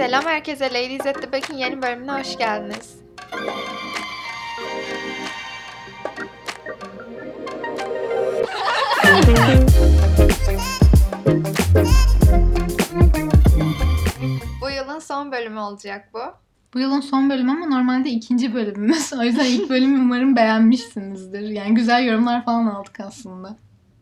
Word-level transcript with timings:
Selam 0.00 0.24
herkese. 0.24 0.64
Ladies 0.64 1.06
at 1.06 1.22
the 1.22 1.32
Back'in 1.32 1.56
yeni 1.56 1.82
bölümüne 1.82 2.12
hoş 2.12 2.38
geldiniz. 2.38 2.96
Bu 14.60 14.70
yılın 14.70 14.98
son 14.98 15.32
bölümü 15.32 15.58
olacak 15.58 16.08
bu. 16.14 16.20
Bu 16.74 16.78
yılın 16.78 17.00
son 17.00 17.30
bölümü 17.30 17.50
ama 17.50 17.66
normalde 17.66 18.10
ikinci 18.10 18.54
bölümümüz. 18.54 19.12
O 19.20 19.22
yüzden 19.22 19.44
ilk 19.44 19.70
bölümü 19.70 20.00
umarım 20.00 20.36
beğenmişsinizdir. 20.36 21.40
Yani 21.40 21.74
güzel 21.74 22.04
yorumlar 22.04 22.44
falan 22.44 22.66
aldık 22.66 23.00
aslında. 23.00 23.56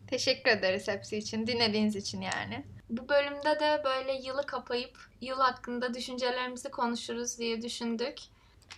Teşekkür 0.07 0.51
ederiz 0.51 0.87
hepsi 0.87 1.17
için. 1.17 1.47
Dinlediğiniz 1.47 1.95
için 1.95 2.21
yani. 2.21 2.63
Bu 2.89 3.09
bölümde 3.09 3.59
de 3.59 3.81
böyle 3.85 4.13
yılı 4.13 4.45
kapayıp 4.45 4.97
yıl 5.21 5.37
hakkında 5.37 5.93
düşüncelerimizi 5.93 6.71
konuşuruz 6.71 7.37
diye 7.37 7.61
düşündük. 7.61 8.17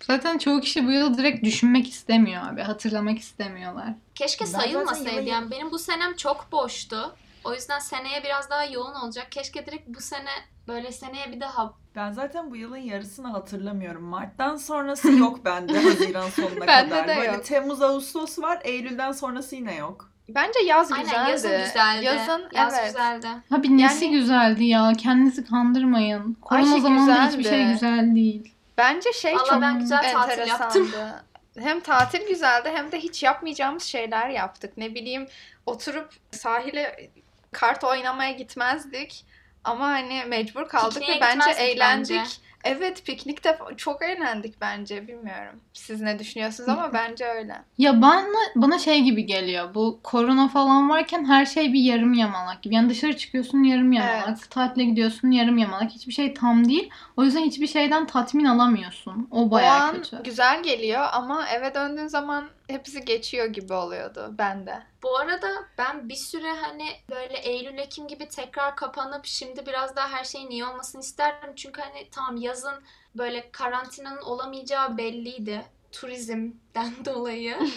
Zaten 0.03 0.37
çoğu 0.37 0.61
kişi 0.61 0.87
bu 0.87 0.91
yılı 0.91 1.17
direkt 1.17 1.43
düşünmek 1.45 1.89
istemiyor 1.89 2.43
abi. 2.47 2.61
Hatırlamak 2.61 3.19
istemiyorlar. 3.19 3.93
Keşke 4.15 4.45
Ben 4.45 4.49
sayılmasaydı 4.49 5.29
yani 5.29 5.51
benim 5.51 5.71
bu 5.71 5.79
senem 5.79 6.15
çok 6.15 6.51
boştu. 6.51 7.15
O 7.43 7.53
yüzden 7.53 7.79
seneye 7.79 8.23
biraz 8.23 8.49
daha 8.49 8.65
yoğun 8.65 8.93
olacak. 8.93 9.31
Keşke 9.31 9.65
direkt 9.65 9.87
bu 9.87 10.01
sene 10.01 10.29
böyle 10.67 10.91
seneye 10.91 11.31
bir 11.31 11.39
daha 11.39 11.73
Ben 11.95 12.11
zaten 12.11 12.51
bu 12.51 12.55
yılın 12.55 12.77
yarısını 12.77 13.27
hatırlamıyorum. 13.27 14.03
Mart'tan 14.03 14.55
sonrası 14.55 15.11
yok 15.17 15.45
bende 15.45 15.79
Haziran 15.83 16.29
sonuna 16.29 16.67
Bende 16.67 16.89
kadar. 16.89 17.07
de 17.07 17.15
Böyle 17.17 17.31
yok. 17.31 17.45
Temmuz, 17.45 17.81
Ağustos 17.81 18.39
var. 18.39 18.59
Eylül'den 18.63 19.11
sonrası 19.11 19.55
yine 19.55 19.75
yok. 19.75 20.10
Bence 20.35 20.59
yaz 20.65 20.91
Aynen 20.91 21.05
güzeldi. 21.05 21.29
yazın 21.31 21.51
güzeldi. 21.63 22.05
Yazın 22.05 22.49
Yaz 22.53 22.73
evet. 22.79 22.85
güzeldi. 22.87 23.27
Abi 23.51 23.77
nesi 23.77 24.05
Yani- 24.05 24.15
güzeldi 24.19 24.63
ya. 24.63 24.93
Kendinizi 24.97 25.45
kandırmayın. 25.45 26.33
Korona 26.41 26.63
Ayşe 26.73 26.81
zamanında 26.81 27.25
hiçbir 27.25 27.37
güzeldi. 27.37 27.55
şey 27.55 27.65
güzel 27.71 28.15
değil. 28.15 28.53
Bence 28.77 29.13
şey 29.13 29.35
Valla 29.35 29.45
çok 29.45 29.61
ben 29.61 29.79
güzel 29.79 30.13
tatil 30.13 30.47
yaptım. 30.47 30.83
enteresandı. 30.83 31.23
Hem 31.59 31.79
tatil 31.79 32.27
güzeldi 32.27 32.71
hem 32.75 32.91
de 32.91 32.99
hiç 32.99 33.23
yapmayacağımız 33.23 33.83
şeyler 33.83 34.29
yaptık. 34.29 34.77
Ne 34.77 34.95
bileyim 34.95 35.27
oturup 35.65 36.13
sahile 36.31 37.09
kart 37.51 37.83
oynamaya 37.83 38.31
gitmezdik. 38.31 39.25
Ama 39.63 39.85
hani 39.87 40.23
mecbur 40.27 40.67
kaldık 40.67 40.93
Pikniğe 40.99 41.17
ve 41.17 41.21
bence 41.21 41.37
gitmezdik 41.49 41.61
eğlendik. 41.75 42.41
Evet 42.63 43.05
piknikte 43.05 43.59
çok 43.77 44.03
eğlendik 44.03 44.61
bence. 44.61 45.07
Bilmiyorum 45.07 45.59
siz 45.73 46.01
ne 46.01 46.19
düşünüyorsunuz 46.19 46.69
ama 46.69 46.93
bence 46.93 47.25
öyle. 47.25 47.61
Ya 47.77 48.01
bana, 48.01 48.25
bana 48.55 48.79
şey 48.79 49.01
gibi 49.01 49.25
geliyor. 49.25 49.73
Bu 49.75 49.99
korona 50.03 50.47
falan 50.47 50.89
varken 50.89 51.25
her 51.25 51.45
şey 51.45 51.73
bir 51.73 51.79
yarım 51.79 52.13
yamalak 52.13 52.61
gibi. 52.63 52.75
Yani 52.75 52.89
dışarı 52.89 53.17
çıkıyorsun 53.17 53.63
yarım 53.63 53.91
yamalak. 53.91 54.27
Evet. 54.27 54.49
Tatile 54.49 54.83
gidiyorsun 54.83 55.31
yarım 55.31 55.57
yamalak. 55.57 55.91
Hiçbir 55.91 56.13
şey 56.13 56.33
tam 56.33 56.69
değil. 56.69 56.89
O 57.17 57.23
yüzden 57.23 57.41
hiçbir 57.41 57.67
şeyden 57.67 58.05
tatmin 58.07 58.45
alamıyorsun. 58.45 59.27
O 59.31 59.51
bayağı 59.51 59.79
o 59.79 59.81
an 59.81 59.95
kötü. 59.95 60.23
güzel 60.23 60.63
geliyor 60.63 61.07
ama 61.11 61.47
eve 61.47 61.73
döndüğün 61.73 62.07
zaman 62.07 62.49
hepsi 62.67 63.05
geçiyor 63.05 63.45
gibi 63.45 63.73
oluyordu 63.73 64.35
bende. 64.37 64.83
Bu 65.03 65.17
arada 65.17 65.47
ben 65.77 66.09
bir 66.09 66.15
süre 66.15 66.51
hani 66.61 66.87
böyle 67.11 67.37
Eylül 67.37 67.77
Ekim 67.77 68.07
gibi 68.07 68.27
tekrar 68.29 68.75
kapanıp 68.75 69.25
şimdi 69.25 69.65
biraz 69.65 69.95
daha 69.95 70.09
her 70.09 70.23
şeyin 70.23 70.49
iyi 70.49 70.65
olmasını 70.65 71.01
isterdim. 71.01 71.53
Çünkü 71.55 71.81
hani 71.81 72.09
tam 72.09 72.37
yazın 72.51 72.83
böyle 73.15 73.51
karantinanın 73.51 74.21
olamayacağı 74.21 74.97
belliydi 74.97 75.65
turizmden 75.91 76.93
dolayı. 77.05 77.57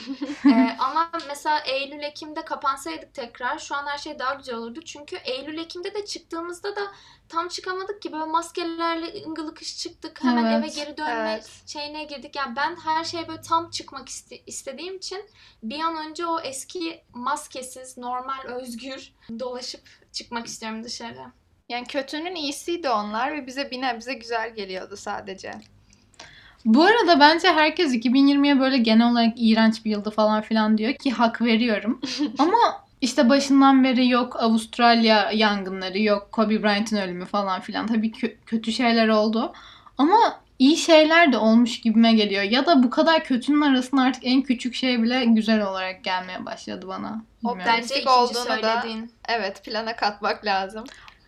Ee, 0.47 0.77
ama 0.79 1.11
mesela 1.29 1.61
Eylül 1.61 2.03
Ekim'de 2.03 2.45
kapansaydık 2.45 3.15
tekrar 3.15 3.59
şu 3.59 3.75
an 3.75 3.87
her 3.87 3.99
şey 3.99 4.19
daha 4.19 4.35
güzel 4.35 4.55
olurdu. 4.55 4.81
Çünkü 4.85 5.17
Eylül 5.17 5.59
Ekim'de 5.59 5.95
de 5.95 6.05
çıktığımızda 6.05 6.77
da 6.77 6.81
tam 7.29 7.49
çıkamadık 7.49 8.03
ki 8.03 8.13
böyle 8.13 8.25
maskelerle 8.25 9.25
ıngılıkış 9.27 9.79
çıktık. 9.79 10.25
Hemen 10.25 10.45
Evet, 10.45 10.59
eve 10.59 10.85
geri 10.85 10.97
dönme 10.97 11.31
evet. 11.33 11.63
şeyine 11.67 12.05
girdik. 12.05 12.37
Yani 12.37 12.57
ben 12.57 12.77
her 12.77 13.05
şeye 13.05 13.29
böyle 13.29 13.41
tam 13.41 13.71
çıkmak 13.71 14.09
iste- 14.09 14.43
istediğim 14.47 14.97
için 14.97 15.25
bir 15.63 15.81
an 15.81 16.09
önce 16.09 16.27
o 16.27 16.41
eski 16.41 17.05
maskesiz, 17.13 17.99
normal, 17.99 18.43
özgür 18.45 19.13
dolaşıp 19.39 19.89
çıkmak 20.13 20.47
istiyorum 20.47 20.85
dışarı. 20.85 21.25
Yani 21.69 21.87
kötünün 21.87 22.35
iyisiydi 22.35 22.89
onlar 22.89 23.33
ve 23.33 23.47
bize 23.47 23.71
bir 23.71 23.81
nebze 23.81 24.15
güzel 24.15 24.55
geliyordu 24.55 24.97
sadece. 24.97 25.53
Bu 26.65 26.83
arada 26.85 27.21
bence 27.21 27.49
herkes 27.49 27.95
2020'ye 27.95 28.61
böyle 28.61 28.79
genel 28.79 29.11
olarak 29.11 29.33
iğrenç 29.37 29.85
bir 29.85 29.91
yıldı 29.91 30.11
falan 30.11 30.43
filan 30.43 30.79
diyor 30.79 30.95
ki 30.95 31.11
hak 31.11 31.43
veriyorum. 31.43 32.01
Ama 32.39 32.85
işte 33.01 33.29
başından 33.29 33.85
beri 33.85 34.09
yok 34.09 34.43
Avustralya 34.43 35.31
yangınları, 35.33 35.99
yok 35.99 36.29
Kobe 36.33 36.63
Bryant'ın 36.63 36.97
ölümü 36.97 37.25
falan 37.25 37.61
filan. 37.61 37.87
Tabii 37.87 38.11
kö- 38.11 38.37
kötü 38.47 38.73
şeyler 38.73 39.09
oldu. 39.09 39.53
Ama 39.99 40.41
iyi 40.59 40.77
şeyler 40.77 41.33
de 41.33 41.37
olmuş 41.39 41.81
gibime 41.81 42.13
geliyor. 42.13 42.43
Ya 42.43 42.67
da 42.67 42.83
bu 42.83 42.91
kadar 42.91 43.25
kötünün 43.25 43.61
arasında 43.61 44.03
artık 44.03 44.23
en 44.27 44.43
küçük 44.43 44.75
şey 44.75 45.03
bile 45.03 45.25
güzel 45.25 45.67
olarak 45.67 46.05
gelmeye 46.05 46.47
başladı 46.47 46.89
bana. 46.89 47.23
O 47.45 47.49
Bilmiyorum. 47.49 47.73
ben- 47.73 47.83
Bence 47.83 47.95
ikinci 47.95 48.11
olduğunu 48.11 48.35
da- 48.49 48.61
söylediğin. 48.61 49.13
Evet 49.29 49.65
plana 49.65 49.97
katmak 49.97 50.45
lazım. 50.45 50.85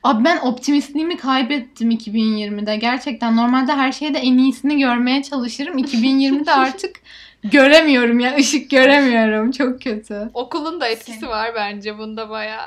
Abi 0.06 0.24
ben 0.24 0.38
optimistliğimi 0.38 1.16
kaybettim 1.16 1.90
2020'de. 1.90 2.76
Gerçekten 2.76 3.36
normalde 3.36 3.72
her 3.72 3.92
şeyde 3.92 4.18
en 4.18 4.38
iyisini 4.38 4.78
görmeye 4.78 5.22
çalışırım. 5.22 5.78
2020'de 5.78 6.52
artık 6.52 6.96
göremiyorum 7.44 8.20
ya. 8.20 8.36
ışık 8.36 8.70
göremiyorum. 8.70 9.50
Çok 9.50 9.82
kötü. 9.82 10.30
Okulun 10.34 10.80
da 10.80 10.88
etkisi 10.88 11.18
Senin- 11.18 11.30
var 11.30 11.52
bence 11.54 11.98
bunda 11.98 12.30
bayağı. 12.30 12.66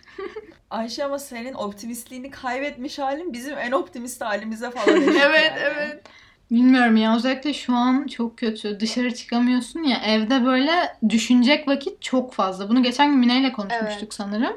Ayşe 0.70 1.04
ama 1.04 1.18
senin 1.18 1.54
optimistliğini 1.54 2.30
kaybetmiş 2.30 2.98
halin 2.98 3.32
bizim 3.32 3.58
en 3.58 3.72
optimist 3.72 4.20
halimize 4.22 4.70
falan 4.70 5.02
evet 5.02 5.52
yani. 5.56 5.58
evet. 5.58 6.02
Bilmiyorum 6.50 6.96
ya 6.96 7.16
özellikle 7.16 7.52
şu 7.54 7.74
an 7.74 8.06
çok 8.06 8.38
kötü. 8.38 8.80
Dışarı 8.80 9.14
çıkamıyorsun 9.14 9.82
ya 9.82 9.96
evde 10.06 10.44
böyle 10.44 10.72
düşünecek 11.08 11.68
vakit 11.68 12.02
çok 12.02 12.32
fazla. 12.34 12.68
Bunu 12.68 12.82
geçen 12.82 13.10
gün 13.10 13.18
Mine 13.18 13.40
ile 13.40 13.52
konuşmuştuk 13.52 13.98
Evet. 14.02 14.14
sanırım. 14.14 14.56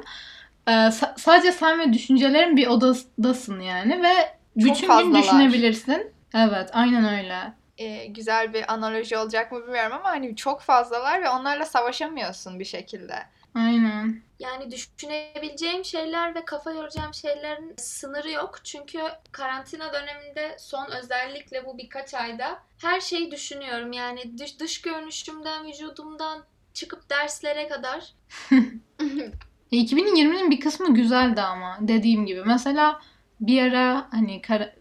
Sa- 0.70 1.18
sadece 1.18 1.52
sen 1.52 1.80
ve 1.80 1.92
düşüncelerin 1.92 2.56
bir 2.56 2.66
odadasın 2.66 3.60
yani 3.60 4.02
ve 4.02 4.38
bütün 4.56 4.80
gün 4.80 4.86
fazlalar. 4.86 5.22
düşünebilirsin. 5.22 6.12
Evet 6.34 6.70
aynen 6.72 7.18
öyle. 7.18 7.54
Ee, 7.78 8.06
güzel 8.06 8.54
bir 8.54 8.72
analoji 8.72 9.16
olacak 9.16 9.52
mı 9.52 9.62
bilmiyorum 9.62 9.92
ama 9.92 10.08
hani 10.08 10.36
çok 10.36 10.60
fazlalar 10.60 11.22
ve 11.22 11.28
onlarla 11.28 11.64
savaşamıyorsun 11.64 12.60
bir 12.60 12.64
şekilde. 12.64 13.14
Aynen. 13.54 14.22
Yani 14.38 14.70
düşünebileceğim 14.70 15.84
şeyler 15.84 16.34
ve 16.34 16.44
kafa 16.44 16.72
yoracağım 16.72 17.14
şeylerin 17.14 17.74
sınırı 17.76 18.30
yok. 18.30 18.64
Çünkü 18.64 18.98
karantina 19.32 19.92
döneminde 19.92 20.56
son 20.58 20.90
özellikle 20.90 21.66
bu 21.66 21.78
birkaç 21.78 22.14
ayda 22.14 22.58
her 22.78 23.00
şeyi 23.00 23.30
düşünüyorum. 23.30 23.92
Yani 23.92 24.38
dış, 24.38 24.60
dış 24.60 24.80
görünüşümden, 24.80 25.66
vücudumdan 25.66 26.44
çıkıp 26.74 27.10
derslere 27.10 27.68
kadar. 27.68 28.12
E, 29.72 29.76
2020'nin 29.76 30.50
bir 30.50 30.60
kısmı 30.60 30.94
güzeldi 30.94 31.40
ama 31.40 31.78
dediğim 31.80 32.26
gibi. 32.26 32.42
Mesela 32.46 33.00
bir 33.40 33.62
ara 33.62 34.08
hani 34.10 34.42
kara- 34.42 34.74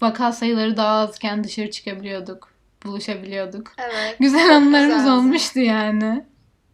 vaka 0.00 0.32
sayıları 0.32 0.76
daha 0.76 0.96
azken 1.00 1.44
dışarı 1.44 1.70
çıkabiliyorduk. 1.70 2.48
Buluşabiliyorduk. 2.84 3.72
Evet. 3.78 4.16
Güzel 4.20 4.56
anılarımız 4.56 4.96
güzeldi. 4.96 5.10
olmuştu 5.12 5.60
yani. 5.60 6.24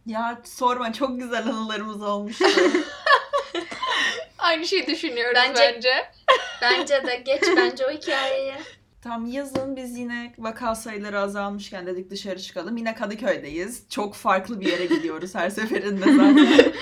Ya 0.05 0.41
sorma 0.43 0.93
çok 0.93 1.19
güzel 1.19 1.47
anılarımız 1.47 2.01
olmuştu. 2.01 2.45
Aynı 4.37 4.65
şeyi 4.67 4.87
düşünüyoruz 4.87 5.35
Bence- 5.47 5.73
bence. 5.75 5.93
Bence 6.61 7.07
de 7.07 7.15
geç 7.25 7.41
bence 7.57 7.85
o 7.87 7.91
hikayeyi. 7.91 8.53
Tam 9.03 9.25
yazın 9.25 9.75
biz 9.75 9.97
yine 9.97 10.33
vaka 10.37 10.75
sayıları 10.75 11.19
azalmışken 11.19 11.85
dedik 11.85 12.09
dışarı 12.09 12.39
çıkalım. 12.41 12.77
Yine 12.77 12.95
Kadıköy'deyiz. 12.95 13.83
Çok 13.89 14.15
farklı 14.15 14.61
bir 14.61 14.65
yere 14.71 14.85
gidiyoruz 14.85 15.35
her 15.35 15.49
seferinde 15.49 16.05
zaten. 16.13 16.47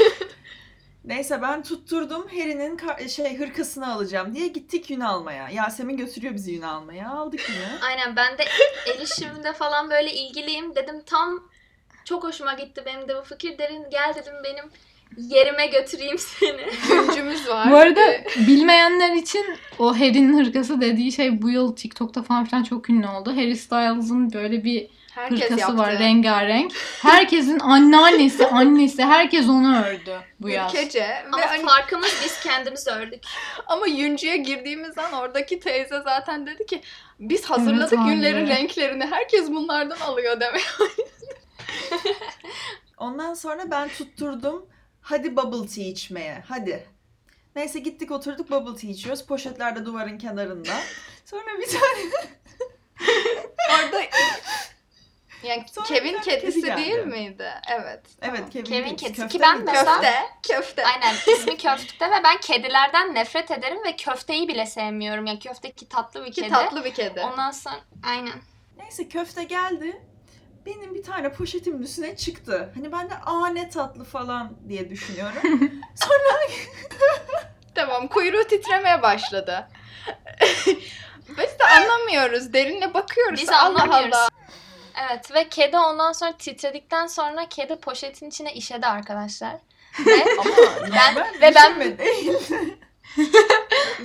Neyse 1.10 1.42
ben 1.42 1.64
tutturdum 1.64 2.28
Harry'nin 2.28 3.08
şey 3.08 3.38
hırkasını 3.38 3.94
alacağım 3.94 4.36
diye 4.36 4.48
gittik 4.48 4.90
yün 4.90 5.00
almaya. 5.00 5.50
Yasemin 5.50 5.98
götürüyor 5.98 6.34
bizi 6.34 6.52
yün 6.52 6.62
almaya. 6.62 7.10
Aldık 7.10 7.50
yünü. 7.50 7.80
Aynen 7.82 8.16
ben 8.16 8.38
de 8.38 8.46
el 8.88 9.02
işimde 9.02 9.54
falan 9.54 9.90
böyle 9.90 10.14
ilgiliyim. 10.14 10.76
Dedim 10.76 11.02
tam 11.06 11.44
çok 12.06 12.24
hoşuma 12.24 12.54
gitti 12.54 12.84
benim 12.86 13.08
de 13.08 13.16
bu 13.16 13.22
fikir. 13.22 13.58
Derin 13.58 13.90
gel 13.92 14.14
dedim 14.16 14.34
benim 14.44 14.66
yerime 15.18 15.68
götüreyim 15.68 16.18
seni. 16.18 16.66
Güncümüz 16.90 17.48
var. 17.48 17.72
Bu 17.72 17.78
arada 17.78 18.02
bilmeyenler 18.48 19.16
için 19.16 19.46
o 19.80 19.96
Harry'nin 19.96 20.46
hırkası 20.46 20.82
dediği 20.82 21.12
şey 21.12 21.42
bu 21.42 21.50
yıl 21.50 21.76
TikTok'ta 21.76 22.24
falan 22.24 22.46
filan 22.46 22.64
çok 22.64 22.90
ünlü 22.90 23.08
oldu. 23.08 23.32
Harry 23.32 23.56
Styles'ın 23.56 24.34
böyle 24.34 24.64
bir 24.64 24.99
herkes 25.20 25.40
hırkası 25.42 25.60
yaptı. 25.60 25.78
var 25.78 26.00
rengarenk. 26.00 26.74
Herkesin 27.02 27.60
anneannesi, 27.60 28.48
annesi 28.48 29.04
herkes 29.04 29.50
onu 29.50 29.86
ördü 29.86 30.20
bu 30.40 30.50
yaz. 30.50 30.74
Ülkece. 30.74 31.24
Ama 31.28 31.38
Ve 31.38 31.46
hani- 31.46 31.66
farkımız 31.66 32.22
biz 32.24 32.40
kendimiz 32.40 32.88
ördük. 32.88 33.24
ama 33.68 33.88
Yüncü'ye 33.88 34.38
girdiğimiz 34.38 34.98
an 34.98 35.14
oradaki 35.14 35.60
teyze 35.60 36.02
zaten 36.04 36.48
dedi 36.48 36.66
ki 36.66 36.82
biz 37.20 37.46
hazırladık 37.46 37.94
Evet 37.94 38.06
abi. 38.06 38.14
günlerin 38.16 38.48
renklerini. 38.48 39.06
Herkes 39.06 39.50
bunlardan 39.52 40.00
alıyor 40.00 40.40
demek. 40.40 40.66
Ondan 42.98 43.34
sonra 43.34 43.72
ben 43.72 43.90
tutturdum. 43.90 44.66
Hadi 45.02 45.36
bubble 45.36 45.68
tea 45.68 45.84
içmeye. 45.84 46.44
Hadi. 46.48 46.88
Neyse 47.56 47.80
gittik 47.80 48.12
oturduk 48.12 48.52
bubble 48.52 48.82
tea 48.82 48.90
içiyoruz. 48.90 49.26
Poşetler 49.26 49.76
de 49.76 49.86
duvarın 49.86 50.18
kenarında. 50.18 50.74
Sonra 51.26 51.46
bir 51.60 51.68
tane 51.68 52.30
Orada 53.86 54.02
yani 55.44 55.66
Sonra 55.72 55.88
Kevin 55.88 56.18
kedi 56.20 56.42
kedisi 56.42 56.62
geldi. 56.62 56.82
değil 56.82 57.06
miydi? 57.06 57.50
Evet. 57.72 58.02
evet 58.22 58.50
Kevin, 58.54 58.66
Kevin 58.66 58.96
kedisi. 58.96 59.06
kedisi. 59.06 59.22
Köfte 59.22 59.38
Ki 59.38 59.42
ben 59.44 59.62
mesela- 59.66 60.02
Köfte. 60.02 60.14
Köfte. 60.56 60.86
Aynen 60.86 61.16
ismi 61.28 61.58
köfte 61.58 62.06
ve 62.12 62.24
ben 62.24 62.38
kedilerden 62.38 63.16
nefret 63.16 63.52
ederim 63.52 63.84
ve 63.86 63.96
köfteyi 63.96 64.48
bile 64.48 64.66
sevmiyorum. 64.66 65.26
Yani 65.26 65.40
köfte 65.40 65.72
ki 65.72 65.90
tatlı 65.90 66.26
bir 66.26 66.32
Ki 66.32 66.42
kedi. 66.42 66.50
tatlı 66.54 66.86
bir 66.86 66.94
kedi. 66.94 67.20
Ondan 67.22 67.52
sonra 67.52 67.76
aynen. 68.08 68.34
Neyse 68.78 69.10
köfte 69.10 69.44
geldi. 69.44 70.02
Benim 70.66 70.96
bir 70.96 71.04
tane 71.04 71.32
poşetimin 71.32 71.82
üstüne 71.84 72.16
çıktı. 72.18 72.72
Hani 72.76 72.92
ben 72.92 73.10
de 73.10 73.14
aa 73.26 73.48
ne 73.48 73.70
tatlı 73.70 74.04
falan 74.04 74.52
diye 74.70 74.90
düşünüyorum. 74.90 75.42
Tamam 77.76 78.08
kuyruğu 78.08 78.44
titremeye 78.44 79.02
başladı. 79.02 79.68
Biz 81.30 81.60
de 81.60 81.64
anlamıyoruz. 81.78 82.54
Derinle 82.54 82.94
bakıyoruz. 82.94 83.42
Biz 83.42 83.50
Allah 83.50 83.66
anlamıyoruz. 83.66 84.16
Allah. 84.18 84.30
Evet 85.02 85.34
ve 85.36 85.50
kedi 85.50 85.78
ondan 85.78 86.12
sonra 86.12 86.32
titredikten 86.32 87.08
sonra 87.08 87.46
kedi 87.50 87.76
poşetin 87.76 88.30
içine 88.30 88.54
işedi 88.54 88.88
arkadaşlar. 88.88 89.56
Ve 90.06 90.26
Ama 90.40 90.52
Ben- 90.82 91.16
ben, 91.16 91.42
ve 91.42 91.56
ben- 91.56 91.80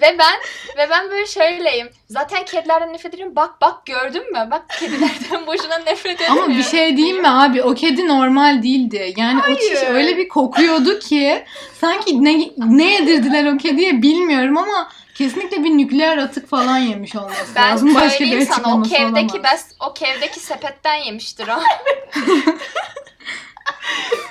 ve 0.01 0.19
ben 0.19 0.39
ve 0.79 0.91
ben 0.91 1.11
böyle 1.11 1.27
şöyleyim. 1.27 1.91
Zaten 2.11 2.45
kedilerden 2.45 2.93
nefret 2.93 3.15
ediyorum. 3.15 3.37
Bak 3.37 3.61
bak 3.61 3.87
gördün 3.87 4.33
mü? 4.33 4.49
Bak 4.51 4.65
kedilerden 4.81 5.47
boşuna 5.47 5.79
nefret 5.79 6.21
etmiyorum. 6.21 6.43
Ama 6.45 6.57
bir 6.59 6.63
şey 6.63 6.97
diyeyim 6.97 7.21
mi 7.21 7.29
abi? 7.29 7.63
O 7.63 7.75
kedi 7.75 8.09
normal 8.09 8.63
değildi. 8.63 9.15
Yani 9.17 9.41
o 9.51 9.55
çiş 9.57 9.79
Hayır. 9.83 9.95
öyle 9.95 10.17
bir 10.17 10.29
kokuyordu 10.29 10.99
ki 10.99 11.45
sanki 11.81 12.25
ne, 12.25 12.51
ne 12.57 12.93
yedirdiler 12.93 13.53
o 13.53 13.57
kediye 13.59 14.03
bilmiyorum 14.03 14.57
ama 14.59 14.91
kesinlikle 15.15 15.65
bir 15.65 15.71
nükleer 15.71 16.19
atık 16.19 16.49
falan 16.49 16.79
yemiş 16.79 17.17
olması 17.17 17.55
Ben 17.55 17.71
lazım. 17.73 17.95
Başka 17.95 18.07
bir 18.09 18.11
söyleyeyim 18.19 18.47
sana 18.53 18.77
o 18.79 18.83
kevdeki 18.83 19.35
olamaz. 19.39 19.53
bes, 19.53 19.67
o 19.81 19.95
kevdeki 19.95 20.41
sepetten 20.41 20.95
yemiştir 20.95 21.49
o. 21.49 21.61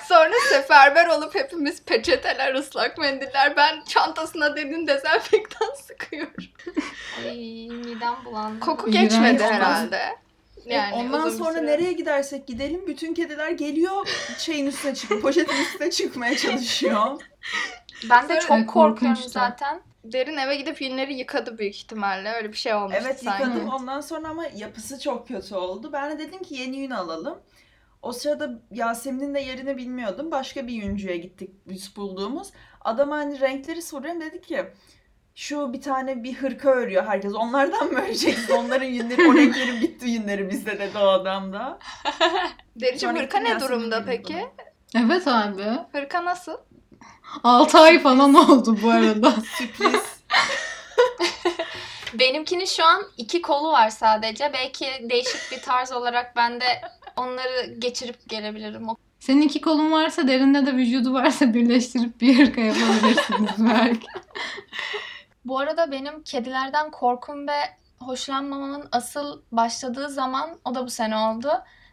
Sonra 0.08 0.34
seferber 0.50 1.08
olup 1.08 1.36
hepimiz 1.36 1.84
peçeteler, 1.84 2.54
ıslak 2.56 2.98
mendiller. 2.98 3.54
Ben 3.58 3.84
çantasına 3.88 4.56
derin 4.56 4.88
dezenfektan 4.88 5.70
sıkıyorum. 5.88 6.34
Ay 7.26 7.68
midem 7.68 8.16
bulandı. 8.26 8.60
Koku 8.60 8.90
İğrenç. 8.90 9.02
geçmedi 9.12 9.44
Ondan- 9.44 9.54
herhalde. 9.54 10.16
Yani 10.66 10.94
Ondan 10.96 11.30
sonra 11.30 11.54
süre. 11.60 11.66
nereye 11.66 11.92
gidersek 11.94 12.48
gidelim 12.48 12.88
bütün 12.88 13.14
kediler 13.14 13.50
geliyor 13.52 14.08
şeyin 14.38 14.66
üstüne 14.66 14.96
çıkıyor. 14.96 15.22
Poşetin 15.22 15.62
üstüne 15.62 15.92
çıkmaya 15.92 16.38
çalışıyor. 16.38 17.22
Ben 18.10 18.30
de 18.30 18.42
Sonra- 18.42 18.42
çok 18.42 18.50
korkuyorum 18.70 18.96
korkunçtu. 19.16 19.30
zaten. 19.30 19.82
Derin 20.04 20.38
eve 20.38 20.56
gidip 20.56 20.82
yünleri 20.82 21.14
yıkadı 21.14 21.58
büyük 21.58 21.76
ihtimalle. 21.76 22.34
Öyle 22.34 22.52
bir 22.52 22.58
şey 22.58 22.74
olmuştu 22.74 23.02
Evet 23.06 23.20
sanki. 23.24 23.44
yıkadım 23.44 23.70
ondan 23.70 24.02
sonra 24.02 24.28
ama 24.28 24.46
yapısı 24.56 25.00
çok 25.00 25.28
kötü 25.28 25.56
oldu. 25.56 25.90
Ben 25.94 26.12
de 26.12 26.28
dedim 26.28 26.44
ki 26.44 26.56
yeni 26.56 26.78
yün 26.78 26.92
alalım. 26.92 27.40
O 28.02 28.14
sırada 28.14 28.62
Yasemin'in 28.72 29.34
de 29.36 29.40
yerini 29.40 29.78
bilmiyordum. 29.78 30.32
Başka 30.32 30.68
bir 30.68 30.74
yüncüye 30.74 31.18
gittik 31.18 31.50
biz 31.68 31.96
bulduğumuz. 31.96 32.52
Adam 32.82 33.12
hani 33.12 33.40
renkleri 33.40 33.82
soruyorum 33.82 34.22
dedi 34.22 34.42
ki 34.42 34.66
şu 35.36 35.74
bir 35.74 35.82
tane 35.82 36.24
bir 36.24 36.34
hırka 36.34 36.70
örüyor 36.70 37.06
herkes. 37.06 37.34
Onlardan 37.34 37.92
mı 37.94 38.00
öreceksiniz? 38.02 38.50
Onların 38.52 38.86
yünleri, 38.86 39.28
o 39.30 39.36
renklerin 39.36 39.82
bitti 39.82 40.10
yünleri 40.10 40.50
bizde 40.50 40.80
dedi 40.80 40.98
o 40.98 41.08
adam 41.08 41.54
da. 41.54 41.80
Derici 42.76 43.00
Sonra 43.00 43.14
hırka 43.20 43.24
gittim 43.24 43.44
ne 43.44 43.50
Yasemin'e 43.50 43.70
durumda 43.80 44.08
dedim 44.08 44.24
peki? 44.28 44.34
bunu. 44.34 45.06
Evet 45.06 45.28
abi. 45.28 45.64
Hırka 45.92 46.26
nasıl? 46.26 46.58
6 47.44 47.80
ay 47.80 48.00
falan 48.00 48.34
oldu 48.50 48.78
bu 48.84 48.90
arada. 48.90 49.32
Sürpriz. 49.58 50.02
Benimkinin 52.14 52.66
şu 52.66 52.86
an 52.86 53.04
iki 53.18 53.42
kolu 53.42 53.72
var 53.72 53.90
sadece. 53.90 54.54
Belki 54.54 54.86
değişik 55.10 55.52
bir 55.52 55.62
tarz 55.62 55.92
olarak 55.92 56.36
ben 56.36 56.62
de 56.62 56.82
onları 57.18 57.74
geçirip 57.80 58.30
gelebilirim. 58.30 58.88
Senin 59.20 59.42
iki 59.42 59.62
kolun 59.62 59.92
varsa 59.92 60.28
derinde 60.28 60.66
de 60.66 60.74
vücudu 60.74 61.14
varsa 61.14 61.54
birleştirip 61.54 62.22
bir 62.22 62.40
hırka 62.40 62.62
yapabilirsiniz 62.62 63.52
belki. 63.58 64.08
Bu 65.46 65.60
arada 65.60 65.92
benim 65.92 66.24
kedilerden 66.24 66.92
korkum 66.92 67.48
ve 67.48 67.60
hoşlanmamamın 68.00 68.90
asıl 68.92 69.42
başladığı 69.52 70.10
zaman 70.10 70.50
o 70.66 70.76
da 70.76 70.86
bu 70.86 70.90
sene 70.90 71.18
oldu. 71.18 71.52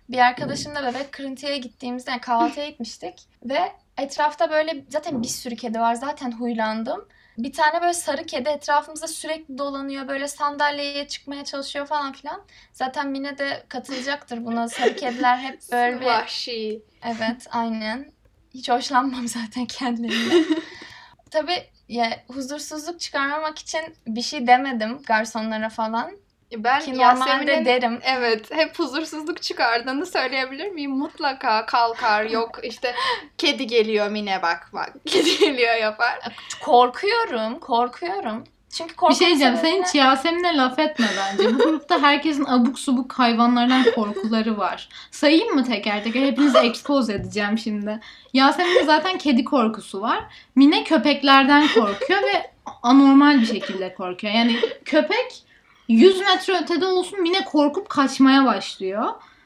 Bir 0.09 0.19
arkadaşımla 0.19 0.83
bebek 0.83 1.13
kırıntıya 1.13 1.57
gittiğimizde 1.57 2.11
yani 2.11 2.21
kahvaltıya 2.21 2.69
gitmiştik 2.69 3.15
ve 3.45 3.73
etrafta 4.01 4.51
böyle 4.51 4.85
zaten 4.89 5.23
bir 5.23 5.29
sürü 5.29 5.57
kedi 5.57 5.81
var 5.81 5.95
zaten 5.95 6.33
huylandım. 6.33 7.09
Bir 7.39 7.53
tane 7.53 7.81
böyle 7.81 7.95
sarı 7.95 8.25
kedi 8.25 8.49
etrafımızda 8.49 9.09
sürekli 9.09 9.59
dolanıyor 9.59 10.09
böyle 10.09 10.29
sandalyeye 10.29 11.09
çıkmaya 11.09 11.45
çalışıyor 11.45 11.87
falan 11.87 12.13
filan. 12.13 12.43
Zaten 12.73 13.09
Mine 13.09 13.39
de 13.39 13.65
katılacaktır 13.69 14.45
buna. 14.45 14.69
Sarı 14.69 14.97
kediler 14.97 15.37
hep 15.39 15.61
böyle 15.73 16.01
bir 16.01 16.07
Vahşi. 16.07 16.83
Evet, 17.05 17.47
aynen. 17.51 18.13
Hiç 18.55 18.69
hoşlanmam 18.69 19.29
zaten 19.29 19.67
kendilerinden. 19.67 20.45
Tabii 21.31 21.65
ya, 21.89 22.25
huzursuzluk 22.29 23.01
çıkarmamak 23.01 23.59
için 23.59 23.81
bir 24.07 24.23
şey 24.23 24.47
demedim 24.47 25.03
garsonlara 25.07 25.69
falan. 25.69 26.11
Ben 26.57 26.81
Ki 26.81 26.99
normalde 26.99 27.65
derim. 27.65 28.01
evet 28.05 28.55
hep 28.55 28.79
huzursuzluk 28.79 29.43
çıkardığını 29.43 30.07
söyleyebilir 30.07 30.69
miyim? 30.69 30.91
Mutlaka 30.91 31.67
kalkar 31.67 32.25
yok 32.25 32.61
işte 32.63 32.95
kedi 33.39 33.67
geliyor 33.67 34.09
Mine 34.11 34.43
bak 34.43 34.71
bak 34.73 34.93
kedi 35.07 35.39
geliyor 35.39 35.75
yapar. 35.75 36.19
Korkuyorum, 36.61 37.59
korkuyorum. 37.61 38.45
Çünkü 38.77 38.91
Bir 38.93 38.97
korkum 38.97 39.17
şey 39.17 39.27
diyeceğim. 39.27 39.57
Sen 39.57 39.65
sebebini- 39.71 39.87
hiç 39.89 39.95
Yasemin'e 39.95 40.57
laf 40.57 40.79
etme 40.79 41.07
bence. 41.19 41.55
Bu 41.55 41.59
grupta 41.59 42.03
herkesin 42.03 42.45
abuk 42.45 42.79
subuk 42.79 43.13
hayvanlardan 43.13 43.85
korkuları 43.95 44.59
var. 44.59 44.89
Sayayım 45.11 45.55
mı 45.55 45.65
teker 45.65 46.05
teker? 46.05 46.23
Hepinizi 46.23 46.59
expose 46.59 47.13
edeceğim 47.15 47.59
şimdi. 47.59 48.01
Yasemin'in 48.33 48.87
zaten 48.87 49.19
kedi 49.19 49.45
korkusu 49.45 50.01
var. 50.01 50.21
Mine 50.57 50.85
köpeklerden 50.85 51.69
korkuyor 51.69 52.23
ve 52.23 52.51
anormal 52.83 53.41
bir 53.41 53.47
şekilde 53.47 53.95
korkuyor. 53.95 54.33
Yani 54.35 54.57
köpek 54.85 55.43
100 55.91 56.21
metre 56.21 56.59
ötede 56.63 56.87
olsun 56.87 57.23
Mine 57.23 57.45
korkup 57.45 57.89
kaçmaya 57.89 58.45
başlıyor. 58.45 59.05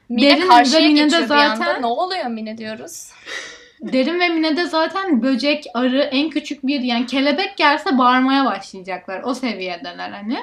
Mine 0.08 0.30
Derin 0.30 0.48
karşıya 0.48 0.80
ve 0.80 0.88
Mine 0.88 0.98
de 1.00 1.04
geçiyor 1.04 1.22
bir 1.22 1.26
zaten- 1.26 1.50
anda. 1.50 1.76
Ne 1.76 1.86
oluyor 1.86 2.26
Mine 2.26 2.58
diyoruz. 2.58 3.10
Derin 3.80 4.20
ve 4.20 4.28
Mine'de 4.28 4.66
zaten 4.66 5.22
böcek, 5.22 5.66
arı, 5.74 5.98
en 6.02 6.30
küçük 6.30 6.66
bir 6.66 6.80
yani 6.80 7.06
kelebek 7.06 7.56
gelse 7.56 7.98
bağırmaya 7.98 8.44
başlayacaklar. 8.44 9.22
O 9.22 9.34
seviyedeler 9.34 10.10
hani. 10.10 10.38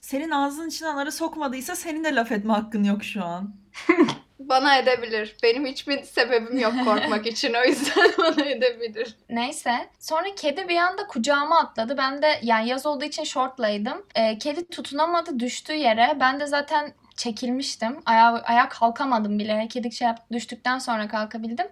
Senin 0.00 0.30
ağzının 0.30 0.68
içinden 0.68 0.96
arı 0.96 1.12
sokmadıysa 1.12 1.76
senin 1.76 2.04
de 2.04 2.14
laf 2.14 2.32
etme 2.32 2.52
hakkın 2.52 2.84
yok 2.84 3.04
şu 3.04 3.24
an. 3.24 3.54
Bana 4.38 4.76
edebilir. 4.78 5.36
Benim 5.42 5.66
hiçbir 5.66 6.02
sebebim 6.02 6.58
yok 6.58 6.72
korkmak 6.84 7.26
için 7.32 7.54
o 7.54 7.64
yüzden 7.64 8.12
bana 8.18 8.44
edebilir. 8.44 9.16
Neyse. 9.30 9.90
Sonra 9.98 10.34
kedi 10.36 10.68
bir 10.68 10.76
anda 10.76 11.06
kucağıma 11.06 11.58
atladı. 11.58 11.98
Ben 11.98 12.22
de 12.22 12.38
yani 12.42 12.68
yaz 12.68 12.86
olduğu 12.86 13.04
için 13.04 13.24
şortlaydım. 13.24 14.06
Ee, 14.14 14.38
kedi 14.38 14.68
tutunamadı 14.68 15.38
düştüğü 15.40 15.74
yere. 15.74 16.16
Ben 16.20 16.40
de 16.40 16.46
zaten 16.46 16.92
çekilmiştim. 17.16 18.00
Ayağa, 18.06 18.42
ayağa 18.44 18.68
kalkamadım 18.68 19.38
bile. 19.38 19.68
Kedi 19.70 19.92
şey 19.92 20.08
yap- 20.08 20.30
düştükten 20.32 20.78
sonra 20.78 21.08
kalkabildim. 21.08 21.66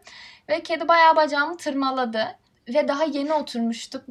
Ve 0.49 0.63
kedi 0.63 0.89
bayağı 0.89 1.17
bacağımı 1.17 1.57
tırmaladı. 1.57 2.39
Ve 2.69 2.89
daha 2.89 3.05
yeni 3.05 3.33
oturmuştuk. 3.33 4.05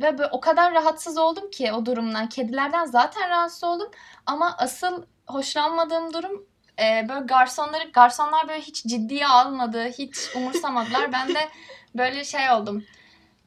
Ve 0.00 0.18
böyle 0.18 0.30
o 0.32 0.40
kadar 0.40 0.74
rahatsız 0.74 1.18
oldum 1.18 1.50
ki 1.50 1.72
o 1.72 1.86
durumdan. 1.86 2.28
Kedilerden 2.28 2.84
zaten 2.84 3.30
rahatsız 3.30 3.64
oldum. 3.64 3.90
Ama 4.26 4.54
asıl 4.58 5.02
hoşlanmadığım 5.26 6.12
durum 6.12 6.46
e, 6.82 7.08
böyle 7.08 7.20
garsonları, 7.26 7.90
garsonlar 7.92 8.48
böyle 8.48 8.60
hiç 8.60 8.84
ciddiye 8.84 9.26
almadı. 9.26 9.84
Hiç 9.98 10.16
umursamadılar. 10.36 11.12
Ben 11.12 11.28
de 11.28 11.48
böyle 11.94 12.24
şey 12.24 12.50
oldum. 12.50 12.84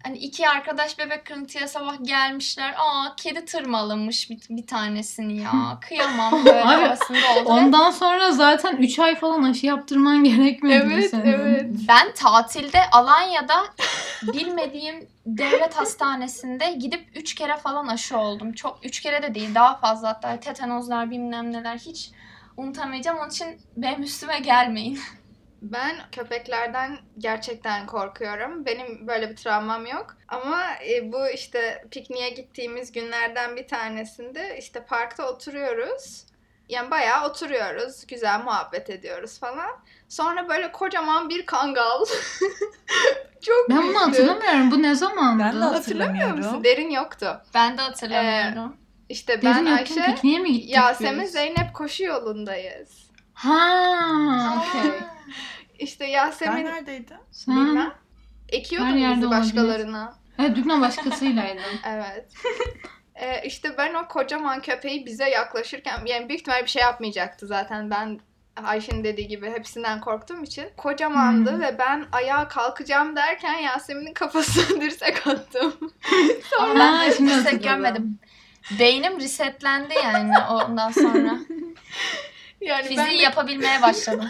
Hani 0.04 0.18
iki 0.18 0.50
arkadaş 0.50 1.00
bebek 1.00 1.26
kırıntıya 1.26 1.68
sabah 1.68 1.96
gelmişler. 2.02 2.74
Aa 2.78 3.16
kedi 3.18 3.46
tırmalamış 3.46 4.30
bir, 4.30 4.40
bir 4.50 4.68
tanesini 4.68 5.38
ya. 5.42 5.80
Kıyamam 5.88 6.46
böyle 6.46 6.64
Abi, 6.64 6.84
havasında 6.84 7.18
oldu. 7.18 7.50
Ve 7.50 7.54
Ondan 7.54 7.92
sonra 7.92 8.32
zaten 8.32 8.78
3 8.78 9.00
ay 9.00 9.16
falan 9.16 9.44
aşı 9.44 9.66
yaptırman 9.66 10.24
gerekmedi 10.24 10.92
Evet, 10.94 11.10
senin? 11.10 11.24
evet. 11.24 11.66
Ben 11.88 12.14
tatilde 12.14 12.80
Alanya'da 12.92 13.64
bilmediğim 14.24 15.08
devlet 15.26 15.74
hastanesinde 15.78 16.72
gidip 16.72 17.06
3 17.16 17.36
kere 17.36 17.58
falan 17.58 17.88
aşı 17.88 18.18
oldum. 18.18 18.54
Çok 18.54 18.80
3 18.84 19.00
kere 19.00 19.24
de 19.24 19.36
değil 19.36 19.56
daha 19.56 19.76
fazla 19.78 20.10
hatta 20.10 20.40
tetanozlar 20.40 21.12
bilmem 21.12 21.52
neler 21.54 21.78
hiç 21.78 22.12
unutamayacağım. 22.58 23.18
Onun 23.20 23.30
için 23.30 23.62
benim 23.78 24.04
üstüme 24.04 24.40
gelmeyin. 24.40 25.00
Ben 25.62 25.96
köpeklerden 26.12 26.98
gerçekten 27.18 27.86
korkuyorum. 27.86 28.66
Benim 28.66 29.08
böyle 29.08 29.30
bir 29.30 29.36
travmam 29.36 29.86
yok. 29.86 30.18
Ama 30.28 30.64
e, 30.90 31.12
bu 31.14 31.28
işte 31.30 31.86
pikniğe 31.92 32.30
gittiğimiz 32.30 32.92
günlerden 32.92 33.56
bir 33.56 33.68
tanesinde 33.68 34.58
işte 34.60 34.86
parkta 34.86 35.32
oturuyoruz. 35.32 36.26
Yani 36.70 36.92
bayağı 36.92 37.28
oturuyoruz. 37.30 38.08
Güzel 38.08 38.40
muhabbet 38.44 38.90
ediyoruz 38.90 39.40
falan. 39.40 39.72
Sonra 40.10 40.50
böyle 40.50 40.72
kocaman 40.72 41.30
bir 41.30 41.46
kangal. 41.46 42.00
Çok 43.42 43.70
Ben 43.70 43.78
bunu 43.78 43.84
büyüktü. 43.84 44.00
hatırlamıyorum. 44.06 44.72
Bu 44.72 44.82
ne 44.82 44.96
zamandı? 44.96 45.44
Ben 45.44 45.56
de 45.56 45.60
Hatırlamıyor 45.66 46.30
musun? 46.30 46.44
hatırlamıyorum. 46.44 46.64
Derin 46.64 46.90
yoktu. 46.90 47.42
Ben 47.54 47.78
de 47.78 47.82
hatırlamıyorum. 47.82 48.76
İşte 49.12 49.42
ben 49.44 49.56
Derin 49.56 49.66
Ayşe, 49.78 50.06
pikniğe 50.06 50.40
mi 50.40 50.54
gittik 50.54 50.76
Yasemin, 50.76 51.22
biz? 51.24 51.32
Zeynep 51.32 51.74
koşu 51.74 52.04
yolundayız. 52.04 53.12
Ha, 53.34 53.58
okey. 54.58 54.92
İşte 55.80 56.04
Ben 56.06 56.10
Yasemin 56.10 56.66
neredeydim? 56.66 57.18
Sen... 57.32 57.56
bilmem 57.56 57.94
ekiyordu 58.50 58.86
Her 58.88 58.96
yerde 58.96 59.16
bizi 59.16 59.28
olabilir. 59.28 59.42
başkalarına. 59.42 60.16
Evet, 60.40 60.56
Dükkan 60.56 60.82
başkasıylaydın. 60.82 61.62
Evet. 61.88 62.32
Ee, 63.16 63.42
işte 63.46 63.78
ben 63.78 63.94
o 63.94 64.08
kocaman 64.08 64.62
köpeği 64.62 65.06
bize 65.06 65.30
yaklaşırken 65.30 66.06
yani 66.06 66.30
büyük 66.30 66.42
ihtimal 66.42 66.62
bir 66.64 66.68
şey 66.70 66.82
yapmayacaktı 66.82 67.48
zaten 67.48 67.90
ben 67.90 68.20
Ayşe'nin 68.64 69.04
dediği 69.04 69.28
gibi 69.28 69.52
hepsinden 69.52 70.02
korktuğum 70.02 70.44
için 70.44 70.66
kocamandı 70.78 71.52
Hmm. 71.52 71.62
ve 71.62 71.78
ben 71.80 72.06
ayağa 72.12 72.48
kalkacağım 72.48 73.16
derken 73.16 73.54
Yasemin'in 73.54 74.14
kafasına 74.14 74.82
dirsek 74.82 75.28
attım. 75.28 75.74
Ama 76.60 76.76
ben 76.76 76.94
Ha, 76.94 77.00
böyle 77.02 77.16
şimdi 77.16 77.32
dirsek 77.36 77.64
görmedim. 77.64 78.20
Beynim 78.80 79.20
resetlendi 79.20 79.94
yani 80.04 80.34
ondan 80.50 80.92
sonra. 80.92 81.40
Yani 82.62 82.84
ben 82.84 82.88
Fiziği 82.88 83.20
de 83.20 83.24
yapabilmeye 83.24 83.82
başladım. 83.82 84.30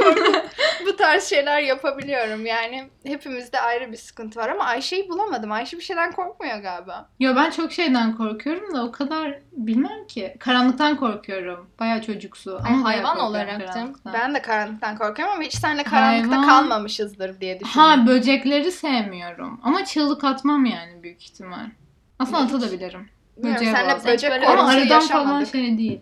bu 0.86 0.96
tarz 0.96 1.24
şeyler 1.24 1.62
yapabiliyorum. 1.62 2.46
Yani 2.46 2.90
hepimizde 3.06 3.60
ayrı 3.60 3.92
bir 3.92 3.96
sıkıntı 3.96 4.40
var 4.40 4.48
ama 4.48 4.64
Ayşe'yi 4.64 5.08
bulamadım. 5.08 5.52
Ayşe 5.52 5.76
bir 5.76 5.82
şeyden 5.82 6.12
korkmuyor 6.12 6.58
galiba. 6.58 7.08
Yo 7.20 7.36
ben 7.36 7.50
çok 7.50 7.72
şeyden 7.72 8.16
korkuyorum 8.16 8.74
da 8.74 8.84
o 8.84 8.92
kadar 8.92 9.38
bilmem 9.52 10.06
ki. 10.06 10.36
Karanlıktan 10.40 10.96
korkuyorum. 10.96 11.70
Bayağı 11.80 12.02
çocuksu. 12.02 12.60
Ay, 12.64 12.72
Ama 12.74 12.84
bayağı 12.84 13.02
hayvan 13.02 13.18
olarak. 13.26 13.60
Ben 14.14 14.34
de 14.34 14.42
karanlıktan 14.42 14.98
korkuyorum 14.98 15.34
ama 15.34 15.42
hiç 15.42 15.54
seninle 15.54 15.82
karanlıkta 15.82 16.36
Hayvan. 16.36 16.48
kalmamışızdır 16.48 17.40
diye 17.40 17.60
düşündüm. 17.60 17.80
Ha 17.80 18.06
böcekleri 18.06 18.72
sevmiyorum. 18.72 19.60
Ama 19.62 19.84
çığlık 19.84 20.24
atmam 20.24 20.64
yani 20.64 21.02
büyük 21.02 21.22
ihtimal. 21.22 21.66
Aslında 22.18 22.38
atabilirim. 22.38 23.08
Bilmiyorum, 23.38 23.60
böceğe 23.60 23.74
seninle 23.76 23.94
bağlı. 23.94 24.04
böcek 24.06 24.30
Böyle 24.30 24.46
Ama 24.46 24.56
korkusu 24.56 24.78
aradan 24.78 24.88
falan 24.88 25.00
yaşamadık. 25.00 25.52
şey 25.52 25.78
değil. 25.78 26.00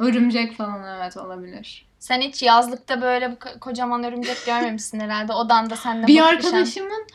Örümcek 0.00 0.56
falan 0.56 0.96
evet 1.00 1.16
olabilir. 1.16 1.86
Sen 1.98 2.20
hiç 2.20 2.42
yazlıkta 2.42 3.02
böyle 3.02 3.30
bu 3.32 3.34
ko- 3.34 3.58
kocaman 3.58 4.04
örümcek 4.04 4.46
görmemişsin 4.46 5.00
herhalde. 5.00 5.32
Odanda 5.32 5.76
sen 5.76 6.02
de 6.02 6.06
Bir 6.06 6.20
bakışan. 6.20 6.36
arkadaşımın 6.36 7.06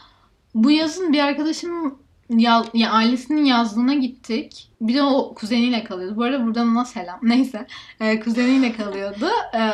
bu 0.56 0.72
yazın 0.72 1.14
bir 1.14 1.20
arkadaşımın 1.20 1.98
ya, 2.30 2.64
ya 2.74 2.92
ailesinin 2.92 3.46
yazlığına 3.46 3.94
gittik. 3.94 4.70
Bir 4.82 4.94
de 4.96 5.04
o 5.04 5.34
kuzeniyle 5.34 5.84
kalıyordu. 5.84 6.16
Bu 6.18 6.24
arada 6.24 6.46
buradan 6.46 6.68
ona 6.72 6.86
selam. 6.86 7.20
Neyse. 7.24 7.68
Ee, 8.00 8.20
kuzeniyle 8.20 8.74
kalıyordu. 8.74 9.30
Ee, 9.56 9.70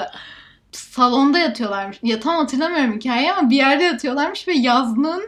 salonda 0.72 1.40
yatıyorlarmış. 1.40 2.00
Ya 2.04 2.20
tam 2.20 2.36
hatırlamıyorum 2.36 2.96
hikayeyi 2.96 3.34
ama 3.34 3.50
bir 3.50 3.56
yerde 3.56 3.84
yatıyorlarmış 3.84 4.48
ve 4.48 4.54
yazlığın 4.54 5.24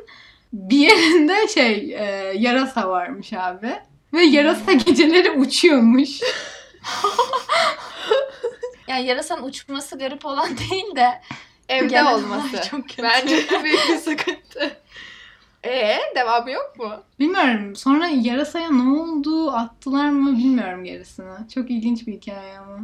bir 0.54 0.78
yerinde 0.78 1.48
şey 1.48 1.96
e, 2.00 2.34
yarasa 2.38 2.90
varmış 2.90 3.34
abi. 3.34 3.80
Ve 4.14 4.22
yarasa 4.22 4.72
geceleri 4.74 5.32
uçuyormuş. 5.32 6.20
Yani 8.88 9.06
yarasanın 9.06 9.44
uçması 9.44 9.98
garip 9.98 10.26
olan 10.26 10.50
değil 10.58 10.96
de 10.96 11.22
Evde 11.70 11.88
genel 11.88 12.14
olması. 12.16 12.50
olarak 12.50 12.70
çok 12.70 12.90
kötü. 12.90 13.04
Bence 13.04 13.36
büyük 13.64 13.90
bir 13.90 13.98
sıkıntı. 13.98 14.78
Ee, 15.66 15.98
devamı 16.16 16.52
yok 16.52 16.74
mu? 16.80 17.04
Bilmiyorum. 17.20 17.76
Sonra 17.76 18.08
yarasaya 18.08 18.72
ne 18.72 19.02
oldu? 19.02 19.52
Attılar 19.52 20.10
mı? 20.10 20.38
Bilmiyorum 20.38 20.84
gerisini. 20.84 21.48
Çok 21.54 21.72
ilginç 21.72 22.08
bir 22.08 22.14
hikaye 22.14 22.60
ama. 22.60 22.80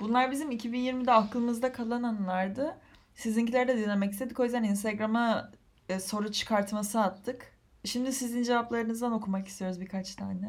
Bunlar 0.00 0.30
bizim 0.30 0.50
2020'de 0.50 1.12
aklımızda 1.12 1.72
kalan 1.72 2.02
anılardı. 2.02 2.76
Sizinkileri 3.14 3.68
de 3.68 3.76
dinlemek 3.78 4.12
istedik. 4.12 4.40
O 4.40 4.44
yüzden 4.44 4.62
Instagram'a 4.64 5.50
e, 5.88 6.00
soru 6.00 6.32
çıkartması 6.32 7.00
attık. 7.00 7.51
Şimdi 7.84 8.12
sizin 8.12 8.42
cevaplarınızdan 8.42 9.12
okumak 9.12 9.48
istiyoruz 9.48 9.80
birkaç 9.80 10.14
tane. 10.14 10.48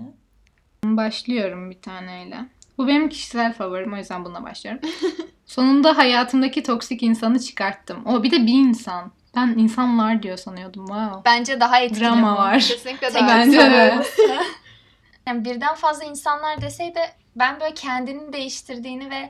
Başlıyorum 0.84 1.70
bir 1.72 1.82
taneyle. 1.82 2.46
Bu 2.78 2.88
benim 2.88 3.10
kişisel 3.10 3.54
favorim 3.54 3.94
o 3.94 3.98
yüzden 3.98 4.26
bununla 4.26 4.44
başlıyorum. 4.44 4.82
Sonunda 5.46 5.98
hayatımdaki 5.98 6.64
toksik 6.64 7.04
insanı 7.04 7.40
çıkarttım. 7.40 8.06
O 8.06 8.24
bir 8.24 8.32
de 8.32 8.38
bir 8.38 8.54
insan. 8.54 9.12
Ben 9.36 9.48
insanlar 9.48 10.24
diyor 10.24 10.38
sanıyordum. 10.38 10.86
Wow. 10.86 11.22
Bence 11.26 11.60
daha 11.60 11.80
etkili 11.80 12.00
Drama 12.00 12.34
bu. 12.34 12.38
var. 12.38 12.60
Kesinlikle 12.60 13.10
Tek 13.10 13.22
daha 13.22 13.28
Bence 13.28 13.58
insan 13.58 13.72
de. 13.72 14.04
Yani 15.28 15.46
birden 15.46 15.76
fazla 15.76 16.04
insanlar 16.04 16.62
deseydi 16.62 17.00
ben 17.36 17.60
böyle 17.60 17.74
kendini 17.74 18.34
değiştirdiğini 18.34 19.10
ve 19.10 19.30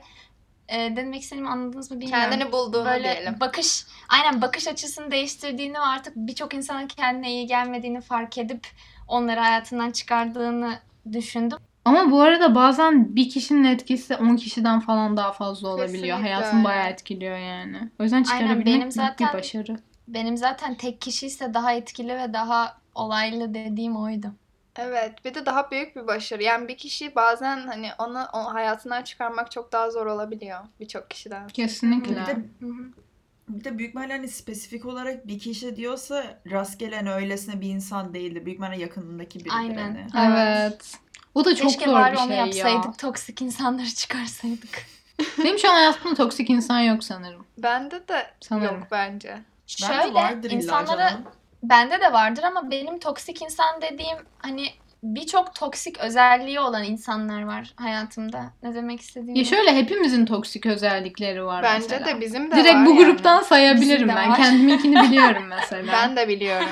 e, 0.68 0.96
demek 0.96 1.22
istediğimi 1.22 1.48
anladınız 1.48 1.90
mı 1.90 2.00
bilmiyorum. 2.00 2.30
kendini 2.30 2.52
bulduğunu 2.52 2.84
böyle 2.84 3.02
diyelim. 3.02 3.36
bakış 3.40 3.86
aynen 4.08 4.42
bakış 4.42 4.68
açısını 4.68 5.10
değiştirdiğini 5.10 5.74
ve 5.74 5.78
artık 5.78 6.16
birçok 6.16 6.54
insanın 6.54 6.86
kendine 6.86 7.32
iyi 7.32 7.46
gelmediğini 7.46 8.00
fark 8.00 8.38
edip 8.38 8.66
onları 9.08 9.40
hayatından 9.40 9.90
çıkardığını 9.90 10.78
düşündüm. 11.12 11.58
Ama 11.84 12.10
bu 12.10 12.20
arada 12.20 12.54
bazen 12.54 13.16
bir 13.16 13.28
kişinin 13.28 13.64
etkisi 13.64 14.16
10 14.16 14.36
kişiden 14.36 14.80
falan 14.80 15.16
daha 15.16 15.32
fazla 15.32 15.68
olabiliyor. 15.68 15.88
Kesinlikle 16.02 16.12
Hayatını 16.12 16.54
öyle. 16.58 16.64
bayağı 16.64 16.88
etkiliyor 16.88 17.36
yani. 17.38 17.90
O 18.00 18.02
yüzden 18.02 18.22
çıkarabilmek 18.22 18.66
benim 18.66 18.90
zaten- 18.90 19.28
bir 19.28 19.38
başarı. 19.38 19.76
Benim 20.08 20.36
zaten 20.36 20.74
tek 20.74 21.00
kişi 21.00 21.26
ise 21.26 21.54
daha 21.54 21.72
etkili 21.72 22.16
ve 22.18 22.32
daha 22.32 22.76
olaylı 22.94 23.54
dediğim 23.54 23.96
oydu. 23.96 24.32
Evet, 24.78 25.24
bir 25.24 25.34
de 25.34 25.46
daha 25.46 25.70
büyük 25.70 25.96
bir 25.96 26.06
başarı. 26.06 26.42
Yani 26.42 26.68
bir 26.68 26.76
kişi 26.76 27.14
bazen 27.14 27.66
hani 27.66 27.90
onu 27.98 28.26
o 28.32 28.54
hayatından 28.54 29.02
çıkarmak 29.02 29.50
çok 29.50 29.72
daha 29.72 29.90
zor 29.90 30.06
olabiliyor 30.06 30.58
birçok 30.80 31.10
kişiden. 31.10 31.48
Kesinlikle. 31.48 32.10
Bir 32.10 32.26
de, 32.26 32.32
Hı 32.60 32.66
hı. 32.66 32.72
bir 33.48 33.64
de 33.64 33.78
büyük 33.78 33.88
ihtimalle 33.90 34.12
hani 34.12 34.28
spesifik 34.28 34.86
olarak 34.86 35.26
bir 35.26 35.38
kişi 35.38 35.76
diyorsa 35.76 36.24
rastgele 36.50 36.96
hani 36.96 37.12
öylesine 37.12 37.60
bir 37.60 37.68
insan 37.68 38.14
değildi. 38.14 38.46
Büyük 38.46 38.58
ihtimalle 38.58 38.80
yakınındaki 38.82 39.38
biridir 39.38 39.56
Aynen. 39.56 40.08
hani. 40.12 40.32
Evet. 40.32 40.98
O 41.34 41.44
da 41.44 41.56
çok 41.56 41.68
Keşke 41.70 41.84
zor 41.84 42.12
bir 42.12 42.16
onu 42.16 42.28
şey 42.28 42.36
yapsaydık. 42.36 42.84
ya. 42.84 42.92
Toksik 42.92 43.42
insanları 43.42 43.86
çıkarsaydık. 43.94 44.86
Benim 45.38 45.58
şu 45.58 45.68
an 45.70 45.74
hayatımda 45.74 46.14
toksik 46.14 46.50
insan 46.50 46.80
yok 46.80 47.04
sanırım. 47.04 47.46
Bende 47.58 48.08
de 48.08 48.26
Sanırım. 48.40 48.74
yok 48.74 48.86
bence. 48.90 49.28
Bence 49.82 49.86
Şöyle 49.86 50.14
vardır 50.14 50.50
insanlara 50.50 51.08
canım. 51.10 51.24
Bende 51.68 52.00
de 52.00 52.12
vardır 52.12 52.42
ama 52.42 52.70
benim 52.70 52.98
toksik 52.98 53.42
insan 53.42 53.82
dediğim 53.82 54.16
hani 54.38 54.66
birçok 55.02 55.54
toksik 55.54 55.98
özelliği 55.98 56.60
olan 56.60 56.84
insanlar 56.84 57.42
var 57.42 57.72
hayatımda. 57.76 58.44
Ne 58.62 58.74
demek 58.74 59.00
istediğimi. 59.00 59.38
Ya 59.38 59.44
şöyle 59.44 59.76
hepimizin 59.76 60.26
toksik 60.26 60.66
özellikleri 60.66 61.44
var 61.44 61.62
Bence 61.62 61.86
mesela. 61.90 62.06
de 62.06 62.20
bizim 62.20 62.50
de 62.50 62.56
Direkt 62.56 62.74
var 62.74 62.86
bu 62.86 62.90
yani. 62.90 63.04
gruptan 63.04 63.42
sayabilirim 63.42 63.90
Bizim 63.94 64.08
de 64.08 64.14
ben. 64.16 64.30
var. 64.30 64.36
Kendiminkini 64.36 65.02
biliyorum 65.02 65.44
mesela. 65.48 65.92
Ben 65.92 66.16
de 66.16 66.28
biliyorum. 66.28 66.68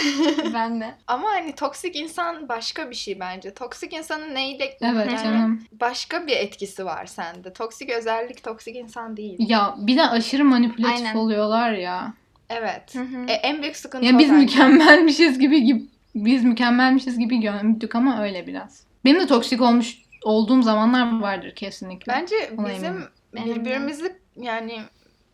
ben 0.54 0.80
de. 0.80 0.94
Ama 1.06 1.28
hani 1.28 1.54
toksik 1.54 1.96
insan 1.96 2.48
başka 2.48 2.90
bir 2.90 2.94
şey 2.96 3.20
bence. 3.20 3.54
Toksik 3.54 3.92
insanın 3.92 4.34
neyle 4.34 4.64
Evet 4.80 5.06
yani 5.06 5.22
canım. 5.22 5.64
başka 5.72 6.26
bir 6.26 6.36
etkisi 6.36 6.84
var 6.84 7.06
sende. 7.06 7.52
Toksik 7.52 7.90
özellik 7.90 8.44
toksik 8.44 8.76
insan 8.76 9.16
değil. 9.16 9.36
Ya 9.38 9.74
bir 9.78 9.96
de 9.96 10.08
aşırı 10.08 10.44
manipülatif 10.44 11.06
Aynen. 11.06 11.16
oluyorlar 11.16 11.72
ya. 11.72 12.12
Evet. 12.50 12.94
Hı 12.94 13.00
hı. 13.00 13.26
E, 13.28 13.32
en 13.32 13.62
büyük 13.62 13.76
sıkıntı 13.76 14.06
Ya 14.06 14.16
o 14.16 14.18
biz 14.18 14.30
mükemmelmişiz 14.30 15.38
gibi 15.38 15.64
gibi 15.64 15.82
biz 16.14 16.44
mükemmelmişiz 16.44 17.18
gibi 17.18 17.40
gördük 17.40 17.94
ama 17.94 18.22
öyle 18.22 18.46
biraz. 18.46 18.82
Benim 19.04 19.20
de 19.20 19.26
toksik 19.26 19.60
olmuş 19.60 19.98
olduğum 20.24 20.62
zamanlar 20.62 21.20
vardır 21.20 21.54
kesinlikle. 21.54 22.12
Bence 22.12 22.36
Ona 22.58 22.68
bizim 22.68 23.08
eminim. 23.36 23.54
Birbirimizi 23.54 24.16
yani 24.36 24.80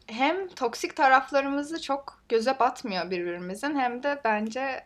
hem 0.06 0.48
toksik 0.48 0.96
taraflarımızı 0.96 1.82
çok 1.82 2.22
göze 2.28 2.58
batmıyor 2.58 3.10
birbirimizin 3.10 3.78
hem 3.78 4.02
de 4.02 4.20
bence 4.24 4.84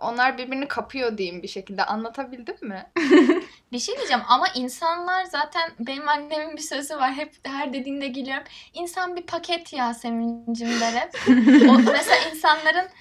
onlar 0.00 0.38
birbirini 0.38 0.68
kapıyor 0.68 1.18
diyeyim 1.18 1.42
bir 1.42 1.48
şekilde. 1.48 1.84
Anlatabildim 1.84 2.68
mi? 2.68 2.86
Bir 3.72 3.78
şey 3.78 3.96
diyeceğim 3.96 4.22
ama 4.28 4.48
insanlar 4.54 5.24
zaten 5.24 5.70
benim 5.78 6.08
annemin 6.08 6.56
bir 6.56 6.62
sözü 6.62 6.96
var. 6.96 7.12
Hep 7.12 7.34
her 7.42 7.72
dediğinde 7.72 8.08
gülüyorum. 8.08 8.44
İnsan 8.74 9.16
bir 9.16 9.22
paket 9.22 9.72
Yasemin'cim 9.72 10.80
der 10.80 10.92
hep. 10.92 11.20
O, 11.70 11.78
mesela 11.78 12.18
insanların 12.34 12.88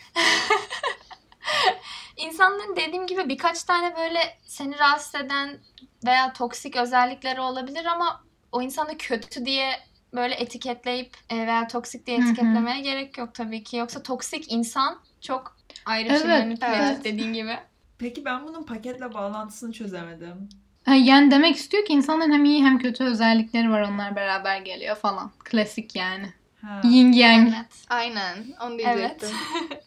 insanların 2.18 2.76
dediğim 2.76 3.08
gibi 3.08 3.30
birkaç 3.30 3.64
tane 3.64 3.96
böyle 3.96 4.38
seni 4.46 4.80
rahatsız 4.80 5.16
eden 5.16 5.60
veya 6.06 6.34
toksik 6.34 6.76
özellikleri 6.76 7.42
olabilir 7.42 7.86
ama 7.86 8.24
o 8.52 8.62
insanı 8.62 8.98
kötü 8.98 9.46
diye 9.46 9.80
böyle 10.14 10.36
etiketleyip 10.36 11.18
e, 11.30 11.48
veya 11.48 11.68
toksik 11.68 12.06
diye 12.06 12.18
etiketlemeye 12.18 12.82
gerek 12.82 13.18
yok 13.18 13.34
tabii 13.34 13.64
ki. 13.64 13.78
Yoksa 13.78 14.04
toksik 14.04 14.52
insan 14.52 15.02
çok 15.22 15.57
ayrı 15.88 16.10
bir 16.10 16.18
şey 16.18 16.26
Evet, 16.32 16.44
manipülatif 16.46 16.80
evet. 16.82 17.04
dediğin 17.04 17.34
gibi. 17.34 17.52
Peki 18.00 18.26
ben 18.26 18.48
bunun 18.48 18.64
paketle 18.64 19.14
bağlantısını 19.14 19.72
çözemedim. 19.74 20.50
Ha, 20.86 20.94
Yani 20.96 21.32
demek 21.32 21.56
istiyor 21.56 21.86
ki 21.86 21.94
insanların 21.94 22.32
hem 22.32 22.46
iyi 22.46 22.64
hem 22.66 22.80
kötü 22.80 23.04
özellikleri 23.04 23.70
var 23.72 23.82
onlar 23.82 24.16
beraber 24.16 24.62
geliyor 24.62 24.96
falan. 24.96 25.32
Klasik 25.44 25.96
yani. 25.96 26.34
Ha. 26.62 26.82
Yin 26.84 27.12
yang. 27.12 27.48
Evet. 27.48 27.86
Aynen. 27.90 28.36
Onu 28.62 28.82
Evet. 28.82 28.96
diyecektim. 29.22 29.30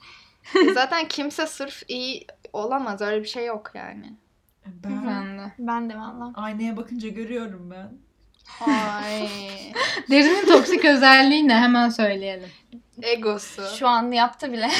Zaten 0.74 1.08
kimse 1.08 1.46
sırf 1.46 1.82
iyi 1.88 2.26
olamaz. 2.52 3.00
Öyle 3.00 3.22
bir 3.22 3.28
şey 3.28 3.46
yok 3.46 3.70
yani. 3.74 4.12
Ben 4.66 5.06
Ben 5.06 5.38
de. 5.38 5.52
Ben 5.58 5.90
de 5.90 5.98
valla. 5.98 6.32
aynaya 6.34 6.76
bakınca 6.76 7.08
görüyorum 7.08 7.70
ben. 7.70 7.92
Ay. 8.66 9.28
Derinin 10.10 10.46
toksik 10.46 10.84
özelliği 10.84 11.48
ne? 11.48 11.54
Hemen 11.54 11.88
söyleyelim. 11.88 12.48
Egosu. 13.02 13.62
Şu 13.78 13.88
an 13.88 14.12
yaptı 14.12 14.52
bile. 14.52 14.70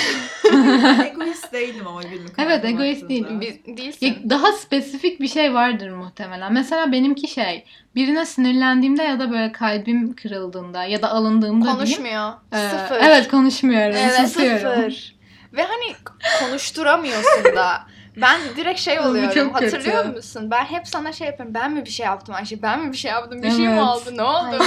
egoist 1.12 1.52
değilim 1.52 1.86
ama 1.86 2.02
günlük 2.02 2.38
Evet, 2.38 2.48
hayatım 2.48 2.70
egoist. 2.70 3.08
Biz, 3.08 3.76
değilsin. 3.76 4.30
Daha 4.30 4.52
spesifik 4.52 5.20
bir 5.20 5.28
şey 5.28 5.54
vardır 5.54 5.90
muhtemelen. 5.90 6.52
Mesela 6.52 6.92
benimki 6.92 7.28
şey, 7.28 7.64
birine 7.94 8.26
sinirlendiğimde 8.26 9.02
ya 9.02 9.18
da 9.18 9.30
böyle 9.30 9.52
kalbim 9.52 10.16
kırıldığında 10.16 10.84
ya 10.84 11.02
da 11.02 11.10
alındığımda 11.10 11.64
diyeyim. 11.64 11.76
Konuşmuyor. 11.76 12.32
Ee, 12.52 12.68
sıfır. 12.68 13.00
Evet 13.00 13.28
konuşmuyorum. 13.28 13.96
Evet, 13.96 14.28
susuyorum. 14.28 14.58
sıfır. 14.58 15.16
Ve 15.52 15.62
hani 15.62 15.96
konuşturamıyorsun 16.40 17.56
da. 17.56 17.82
Ben 18.16 18.40
direkt 18.56 18.80
şey 18.80 19.00
oluyorum. 19.00 19.30
çok 19.34 19.54
Hatırlıyor 19.54 20.02
kötü. 20.02 20.16
musun? 20.16 20.50
Ben 20.50 20.64
hep 20.64 20.88
sana 20.88 21.12
şey 21.12 21.26
yapıyorum. 21.26 21.54
Ben 21.54 21.72
mi 21.72 21.84
bir 21.84 21.90
şey 21.90 22.06
yaptım 22.06 22.34
Ayşe? 22.34 22.62
Ben 22.62 22.80
mi 22.80 22.92
bir 22.92 22.96
şey 22.96 23.10
yaptım? 23.10 23.42
Bir 23.42 23.50
şey 23.50 23.58
mi 23.68 23.72
Evet. 23.72 23.82
oldu? 23.82 24.16
Ne 24.16 24.22
oldu? 24.22 24.64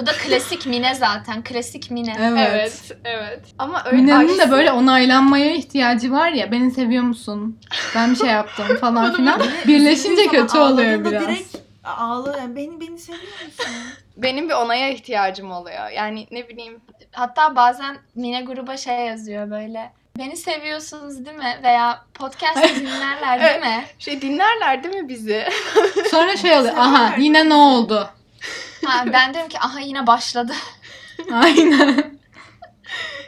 Bu 0.00 0.06
da 0.06 0.12
klasik 0.12 0.66
Mine 0.66 0.94
zaten. 0.94 1.42
Klasik 1.44 1.90
Mine. 1.90 2.16
Evet. 2.20 2.40
Evet, 2.50 2.96
evet. 3.04 3.40
Ama 3.58 3.82
öyle 3.86 3.96
Mine'nin 3.96 4.28
Ayşe- 4.28 4.38
de 4.38 4.50
böyle 4.50 4.72
onaylanmaya 4.72 5.54
ihtiyacı 5.54 6.12
var 6.12 6.28
ya. 6.30 6.52
Beni 6.52 6.70
seviyor 6.70 7.02
musun? 7.04 7.58
Ben 7.94 8.10
bir 8.10 8.16
şey 8.16 8.28
yaptım 8.28 8.76
falan 8.80 9.14
filan. 9.14 9.42
Birleşince 9.66 10.26
kötü 10.26 10.58
oluyor 10.58 11.04
biraz. 11.04 11.22
Direkt 11.28 11.56
ağlıyor. 11.84 12.38
Yani 12.38 12.56
beni, 12.56 12.80
beni 12.80 12.98
seviyor 12.98 13.22
musun? 13.46 13.66
benim 14.16 14.48
bir 14.48 14.54
onaya 14.54 14.88
ihtiyacım 14.90 15.50
oluyor. 15.52 15.88
Yani 15.90 16.26
ne 16.30 16.48
bileyim. 16.48 16.80
Hatta 17.12 17.56
bazen 17.56 17.96
Mine 18.14 18.42
gruba 18.42 18.76
şey 18.76 19.06
yazıyor 19.06 19.50
böyle. 19.50 19.92
Beni 20.18 20.36
seviyorsunuz 20.36 21.26
değil 21.26 21.36
mi? 21.36 21.60
Veya 21.62 22.04
podcast 22.14 22.56
dinlerler 22.80 23.40
değil 23.42 23.60
mi? 23.60 23.84
Şey 23.98 24.22
dinlerler 24.22 24.82
değil 24.84 24.94
mi 24.94 25.08
bizi? 25.08 25.48
Sonra 26.10 26.36
şey 26.36 26.58
oluyor. 26.58 26.74
Aha 26.76 27.14
yine 27.18 27.48
ne 27.48 27.54
oldu? 27.54 28.10
Ha, 28.86 29.04
ben 29.12 29.34
diyorum 29.34 29.48
ki 29.48 29.58
aha 29.60 29.80
yine 29.80 30.06
başladı. 30.06 30.52
Aynen. 31.32 32.14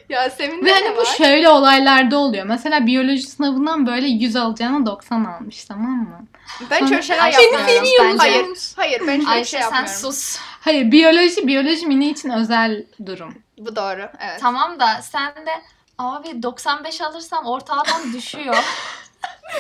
Yasemin'de 0.08 0.64
Ve 0.66 0.70
ne 0.70 0.74
hani 0.74 0.96
bu 0.96 1.00
var? 1.00 1.04
şöyle 1.18 1.48
olaylarda 1.48 2.18
oluyor. 2.18 2.46
Mesela 2.46 2.86
biyoloji 2.86 3.22
sınavından 3.22 3.86
böyle 3.86 4.06
100 4.06 4.36
alacağına 4.36 4.86
90 4.86 5.24
almış 5.24 5.64
tamam 5.64 5.90
mı? 5.90 6.26
Ben 6.70 6.78
Sonra- 6.78 6.88
şöyle 6.88 7.02
şeyler 7.02 7.22
Ayşe 7.24 7.42
yapmıyorum. 7.42 8.48
musun? 8.50 8.74
Hayır, 8.76 8.98
hayır 8.98 9.00
ben 9.00 9.16
şöyle 9.20 9.28
Ayşe 9.30 9.50
şey 9.50 9.60
sen 9.60 9.64
yapmıyorum. 9.64 9.92
sus. 10.00 10.38
Hayır 10.60 10.92
biyoloji 10.92 11.46
biyoloji 11.46 11.86
mini 11.86 12.10
için 12.10 12.30
özel 12.30 12.84
durum. 13.06 13.34
Bu 13.58 13.76
doğru, 13.76 14.08
evet. 14.20 14.40
Tamam 14.40 14.80
da 14.80 15.02
sen 15.02 15.32
de 15.46 15.50
abi 15.98 16.42
95 16.42 17.00
alırsam 17.00 17.46
ortağdan 17.46 18.12
düşüyor. 18.12 18.56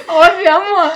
Abi 0.08 0.50
ama 0.50 0.94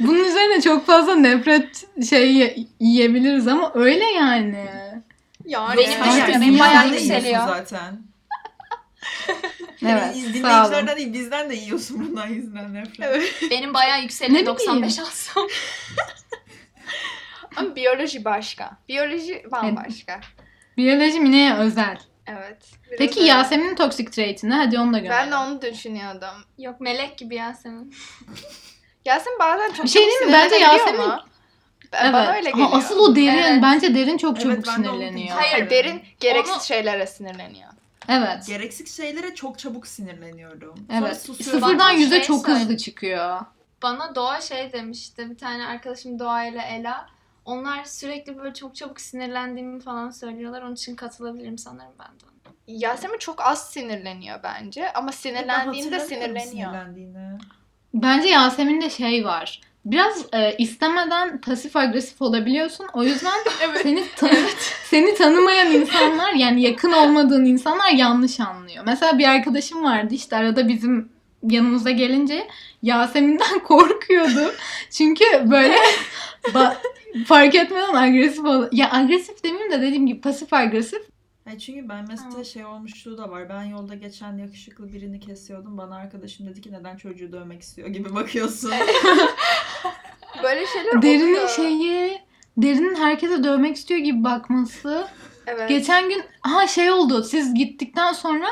bunun 0.00 0.24
üzerine 0.24 0.60
çok 0.60 0.86
fazla 0.86 1.14
nefret 1.14 1.84
şey 2.08 2.32
ye- 2.34 2.56
yiyebiliriz 2.80 3.48
ama 3.48 3.70
öyle 3.74 4.04
yani. 4.04 4.66
Yani. 5.44 5.76
Benim 5.76 6.00
benim 6.28 6.42
dünya 6.42 6.64
bayağı 6.64 6.88
yükseliyor. 6.88 7.46
zaten. 7.48 8.02
Evet. 9.86 10.02
Yani 10.02 10.12
sağ 10.14 10.22
olun. 10.22 10.32
dinleyicilerden 10.34 10.96
değil 10.96 11.12
bizden 11.12 11.50
de 11.50 11.54
yiyorsun 11.54 12.06
bundan 12.08 12.26
yüzünden 12.26 12.74
nefret. 12.74 13.00
Evet. 13.00 13.34
Benim 13.50 13.74
bayağı 13.74 14.02
yükseliyor 14.02 14.38
Ne 14.38 14.42
bileyim. 14.42 14.58
95 14.58 14.98
alsam. 14.98 15.46
Ama 17.56 17.76
biyoloji 17.76 18.24
başka. 18.24 18.70
Biyoloji 18.88 19.44
bambaşka. 19.52 20.20
Biyoloji 20.76 21.20
miniye 21.20 21.54
özel. 21.54 21.98
Evet. 22.26 22.56
biraz 22.86 22.98
Peki 22.98 23.20
öyle. 23.20 23.28
Yasemin'in 23.30 23.74
toxic 23.74 24.04
trait'i 24.10 24.50
ne? 24.50 24.54
Hadi 24.54 24.78
onu 24.78 24.92
da 24.92 24.98
görelim. 24.98 25.16
Ben 25.18 25.30
de 25.30 25.36
onu 25.36 25.62
düşünüyordum. 25.62 26.44
Yok 26.58 26.80
melek 26.80 27.18
gibi 27.18 27.34
Yasemin. 27.34 27.94
Yasemin 29.04 29.38
bazen 29.38 29.72
çok 29.72 29.84
Bir 29.84 29.90
şey 29.90 30.02
çabuk 30.02 30.10
diyeyim 30.12 30.26
mi? 30.26 30.32
Bence 30.32 30.54
sinirlenebiliyor 30.56 30.88
Yasemin- 30.88 31.02
ama 31.12 31.24
Ben- 31.92 32.12
Bana 32.12 32.28
öyle 32.28 32.38
Evet. 32.38 32.44
geliyor. 32.52 32.68
Ama 32.68 32.76
asıl 32.76 32.98
o 32.98 33.16
derin. 33.16 33.28
Evet. 33.38 33.62
Bence 33.62 33.94
derin 33.94 34.18
çok 34.18 34.32
Evet, 34.32 34.42
çabuk 34.42 34.66
ben 34.66 34.84
de 34.84 34.90
onu 34.90 34.96
sinirleniyor. 34.98 35.16
diyeceğim. 35.16 35.40
Hayır. 35.52 35.70
derin 35.70 36.02
gereksiz 36.20 36.54
Onu- 36.56 36.62
şeylere 36.64 37.06
sinirleniyor. 37.06 37.68
Evet. 38.08 38.46
Gereksiz 38.46 38.96
şeylere 38.96 39.34
çok 39.34 39.58
çabuk 39.58 39.86
sinirleniyorum. 39.86 40.74
Sonra 40.90 41.08
Evet. 41.08 41.16
susuyorum. 41.22 41.60
Sıfırdan 41.60 41.92
Bak, 41.92 41.98
yüze 41.98 42.16
şey 42.16 42.22
çok 42.24 42.46
söyle. 42.46 42.58
hızlı 42.58 42.76
çıkıyor. 42.76 43.40
Bana 43.82 44.14
Doğa 44.14 44.40
şey 44.40 44.72
demişti. 44.72 45.30
Bir 45.30 45.38
tane 45.38 45.66
arkadaşım 45.66 46.18
Doğa 46.18 46.44
ile 46.44 46.62
Ela. 46.62 47.06
Onlar 47.44 47.84
sürekli 47.84 48.38
böyle 48.38 48.54
çok 48.54 48.74
çabuk 48.76 49.00
sinirlendiğimi 49.00 49.80
falan 49.80 50.10
söylüyorlar. 50.10 50.62
Onun 50.62 50.74
için 50.74 50.96
katılabilirim 50.96 51.58
sanırım 51.58 51.92
ben 51.98 52.06
de. 52.06 52.24
Yasemin 52.66 53.18
çok 53.18 53.40
az 53.40 53.70
sinirleniyor 53.70 54.42
bence 54.42 54.92
ama 54.92 55.12
sinirlendiğinde 55.12 56.00
sinirleniyor. 56.00 56.44
sinirlendiğini. 56.44 57.38
Bence 57.94 58.28
Yasemin'de 58.28 58.90
şey 58.90 59.24
var. 59.24 59.60
Biraz 59.84 60.26
e, 60.34 60.56
istemeden 60.58 61.40
pasif 61.40 61.76
agresif 61.76 62.22
olabiliyorsun. 62.22 62.86
O 62.94 63.02
yüzden 63.04 63.32
seni 63.82 64.04
ta- 64.16 64.30
seni 64.84 65.14
tanımayan 65.14 65.72
insanlar 65.72 66.32
yani 66.32 66.62
yakın 66.62 66.92
olmadığın 66.92 67.44
insanlar 67.44 67.90
yanlış 67.90 68.40
anlıyor. 68.40 68.84
Mesela 68.86 69.18
bir 69.18 69.28
arkadaşım 69.28 69.84
vardı 69.84 70.14
işte 70.14 70.36
arada 70.36 70.68
bizim 70.68 71.13
yanımıza 71.50 71.90
gelince 71.90 72.48
Yasemin'den 72.82 73.58
korkuyordu. 73.64 74.54
Çünkü 74.90 75.24
böyle 75.50 75.76
ba- 76.44 76.76
fark 77.26 77.54
etmeden 77.54 77.94
agresif 77.94 78.44
ol. 78.44 78.64
Ya 78.72 78.92
agresif 78.92 79.44
demeyeyim 79.44 79.72
de 79.72 79.82
dediğim 79.82 80.06
gibi 80.06 80.20
pasif 80.20 80.52
agresif. 80.52 81.02
Hayır, 81.44 81.58
çünkü 81.58 81.88
ben 81.88 82.04
mesela 82.08 82.38
Ha. 82.38 82.44
şey 82.44 82.64
olmuşluğu 82.64 83.18
da 83.18 83.30
var. 83.30 83.48
Ben 83.48 83.62
yolda 83.62 83.94
geçen 83.94 84.36
yakışıklı 84.38 84.92
birini 84.92 85.20
kesiyordum. 85.20 85.78
Bana 85.78 85.96
arkadaşım 85.96 86.46
dedi 86.46 86.60
ki 86.60 86.72
neden 86.72 86.96
çocuğu 86.96 87.32
dövmek 87.32 87.62
istiyor 87.62 87.88
gibi 87.88 88.14
bakıyorsun. 88.14 88.70
Böyle 90.42 90.66
şeyler 90.66 91.02
Derinin 91.02 91.32
oluyor. 91.34 91.48
şeyi 91.48 92.18
Derinin 92.56 92.94
herkese 92.94 93.44
dövmek 93.44 93.76
istiyor 93.76 94.00
gibi 94.00 94.24
bakması. 94.24 95.08
Evet. 95.46 95.68
Geçen 95.68 96.08
gün 96.08 96.22
ha 96.40 96.66
şey 96.66 96.90
oldu. 96.90 97.22
Siz 97.24 97.54
gittikten 97.54 98.12
sonra 98.12 98.46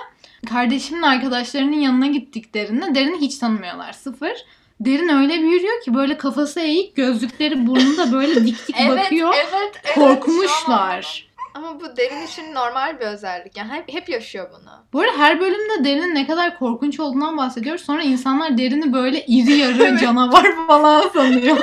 kardeşimin 0.49 1.03
arkadaşlarının 1.03 1.81
yanına 1.81 2.07
gittik 2.07 2.55
Derin'le. 2.55 2.95
Derin'i 2.95 3.21
hiç 3.21 3.39
tanımıyorlar. 3.39 3.93
Sıfır. 3.93 4.33
Derin 4.81 5.09
öyle 5.09 5.33
bir 5.33 5.49
yürüyor 5.49 5.83
ki 5.83 5.95
böyle 5.95 6.17
kafası 6.17 6.61
eğik, 6.61 6.97
gözlükleri 6.97 7.67
burnunda 7.67 8.13
böyle 8.13 8.47
dik 8.47 8.69
dik 8.69 8.77
bakıyor. 8.89 9.35
evet, 9.37 9.49
evet. 9.53 9.95
Korkmuşlar. 9.95 11.33
Ama 11.55 11.81
bu 11.81 11.97
derin 11.97 12.27
için 12.27 12.55
normal 12.55 13.01
bir 13.01 13.07
özellik. 13.07 13.57
Yani 13.57 13.73
hep, 13.73 13.93
hep 13.93 14.09
yaşıyor 14.09 14.51
bunu. 14.51 14.71
Bu 14.93 15.01
arada 15.01 15.19
her 15.19 15.41
bölümde 15.41 15.85
Derin'in 15.85 16.15
ne 16.15 16.27
kadar 16.27 16.59
korkunç 16.59 17.01
olduğundan 17.01 17.37
bahsediyoruz. 17.37 17.83
Sonra 17.83 18.03
insanlar 18.03 18.59
Derin'i 18.59 18.93
böyle 18.93 19.27
iri 19.27 19.53
yarı 19.53 19.99
canavar 20.01 20.67
falan 20.67 21.09
sanıyor. 21.09 21.59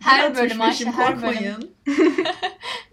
Her 0.00 0.36
bölüm 0.36 0.60
Ayşe 0.60 0.90
her 0.90 1.22
bölüm. 1.22 1.70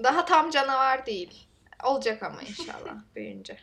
Daha 0.04 0.26
tam 0.26 0.50
canavar 0.50 1.06
değil. 1.06 1.49
Olacak 1.84 2.24
ama 2.24 2.42
inşallah 2.42 2.96
büyüyünce. 3.16 3.58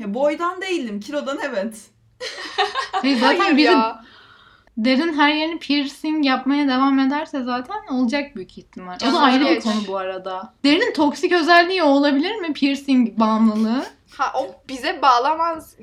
Ya, 0.00 0.14
boydan 0.14 0.60
değilim, 0.60 1.00
kilodan 1.00 1.38
evet. 1.44 1.76
Hayır, 2.92 3.18
zaten 3.18 3.56
biri 3.56 3.64
ya. 3.66 4.04
Derin 4.76 5.12
her 5.12 5.34
yerini 5.34 5.58
piercing 5.58 6.26
yapmaya 6.26 6.68
devam 6.68 6.98
ederse 6.98 7.42
zaten 7.42 7.86
olacak 7.90 8.36
büyük 8.36 8.58
ihtimal. 8.58 8.96
O 9.10 9.12
da 9.12 9.20
ayrı 9.20 9.44
bir 9.44 9.60
konu 9.60 9.86
bu 9.88 9.96
arada. 9.96 10.54
Derinin 10.64 10.92
toksik 10.92 11.32
özelliği 11.32 11.82
o 11.82 11.88
olabilir 11.88 12.36
mi? 12.36 12.52
Piercing 12.52 13.18
bağımlılığı. 13.18 13.84
Ha 14.16 14.32
o 14.34 14.54
bize 14.68 15.02
bağlamaz. 15.02 15.76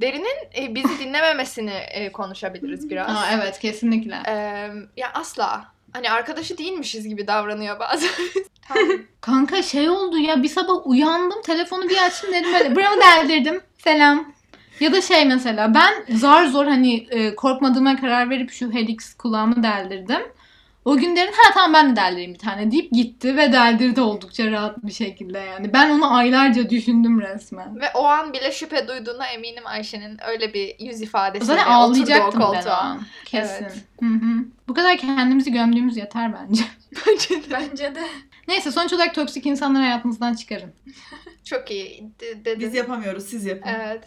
Derinin 0.00 0.36
e, 0.58 0.74
bizi 0.74 0.98
dinlememesini 0.98 1.70
e, 1.70 2.12
konuşabiliriz 2.12 2.90
biraz. 2.90 3.16
Aa, 3.16 3.30
evet 3.32 3.58
kesinlikle. 3.58 4.22
Ee, 4.28 4.70
ya 4.96 5.12
asla. 5.14 5.64
Hani 5.96 6.10
arkadaşı 6.10 6.58
değilmişiz 6.58 7.08
gibi 7.08 7.26
davranıyor 7.26 7.80
bazen. 7.80 8.10
Kanka 9.20 9.62
şey 9.62 9.90
oldu 9.90 10.18
ya 10.18 10.42
bir 10.42 10.48
sabah 10.48 10.86
uyandım 10.86 11.42
telefonu 11.42 11.88
bir 11.88 12.06
açtım 12.06 12.32
dedim 12.32 12.52
böyle 12.52 12.76
buramı 12.76 13.00
deldirdim 13.00 13.60
selam. 13.78 14.32
Ya 14.80 14.92
da 14.92 15.00
şey 15.00 15.24
mesela 15.24 15.74
ben 15.74 16.16
zar 16.16 16.46
zor 16.46 16.66
hani 16.66 17.06
e, 17.10 17.34
korkmadığıma 17.34 18.00
karar 18.00 18.30
verip 18.30 18.50
şu 18.50 18.72
Helix 18.72 19.14
kulağımı 19.14 19.62
deldirdim. 19.62 20.22
O 20.86 20.96
gün 20.96 21.16
derin 21.16 21.32
ha 21.32 21.52
tamam 21.54 21.72
ben 21.72 21.92
de 21.92 22.00
deldireyim 22.00 22.34
bir 22.34 22.38
tane 22.38 22.70
deyip 22.70 22.92
gitti 22.92 23.36
ve 23.36 23.52
deldirdi 23.52 24.00
oldukça 24.00 24.50
rahat 24.50 24.86
bir 24.86 24.92
şekilde 24.92 25.38
yani. 25.38 25.72
Ben 25.72 25.90
onu 25.90 26.14
aylarca 26.14 26.70
düşündüm 26.70 27.20
resmen. 27.20 27.80
Ve 27.80 27.84
o 27.94 28.04
an 28.04 28.32
bile 28.32 28.52
şüphe 28.52 28.88
duyduğuna 28.88 29.26
eminim 29.26 29.66
Ayşe'nin 29.66 30.18
öyle 30.28 30.54
bir 30.54 30.76
yüz 30.80 31.02
ifadesiyle 31.02 31.44
Zaten 31.44 31.62
oturdu 31.62 31.78
o 31.78 31.82
ağlayacaktım 31.82 32.40
ben 32.40 32.70
o 32.70 32.72
an. 32.72 33.02
Kesin. 33.24 33.64
Evet. 33.64 33.84
Hı 34.00 34.06
hı. 34.06 34.44
Bu 34.68 34.74
kadar 34.74 34.96
kendimizi 34.96 35.52
gömdüğümüz 35.52 35.96
yeter 35.96 36.32
bence. 36.32 36.62
Bence 37.50 37.94
de. 37.94 38.02
Neyse 38.48 38.72
sonuç 38.72 38.92
olarak 38.92 39.14
toksik 39.14 39.46
insanları 39.46 39.82
hayatınızdan 39.82 40.34
çıkarın. 40.34 40.72
Çok 41.44 41.70
iyi 41.70 42.10
de- 42.20 42.44
dedin. 42.44 42.60
Biz 42.60 42.74
yapamıyoruz, 42.74 43.24
siz 43.24 43.44
yapın. 43.44 43.70
Evet. 43.70 44.04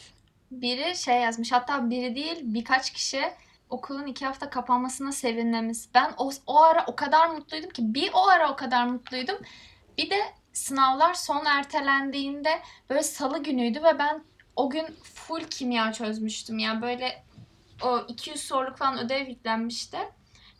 Biri 0.51 0.97
şey 0.97 1.15
yazmış 1.15 1.51
hatta 1.51 1.89
biri 1.89 2.15
değil 2.15 2.37
birkaç 2.41 2.93
kişi 2.93 3.21
okulun 3.69 4.05
iki 4.07 4.25
hafta 4.25 4.49
kapanmasına 4.49 5.11
sevinmemiz. 5.11 5.89
Ben 5.93 6.13
o, 6.17 6.31
o 6.47 6.61
ara 6.61 6.85
o 6.87 6.95
kadar 6.95 7.27
mutluydum 7.27 7.69
ki 7.69 7.93
bir 7.93 8.09
o 8.13 8.27
ara 8.27 8.51
o 8.51 8.55
kadar 8.55 8.85
mutluydum. 8.85 9.37
Bir 9.97 10.09
de 10.09 10.19
sınavlar 10.53 11.13
son 11.13 11.45
ertelendiğinde 11.45 12.61
böyle 12.89 13.03
salı 13.03 13.43
günüydü 13.43 13.83
ve 13.83 13.99
ben 13.99 14.23
o 14.55 14.69
gün 14.69 14.85
full 15.03 15.43
kimya 15.43 15.93
çözmüştüm. 15.93 16.59
Yani 16.59 16.81
böyle 16.81 17.23
o 17.83 17.99
200 18.07 18.41
soruluk 18.41 18.77
falan 18.77 18.99
ödev 18.99 19.27
yüklenmişti. 19.27 19.97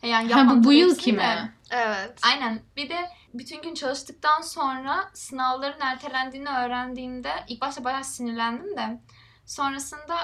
Yani 0.02 0.32
Ha 0.32 0.50
bu 0.50 0.64
bu 0.64 0.72
yıl 0.72 0.90
hepsini 0.90 1.04
ki 1.04 1.12
de. 1.20 1.34
mi? 1.34 1.54
Evet. 1.70 2.20
Aynen. 2.22 2.62
Bir 2.76 2.88
de 2.88 3.10
bütün 3.34 3.62
gün 3.62 3.74
çalıştıktan 3.74 4.40
sonra 4.40 5.10
sınavların 5.14 5.80
ertelendiğini 5.80 6.48
öğrendiğimde 6.48 7.30
ilk 7.48 7.60
başta 7.60 7.84
bayağı 7.84 8.04
sinirlendim 8.04 8.76
de 8.76 9.00
sonrasında 9.46 10.16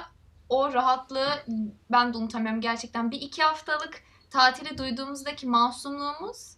o 0.49 0.73
rahatlığı 0.75 1.29
ben 1.91 2.15
de 2.15 2.19
unutamıyorum 2.19 2.61
gerçekten. 2.61 3.11
Bir 3.11 3.21
iki 3.21 3.43
haftalık 3.43 4.03
tatili 4.31 4.79
duyduğumuzdaki 4.79 5.47
masumluğumuz 5.47 6.57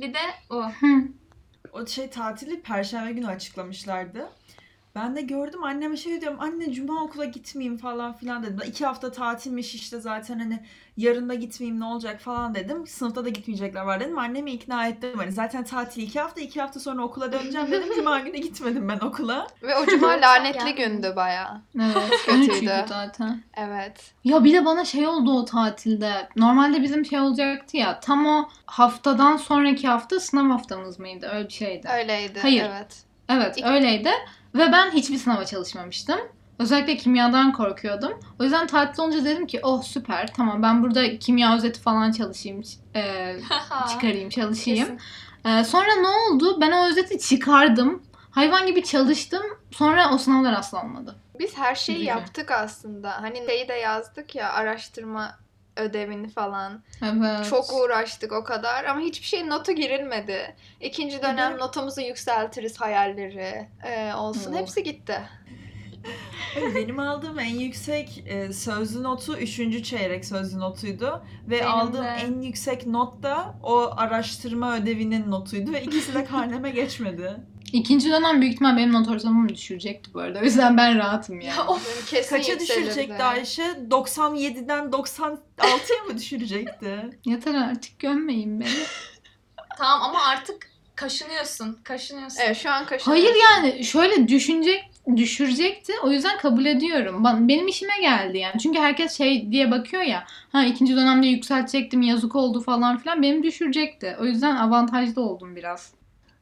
bir 0.00 0.14
de 0.14 0.20
o. 0.50 0.64
O 1.72 1.86
şey 1.86 2.10
tatili 2.10 2.62
perşembe 2.62 3.12
günü 3.12 3.26
açıklamışlardı. 3.26 4.30
Ben 4.94 5.16
de 5.16 5.20
gördüm 5.20 5.64
anneme 5.64 5.96
şey 5.96 6.20
diyorum 6.20 6.40
anne 6.40 6.72
cuma 6.72 7.04
okula 7.04 7.24
gitmeyeyim 7.24 7.78
falan 7.78 8.12
filan 8.12 8.42
dedim. 8.42 8.58
İki 8.66 8.86
hafta 8.86 9.12
tatilmiş 9.12 9.74
işte 9.74 10.00
zaten 10.00 10.38
hani 10.38 10.60
yarın 10.96 11.28
da 11.28 11.34
gitmeyeyim 11.34 11.80
ne 11.80 11.84
olacak 11.84 12.20
falan 12.20 12.54
dedim. 12.54 12.86
Sınıfta 12.86 13.24
da 13.24 13.28
gitmeyecekler 13.28 13.82
var 13.82 14.00
dedim. 14.00 14.18
Annemi 14.18 14.50
ikna 14.50 14.86
ettim. 14.88 15.12
Hani 15.16 15.32
zaten 15.32 15.64
tatil 15.64 16.02
iki 16.02 16.20
hafta 16.20 16.40
iki 16.40 16.60
hafta 16.60 16.80
sonra 16.80 17.02
okula 17.02 17.32
döneceğim 17.32 17.70
dedim. 17.70 17.88
Cuma 17.96 18.18
günü 18.18 18.36
gitmedim 18.38 18.88
ben 18.88 18.98
okula. 19.06 19.46
Ve 19.62 19.76
o 19.76 19.86
cuma 19.86 20.08
lanetli 20.08 20.74
gündü 20.74 21.12
baya. 21.16 21.60
Evet. 21.80 22.10
Kötüydü. 22.26 22.50
13'üydü 22.50 22.88
zaten. 22.88 23.42
Evet. 23.56 24.14
Ya 24.24 24.44
bir 24.44 24.52
de 24.52 24.64
bana 24.64 24.84
şey 24.84 25.06
oldu 25.06 25.32
o 25.32 25.44
tatilde. 25.44 26.28
Normalde 26.36 26.82
bizim 26.82 27.04
şey 27.04 27.20
olacaktı 27.20 27.76
ya. 27.76 28.00
Tam 28.00 28.26
o 28.26 28.48
haftadan 28.66 29.36
sonraki 29.36 29.88
hafta 29.88 30.20
sınav 30.20 30.50
haftamız 30.50 30.98
mıydı? 30.98 31.30
Öyle 31.32 31.48
bir 31.48 31.52
şeydi. 31.52 31.88
Öyleydi. 31.98 32.38
Hayır. 32.42 32.66
Evet. 32.70 33.04
Evet 33.28 33.64
öyleydi. 33.64 34.10
Ve 34.54 34.72
ben 34.72 34.90
hiçbir 34.90 35.18
sınava 35.18 35.44
çalışmamıştım. 35.44 36.20
Özellikle 36.58 36.96
kimyadan 36.96 37.52
korkuyordum. 37.52 38.12
O 38.40 38.44
yüzden 38.44 38.66
tatil 38.66 39.02
olunca 39.02 39.24
dedim 39.24 39.46
ki 39.46 39.60
oh 39.62 39.82
süper 39.82 40.34
tamam 40.34 40.62
ben 40.62 40.82
burada 40.82 41.18
kimya 41.18 41.56
özeti 41.56 41.80
falan 41.80 42.12
çalışayım. 42.12 42.62
e, 42.96 43.36
çıkarayım 43.90 44.28
çalışayım. 44.28 44.98
E, 45.44 45.64
sonra 45.64 45.94
ne 46.00 46.08
oldu? 46.08 46.60
Ben 46.60 46.72
o 46.72 46.88
özeti 46.88 47.18
çıkardım. 47.18 48.02
Hayvan 48.30 48.66
gibi 48.66 48.84
çalıştım. 48.84 49.42
Sonra 49.70 50.14
o 50.14 50.18
sınavlar 50.18 50.52
asla 50.52 50.82
olmadı. 50.82 51.16
Biz 51.38 51.58
her 51.58 51.74
şeyi 51.74 51.96
Üzücü. 51.96 52.08
yaptık 52.08 52.50
aslında. 52.50 53.22
Hani 53.22 53.46
şeyi 53.46 53.68
de 53.68 53.72
yazdık 53.74 54.34
ya 54.34 54.52
araştırma 54.52 55.38
ödevini 55.80 56.28
falan. 56.28 56.82
Evet. 57.04 57.46
Çok 57.50 57.72
uğraştık 57.72 58.32
o 58.32 58.44
kadar 58.44 58.84
ama 58.84 59.00
hiçbir 59.00 59.26
şeyin 59.26 59.50
notu 59.50 59.72
girilmedi. 59.72 60.56
İkinci 60.80 61.22
dönem 61.22 61.54
de- 61.54 61.58
notumuzu 61.58 62.00
yükseltiriz 62.00 62.80
hayalleri 62.80 63.68
e, 63.84 64.14
olsun. 64.14 64.52
Oh. 64.52 64.58
Hepsi 64.58 64.82
gitti. 64.82 65.20
Benim 66.74 66.98
aldığım 66.98 67.38
en 67.38 67.54
yüksek 67.58 68.24
e, 68.26 68.52
sözlü 68.52 69.02
notu 69.02 69.36
3. 69.36 69.84
çeyrek 69.84 70.24
sözlü 70.24 70.58
notuydu. 70.60 71.24
Ve 71.46 71.50
Benim 71.60 71.66
aldığım 71.70 72.04
de. 72.04 72.08
en 72.08 72.40
yüksek 72.40 72.86
not 72.86 73.22
da 73.22 73.54
o 73.62 73.90
araştırma 73.96 74.76
ödevinin 74.76 75.30
notuydu. 75.30 75.72
Ve 75.72 75.82
ikisi 75.82 76.14
de 76.14 76.24
karneme 76.24 76.70
geçmedi. 76.70 77.36
İkinci 77.72 78.10
dönem 78.10 78.40
büyük 78.40 78.54
ihtimal 78.54 78.76
benim 78.76 78.92
not 78.92 79.08
ortalamamı 79.08 79.48
düşürecekti 79.48 80.14
bu 80.14 80.20
arada. 80.20 80.38
O 80.38 80.42
yüzden 80.42 80.76
ben 80.76 80.98
rahatım 80.98 81.40
yani. 81.40 81.56
Ya 81.56 81.66
of. 81.66 82.10
Kesin 82.10 82.36
Kaça 82.36 82.60
düşürecekti 82.60 83.22
Ayşe? 83.22 83.62
97'den 83.90 84.84
96'ya 84.84 86.04
mı 86.08 86.18
düşürecekti? 86.18 87.10
Yeter 87.24 87.54
artık 87.54 87.98
gömmeyin 87.98 88.60
beni. 88.60 88.68
Tamam 89.78 90.02
ama 90.02 90.24
artık 90.24 90.70
kaşınıyorsun. 90.96 91.78
Kaşınıyorsun. 91.84 92.40
Evet 92.40 92.56
şu 92.56 92.70
an 92.70 92.86
kaşınıyorsun. 92.86 93.10
Hayır 93.10 93.36
yani 93.42 93.84
şöyle 93.84 94.28
düşünecek 94.28 94.90
düşürecekti. 95.16 95.92
O 96.02 96.10
yüzden 96.10 96.38
kabul 96.38 96.64
ediyorum. 96.64 97.24
Benim 97.48 97.68
işime 97.68 98.00
geldi 98.00 98.38
yani. 98.38 98.60
Çünkü 98.60 98.78
herkes 98.78 99.18
şey 99.18 99.52
diye 99.52 99.70
bakıyor 99.70 100.02
ya. 100.02 100.24
Ha 100.52 100.64
ikinci 100.64 100.96
dönemde 100.96 101.26
yükseltecektim 101.26 102.02
yazık 102.02 102.36
oldu 102.36 102.60
falan 102.60 102.98
filan. 102.98 103.22
Benim 103.22 103.42
düşürecekti. 103.42 104.16
O 104.20 104.24
yüzden 104.24 104.56
avantajlı 104.56 105.22
oldum 105.22 105.56
biraz. 105.56 105.99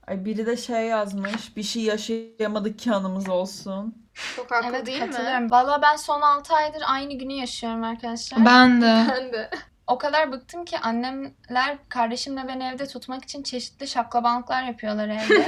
Ay 0.08 0.24
biri 0.24 0.46
de 0.46 0.56
şey 0.56 0.86
yazmış. 0.86 1.56
Bir 1.56 1.62
şey 1.62 1.82
yaşayamadık 1.82 2.78
ki 2.78 2.92
anımız 2.92 3.28
olsun. 3.28 3.94
Çok 4.36 4.50
haklı 4.50 4.68
Evet 4.68 4.86
değil 4.86 5.02
mi? 5.02 5.10
katılıyorum. 5.10 5.50
Valla 5.50 5.82
ben 5.82 5.96
son 5.96 6.20
6 6.20 6.54
aydır 6.54 6.82
aynı 6.86 7.14
günü 7.14 7.32
yaşıyorum 7.32 7.84
arkadaşlar. 7.84 8.44
Ben 8.44 8.82
de. 8.82 9.06
Ben 9.10 9.32
de. 9.32 9.50
O 9.88 9.98
kadar 9.98 10.32
bıktım 10.32 10.64
ki 10.64 10.78
annemler 10.78 11.78
kardeşimle 11.88 12.48
beni 12.48 12.64
evde 12.64 12.86
tutmak 12.86 13.24
için 13.24 13.42
çeşitli 13.42 13.88
şaklabanlıklar 13.88 14.62
yapıyorlar 14.62 15.08
evde. 15.08 15.46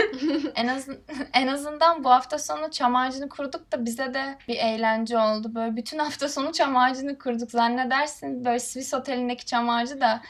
en 0.55 0.69
az 0.69 0.89
en 1.33 1.47
azından 1.47 2.05
bu 2.05 2.11
hafta 2.11 2.39
sonu 2.39 2.71
çam 2.71 2.97
ağacını 2.97 3.29
kurduk 3.29 3.73
da 3.73 3.85
bize 3.85 4.15
de 4.15 4.39
bir 4.49 4.57
eğlence 4.57 5.19
oldu. 5.19 5.55
Böyle 5.55 5.77
bütün 5.77 5.99
hafta 5.99 6.29
sonu 6.29 6.53
çam 6.53 6.77
ağacını 6.77 7.19
kurduk. 7.19 7.51
Zannedersin 7.51 8.45
böyle 8.45 8.59
Swiss 8.59 8.95
otelindeki 8.95 9.47
çam 9.47 9.69
ağacı 9.69 10.01
da 10.01 10.23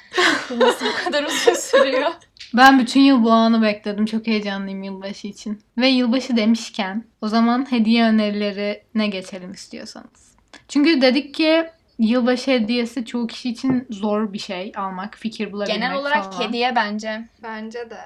kurması 0.49 0.85
bu 0.85 1.05
kadar 1.05 1.25
uzun 1.25 1.55
sürüyor. 1.55 2.11
Ben 2.55 2.79
bütün 2.79 3.01
yıl 3.01 3.25
bu 3.25 3.31
anı 3.31 3.63
bekledim. 3.63 4.07
Çok 4.07 4.27
heyecanlıyım 4.27 4.83
yılbaşı 4.83 5.27
için. 5.27 5.63
Ve 5.79 5.89
yılbaşı 5.89 6.37
demişken 6.37 7.05
o 7.21 7.29
zaman 7.29 7.73
hediye 7.73 8.05
önerilerine 8.05 9.07
geçelim 9.07 9.53
istiyorsanız. 9.53 10.35
Çünkü 10.69 11.01
dedik 11.01 11.35
ki 11.35 11.71
yılbaşı 12.01 12.51
hediyesi 12.51 13.05
çoğu 13.05 13.27
kişi 13.27 13.51
için 13.51 13.87
zor 13.91 14.33
bir 14.33 14.39
şey 14.39 14.73
almak, 14.77 15.17
fikir 15.17 15.53
bulabilmek 15.53 15.81
Genel 15.81 15.97
olarak 15.97 16.25
falan. 16.35 16.49
hediye 16.49 16.77
bence. 16.77 17.29
Bence 17.43 17.91
de. 17.91 18.01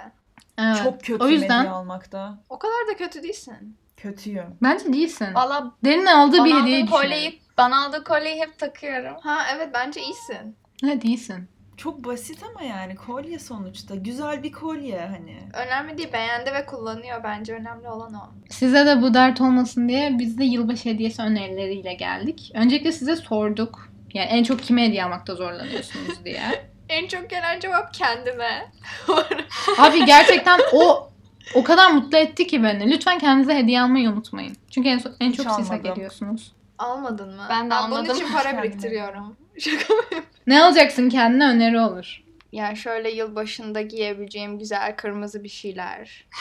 Evet. 0.59 0.77
Çok 0.85 1.01
kötü 1.01 1.25
O 1.25 1.29
yüzden- 1.29 1.59
hediye 1.59 1.71
almakta. 1.73 2.39
O 2.49 2.59
kadar 2.59 2.89
da 2.91 2.97
kötü 2.97 3.23
değilsin. 3.23 3.77
Kötüyüm. 3.97 4.57
Bence 4.63 4.93
değilsin. 4.93 5.35
Valla 5.35 5.73
Derin 5.85 6.07
aldığı 6.07 6.45
bir 6.45 6.51
düşünelim. 6.55 6.87
kolyeyi, 6.87 7.41
bana 7.59 7.85
aldığı 7.87 8.05
kolyeyi 8.05 8.41
hep 8.41 8.59
takıyorum. 8.59 9.17
Ha 9.23 9.39
evet 9.57 9.69
bence 9.75 10.01
iyisin. 10.03 10.57
Ne 10.83 11.03
değilsin. 11.03 11.49
Çok 11.77 12.05
basit 12.05 12.39
ama 12.51 12.63
yani 12.63 12.95
kolye 12.97 13.39
sonuçta. 13.39 13.95
Güzel 13.95 14.43
bir 14.43 14.53
kolye 14.53 15.01
hani. 15.01 15.39
Önemli 15.67 15.99
değil 15.99 16.13
beğendi 16.13 16.53
ve 16.53 16.67
kullanıyor 16.67 17.21
bence 17.25 17.55
önemli 17.55 17.89
olan 17.89 18.15
o. 18.15 18.21
Size 18.51 18.87
de 18.87 19.03
bu 19.03 19.15
dert 19.15 19.41
olmasın 19.41 19.89
diye 19.89 20.19
biz 20.19 20.39
de 20.39 20.45
yılbaşı 20.45 20.89
hediyesi 20.89 21.23
önerileriyle 21.23 21.95
geldik. 21.95 22.51
Öncelikle 22.55 22.93
size 22.93 23.17
sorduk. 23.17 23.89
Yani 24.15 24.27
en 24.29 24.45
çok 24.45 24.63
kime 24.63 24.85
hediye 24.87 25.05
almakta 25.05 25.35
zorlanıyorsunuz 25.35 26.25
diye. 26.25 26.43
En 26.89 27.07
çok 27.09 27.31
gelen 27.31 27.61
cevap 27.61 27.95
kendime. 27.95 28.73
Abi 29.79 30.05
gerçekten 30.05 30.61
o 30.73 31.09
o 31.55 31.65
kadar 31.65 31.91
mutlu 31.91 32.19
etti 32.19 32.47
ki 32.47 32.63
beni. 32.63 32.91
Lütfen 32.91 33.19
kendinize 33.19 33.55
hediye 33.55 33.81
almayı 33.83 34.11
unutmayın. 34.11 34.57
Çünkü 34.71 34.89
en, 34.89 35.01
en 35.21 35.31
Hiç 35.31 35.37
çok 35.37 35.51
siz 35.51 35.67
hak 35.71 35.73
almadım. 35.79 35.93
ediyorsun. 35.93 36.41
Almadın 36.79 37.37
mı? 37.37 37.43
Ben 37.51 37.67
de 37.67 37.71
Bunun 37.71 37.77
almadım. 37.77 38.17
için 38.17 38.33
para 38.33 38.63
biriktiriyorum. 38.63 39.37
Şaka 39.59 39.95
mı? 39.95 40.03
Ne 40.47 40.63
alacaksın 40.63 41.09
kendine 41.09 41.45
öneri 41.47 41.81
olur. 41.81 42.23
Yani 42.53 42.77
şöyle 42.77 43.11
yılbaşında 43.11 43.81
giyebileceğim 43.83 44.59
güzel 44.59 44.97
kırmızı 44.97 45.45
bir 45.45 45.49
şeyler. 45.49 46.27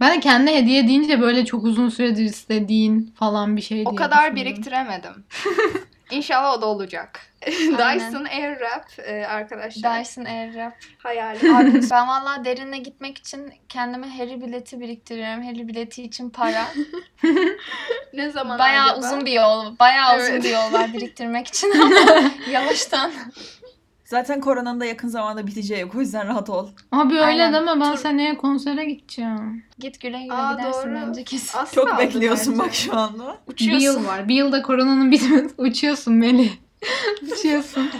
Ben 0.00 0.16
de 0.16 0.20
kendine 0.20 0.56
hediye 0.56 0.88
deyince 0.88 1.20
böyle 1.20 1.44
çok 1.44 1.64
uzun 1.64 1.88
süredir 1.88 2.24
istediğin 2.24 3.14
falan 3.18 3.56
bir 3.56 3.62
şey 3.62 3.76
diye 3.78 3.88
O 3.88 3.94
kadar 3.94 4.22
düşündüm. 4.36 4.36
biriktiremedim. 4.36 5.12
İnşallah 6.10 6.52
o 6.58 6.62
da 6.62 6.66
olacak. 6.66 7.20
Aynen. 7.78 8.00
Dyson 8.12 8.24
Airwrap 8.24 8.86
e, 8.98 9.26
arkadaşlar. 9.26 10.00
Dyson 10.00 10.24
Airwrap. 10.24 10.72
Hayali. 10.98 11.38
Abi 11.56 11.80
ben 11.90 12.08
valla 12.08 12.44
derine 12.44 12.78
gitmek 12.78 13.18
için 13.18 13.52
kendime 13.68 14.08
Harry 14.08 14.40
bileti 14.40 14.80
biriktiriyorum. 14.80 15.42
Harry 15.44 15.68
bileti 15.68 16.02
için 16.02 16.30
para. 16.30 16.64
ne 18.12 18.30
zaman 18.30 18.58
Bayağı 18.58 18.92
acaba? 18.92 19.06
uzun 19.06 19.26
bir 19.26 19.32
yol. 19.32 19.78
Bayağı 19.78 20.16
uzun 20.16 20.32
Evet. 20.32 20.44
bir 20.44 20.50
yol 20.50 20.72
var 20.72 20.92
biriktirmek 20.92 21.46
için 21.46 21.70
ama 21.80 22.30
yavaştan. 22.50 23.12
Zaten 24.06 24.40
koronanın 24.40 24.80
da 24.80 24.84
yakın 24.84 25.08
zamanda 25.08 25.46
biteceği 25.46 25.80
yok. 25.80 25.94
O 25.94 26.00
yüzden 26.00 26.28
rahat 26.28 26.50
ol. 26.50 26.68
Abi 26.92 27.12
öyle 27.14 27.24
Aynen. 27.24 27.52
deme 27.52 27.80
ben 27.80 27.92
Tur- 27.92 27.98
seneye 27.98 28.36
konsere 28.36 28.84
gideceğim. 28.84 29.64
Git 29.78 30.00
güle 30.00 30.22
güle 30.22 30.32
Aa, 30.32 30.52
gidersin 30.52 30.82
doğru. 30.90 30.94
bence 30.94 31.24
kesin. 31.24 31.58
Az 31.58 31.72
Çok 31.74 31.88
kaldı 31.88 32.02
bekliyorsun 32.02 32.52
bence. 32.52 32.64
bak 32.64 32.74
şu 32.74 32.96
anda. 32.96 33.38
Bir 33.48 33.52
Uçuyorsun. 33.52 33.84
yıl 33.84 34.06
var. 34.06 34.28
Bir 34.28 34.34
yılda 34.34 34.62
koronanın 34.62 35.10
bitmedi. 35.10 35.48
Uçuyorsun 35.58 36.14
Melih. 36.14 36.52
Uçuyorsun. 37.32 37.90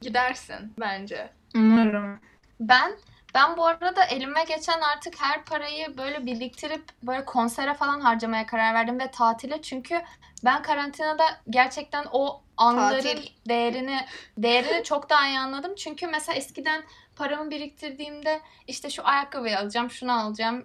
Gidersin 0.00 0.72
bence. 0.80 1.30
Umarım. 1.54 2.18
Ben 2.60 2.92
ben 3.34 3.56
bu 3.56 3.66
arada 3.66 4.04
elime 4.04 4.44
geçen 4.48 4.80
artık 4.96 5.14
her 5.20 5.44
parayı 5.44 5.98
böyle 5.98 6.26
biriktirip 6.26 6.82
böyle 7.02 7.24
konsere 7.24 7.74
falan 7.74 8.00
harcamaya 8.00 8.46
karar 8.46 8.74
verdim 8.74 9.00
ve 9.00 9.10
tatile 9.10 9.62
çünkü 9.62 10.00
ben 10.44 10.62
karantinada 10.62 11.24
gerçekten 11.50 12.04
o 12.12 12.42
anların 12.56 13.02
Tatil. 13.02 13.26
değerini 13.48 14.00
değerini 14.38 14.84
çok 14.84 15.10
daha 15.10 15.28
iyi 15.28 15.38
anladım. 15.38 15.74
Çünkü 15.74 16.06
mesela 16.06 16.36
eskiden 16.36 16.84
paramı 17.16 17.50
biriktirdiğimde 17.50 18.40
işte 18.66 18.90
şu 18.90 19.06
ayakkabıyı 19.06 19.58
alacağım, 19.58 19.90
şunu 19.90 20.20
alacağım, 20.20 20.64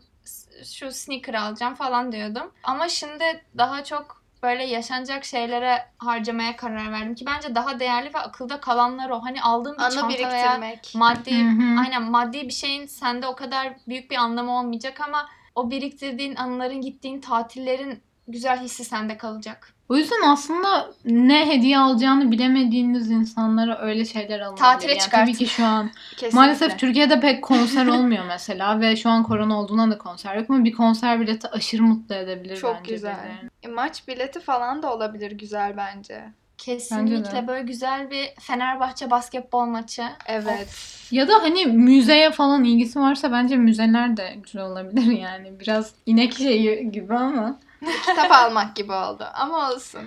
şu 0.64 0.92
sneaker 0.92 1.34
alacağım 1.34 1.76
falan 1.76 2.12
diyordum. 2.12 2.52
Ama 2.64 2.90
şimdi 2.90 3.44
daha 3.58 3.84
çok 3.84 4.24
böyle 4.44 4.64
yaşanacak 4.64 5.26
şeylere 5.26 5.86
harcamaya 5.98 6.56
karar 6.56 6.92
verdim 6.92 7.16
ki 7.16 7.26
bence 7.26 7.56
daha 7.56 7.80
değerli 7.80 8.14
ve 8.14 8.20
akılda 8.20 8.60
kalanlar 8.60 9.10
o. 9.10 9.24
Hani 9.24 9.42
aldığım 9.42 9.78
bir 9.78 9.84
Anı 9.84 9.94
çanta 9.94 10.32
veya 10.32 10.76
maddi 10.96 11.36
aynen 11.80 12.04
maddi 12.04 12.48
bir 12.48 12.54
şeyin 12.54 12.86
sende 12.86 13.28
o 13.28 13.36
kadar 13.36 13.74
büyük 13.88 14.12
bir 14.12 14.16
anlamı 14.16 14.60
olmayacak 14.60 15.02
ama 15.02 15.30
o 15.56 15.72
biriktirdiğin 15.72 16.36
anıların 16.36 16.82
gittiğin 16.82 17.22
tatillerin 17.22 18.04
güzel 18.28 18.60
hissi 18.60 18.84
sende 18.84 19.18
kalacak. 19.18 19.74
O 19.90 19.96
yüzden 19.96 20.22
aslında 20.28 20.90
ne 21.06 21.50
hediye 21.50 21.80
alacağını 21.80 22.32
bilemediğiniz 22.32 23.12
insanlara 23.12 23.80
öyle 23.82 24.06
şeyler 24.06 24.40
alınabilir. 24.40 24.64
Tatile 24.64 24.92
Yani 24.92 25.02
çıkartın. 25.02 25.26
Tabii 25.26 25.38
ki 25.38 25.48
şu 25.48 25.66
an 25.66 25.92
maalesef 26.34 26.80
Türkiye'de 26.80 27.20
pek 27.20 27.42
konser 27.44 27.88
olmuyor 27.88 28.26
mesela 28.28 28.80
ve 28.80 28.96
şu 28.96 29.10
an 29.10 29.24
korona 29.24 29.60
olduğundan 29.60 29.92
da 29.92 29.98
konser 29.98 30.36
yok 30.36 30.50
ama 30.50 30.64
bir 30.64 30.74
konser 30.74 31.20
bileti 31.20 31.48
aşırı 31.48 31.84
mutlu 31.84 32.16
edebilir 32.16 32.58
Çok 32.58 32.76
bence 32.80 32.94
güzel. 32.94 33.16
birilerini. 33.18 33.50
E, 33.64 33.68
Maç 33.68 34.08
bileti 34.08 34.40
falan 34.40 34.84
da 34.84 34.94
olabilir 34.94 35.32
güzel 35.32 35.78
bence. 35.78 36.24
Kesinlikle 36.58 37.48
böyle 37.48 37.64
güzel 37.64 38.12
bir 38.12 38.30
Fenerbahçe 38.40 39.12
basketbol 39.12 39.66
maçı. 39.66 40.04
Evet. 40.26 40.68
Ya 41.12 41.28
da 41.28 41.34
hani 41.42 41.66
müzeye 41.66 42.32
falan 42.32 42.64
ilgisi 42.64 43.00
varsa 43.00 43.32
bence 43.32 43.58
müzeler 43.58 44.18
de 44.18 44.36
güzel 44.44 44.62
olabilir 44.62 45.18
yani. 45.20 45.60
Biraz 45.60 45.92
inek 46.06 46.34
şeyi 46.34 46.92
gibi 46.92 47.16
ama 47.16 47.60
Kitap 48.06 48.32
almak 48.32 48.76
gibi 48.76 48.92
oldu 48.92 49.28
ama 49.34 49.72
olsun. 49.72 50.02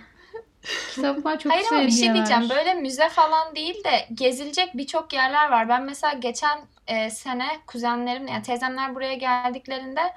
kitaplar 0.95 1.39
çok 1.39 1.53
Hayır 1.53 1.67
ama 1.73 1.81
bir 1.81 1.91
şey 1.91 2.15
diyeceğim. 2.15 2.51
Böyle 2.51 2.75
müze 2.75 3.09
falan 3.09 3.55
değil 3.55 3.85
de 3.85 4.09
gezilecek 4.15 4.77
birçok 4.77 5.13
yerler 5.13 5.51
var. 5.51 5.69
Ben 5.69 5.83
mesela 5.83 6.13
geçen 6.13 6.61
e, 6.87 7.11
sene 7.11 7.47
kuzenlerim 7.67 8.29
yani 8.29 8.43
teyzemler 8.43 8.95
buraya 8.95 9.15
geldiklerinde 9.15 10.13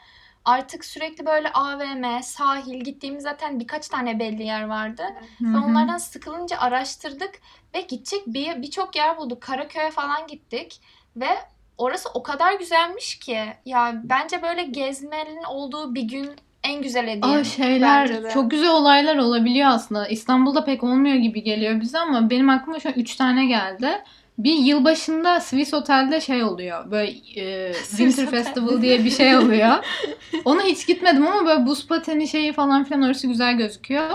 artık 0.46 0.86
sürekli 0.86 1.26
böyle 1.26 1.52
AVM, 1.54 2.22
sahil 2.22 2.84
gittiğimiz 2.84 3.24
zaten 3.24 3.60
birkaç 3.60 3.88
tane 3.88 4.20
belli 4.20 4.44
yer 4.44 4.68
vardı. 4.68 5.04
Ve 5.42 5.58
onlardan 5.58 5.98
sıkılınca 5.98 6.58
araştırdık 6.58 7.32
ve 7.76 7.82
gidecek 7.82 8.28
bir 8.28 8.62
birçok 8.62 8.96
yer 8.96 9.18
bulduk. 9.18 9.42
Karaköy'e 9.42 9.92
falan 9.92 10.28
gittik 10.28 10.82
ve 11.16 11.30
orası 11.78 12.10
o 12.10 12.24
kadar 12.24 12.54
güzelmiş 12.54 13.20
ki 13.20 13.54
ya 13.66 14.02
bence 14.04 14.42
böyle 14.42 14.64
gezmenin 14.64 15.44
olduğu 15.44 15.96
bir 15.96 16.04
gün 16.04 16.36
en 16.64 16.82
güzel 16.82 17.08
hediye. 17.08 17.38
Aa, 17.38 17.44
şeyler 17.44 18.32
çok 18.34 18.52
güzel 18.52 18.70
olaylar 18.70 19.16
olabiliyor 19.18 19.70
aslında. 19.70 20.08
İstanbul'da 20.08 20.66
pek 20.66 20.84
olmuyor 20.84 21.16
gibi 21.16 21.44
geliyor 21.44 21.82
bize 21.82 22.00
ama 22.00 22.30
benim 22.30 22.50
aklıma 22.50 22.80
şu 22.80 22.90
an 22.90 22.96
3 22.98 23.16
tane 23.16 23.46
geldi. 23.46 23.90
Bir 24.38 24.54
yılbaşında 24.54 25.40
Swiss 25.40 25.74
Otel'de 25.74 26.22
şey 26.22 26.44
oluyor. 26.44 26.92
Böyle 26.92 27.12
e, 27.36 27.74
Winter. 27.90 28.30
Festival 28.30 28.82
diye 28.82 29.06
bir 29.06 29.12
şey 29.12 29.38
oluyor. 29.38 29.76
Ona 30.46 30.62
hiç 30.64 30.88
gitmedim 30.88 31.28
ama 31.28 31.46
böyle 31.46 31.66
buz 31.66 31.88
pateni 31.88 32.28
şeyi 32.28 32.54
falan 32.54 32.84
filan 32.84 33.02
orası 33.02 33.28
güzel 33.28 33.58
gözüküyor. 33.58 34.10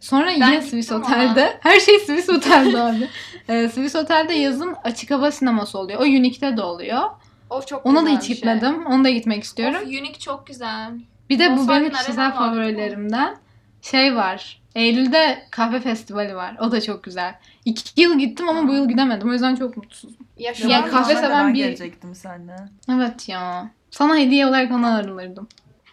Sonra 0.00 0.30
yine 0.30 0.46
gittim 0.54 0.62
Swiss. 0.62 0.92
Otel'de. 0.92 1.56
Her 1.60 1.80
şey 1.80 1.98
Swiss 1.98 2.28
Otel'de 2.28 2.80
abi. 2.80 3.08
E, 3.48 3.68
Swiss 3.68 3.96
Otel'de 3.96 4.34
yazın 4.34 4.74
açık 4.84 5.10
hava 5.10 5.30
sineması 5.30 5.78
oluyor. 5.78 6.00
O 6.00 6.02
Unique'de 6.02 6.56
de 6.56 6.62
oluyor. 6.62 7.00
O 7.50 7.62
çok 7.62 7.86
Ona 7.86 8.06
da 8.06 8.08
hiç 8.08 8.22
şey. 8.22 8.34
gitmedim. 8.36 8.86
Ona 8.86 9.04
da 9.04 9.10
gitmek 9.10 9.42
istiyorum. 9.42 9.76
Of, 9.76 9.86
Unique 9.86 10.18
çok 10.18 10.46
güzel. 10.46 10.92
Bir 11.30 11.38
de 11.38 11.46
bu 11.50 11.52
Volkswagen 11.52 11.80
benim 11.80 11.84
Arena 11.94 11.98
kişisel 11.98 12.24
vardı, 12.26 12.36
favorilerimden. 12.36 13.36
Şey 13.82 14.16
var. 14.16 14.62
Eylül'de 14.74 15.46
kahve 15.50 15.80
festivali 15.80 16.36
var. 16.36 16.56
O 16.60 16.72
da 16.72 16.80
çok 16.80 17.04
güzel. 17.04 17.34
İki 17.64 18.00
yıl 18.00 18.18
gittim 18.18 18.48
ama 18.48 18.68
bu 18.68 18.72
yıl 18.72 18.88
gidemedim. 18.88 19.28
O 19.30 19.32
yüzden 19.32 19.54
çok 19.56 19.76
mutsuzum. 19.76 20.16
Ya 20.38 20.54
şu 20.54 20.68
Ya 20.68 20.78
an 20.78 20.82
kahve 20.84 20.96
Normalde 21.00 21.14
seven 21.14 21.46
ben 21.46 21.54
bir- 21.54 21.58
gelecektim 21.58 22.14
seninle. 22.14 22.56
Evet 22.92 23.28
ya. 23.28 23.70
Sana 23.90 24.16
hediye 24.16 24.46
olarak 24.46 24.72
onu 24.72 24.94
arılırdım. 24.94 25.48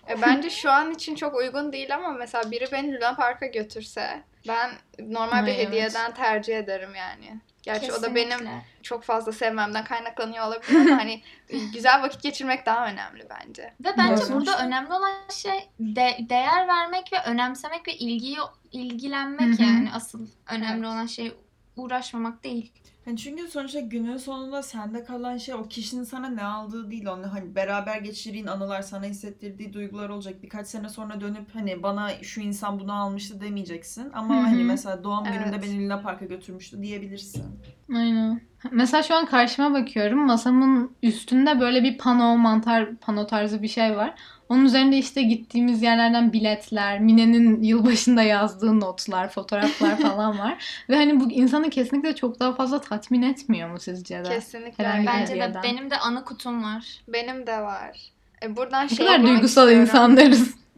E, 0.10 0.22
bence 0.22 0.50
şu 0.50 0.72
an 0.72 0.92
için 0.92 1.16
çok 1.16 1.36
uygun 1.36 1.72
değil 1.74 1.96
ama 1.96 2.12
mesela 2.12 2.52
biri 2.52 2.66
beni 2.72 2.96
Luna 2.96 3.16
Park'a 3.16 3.46
götürse 3.46 4.24
ben 4.48 4.72
normal 5.00 5.46
bir 5.46 5.52
Ay, 5.52 5.56
evet. 5.62 5.68
hediyeden 5.68 6.14
tercih 6.14 6.58
ederim 6.58 6.90
yani. 6.96 7.40
Gerçi 7.64 7.94
o 7.94 8.02
da 8.02 8.16
benim 8.16 8.30
Kesinlikle. 8.30 8.66
çok 8.84 9.04
fazla 9.04 9.32
sevmemden 9.32 9.84
kaynaklanıyor 9.84 10.48
olabilir 10.48 10.80
ama 10.80 10.98
hani 10.98 11.22
güzel 11.74 12.02
vakit 12.02 12.24
geçirmek 12.24 12.66
daha 12.66 12.88
önemli 12.88 13.28
bence. 13.30 13.74
Ve 13.84 13.90
bence 13.98 14.24
Evet. 14.24 14.32
burada 14.32 14.66
önemli 14.66 14.94
olan 14.94 15.12
şey 15.34 15.70
de- 15.80 16.18
değer 16.30 16.68
vermek 16.68 17.14
ve 17.14 17.18
önemsemek 17.26 17.88
ve 17.88 17.94
ilgiyi 17.98 18.38
ilgilenmek 18.72 19.60
Hı 19.60 19.64
hı. 19.64 19.68
yani 19.68 19.90
asıl 19.94 20.28
önemli 20.50 20.86
Evet. 20.86 20.94
olan 20.94 21.06
şey 21.06 21.34
uğraşmamak 21.80 22.44
değil. 22.44 22.72
Yani 23.06 23.18
çünkü 23.18 23.48
sonuçta 23.48 23.80
günün 23.80 24.18
sonunda 24.18 24.64
sende 24.64 25.04
kalan 25.04 25.38
şey 25.38 25.56
o 25.56 25.68
kişinin 25.68 26.04
sana 26.04 26.30
ne 26.30 26.44
aldığı 26.44 26.92
değil. 26.92 27.06
Onu 27.06 27.34
hani 27.34 27.56
beraber 27.56 27.98
geçirdiğin 28.02 28.48
anılar, 28.48 28.82
sana 28.82 29.06
hissettirdiği 29.06 29.74
duygular 29.74 30.10
olacak. 30.10 30.44
Birkaç 30.44 30.68
sene 30.68 30.90
sonra 30.90 31.22
dönüp 31.22 31.56
hani 31.56 31.84
bana 31.84 32.24
şu 32.24 32.42
insan 32.42 32.80
bunu 32.80 32.94
almıştı 32.94 33.42
demeyeceksin. 33.42 34.10
Ama 34.14 34.36
Hı 34.36 34.40
hı. 34.44 34.44
hani 34.48 34.64
mesela 34.64 35.04
doğum 35.04 35.28
Evet. 35.28 35.34
günümde 35.34 35.62
beni 35.62 35.84
Luna 35.86 36.02
Park'a 36.02 36.26
götürmüştü 36.26 36.82
diyebilirsin. 36.82 37.62
Aynen. 37.96 38.49
Mesela 38.72 39.04
şu 39.04 39.16
an 39.16 39.26
karşıma 39.26 39.74
bakıyorum. 39.74 40.26
Masamın 40.26 40.92
üstünde 41.04 41.60
böyle 41.60 41.84
bir 41.84 41.98
pano, 41.98 42.38
mantar 42.38 42.96
pano 42.96 43.28
tarzı 43.28 43.62
bir 43.62 43.68
şey 43.68 43.98
var. 43.98 44.14
Onun 44.50 44.66
üzerinde 44.66 44.98
işte 44.98 45.22
gittiğimiz 45.22 45.82
yerlerden 45.82 46.34
biletler, 46.34 47.00
Mine'nin 47.00 47.64
yılbaşında 47.64 48.22
yazdığı 48.22 48.80
notlar, 48.80 49.30
fotoğraflar 49.30 49.98
falan 50.02 50.40
var. 50.40 50.84
Ve 50.90 50.96
hani 50.96 51.20
bu 51.20 51.32
insanı 51.32 51.70
kesinlikle 51.70 52.16
çok 52.16 52.40
daha 52.40 52.54
fazla 52.54 52.82
tatmin 52.82 53.22
etmiyor 53.22 53.70
mu 53.70 53.80
sizce 53.80 54.26
de? 54.26 54.30
Kesinlikle. 54.30 54.84
Herhangi 54.84 55.08
Bence 55.08 55.36
de 55.36 55.54
benim 55.64 55.92
de 55.92 55.98
anı 55.98 56.26
kutum 56.26 56.64
var. 56.64 57.02
Benim 57.08 57.48
de 57.48 57.62
var. 57.62 58.00
E, 58.44 58.56
buradan 58.56 58.86
Ne 58.86 58.90
şey 58.90 59.06
kadar 59.06 59.24
duygusal 59.24 59.64
istiyorum. 59.64 59.82
insanlarız. 59.82 60.60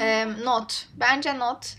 E, 0.00 0.26
not. 0.44 0.86
Bence 1.00 1.38
not 1.38 1.74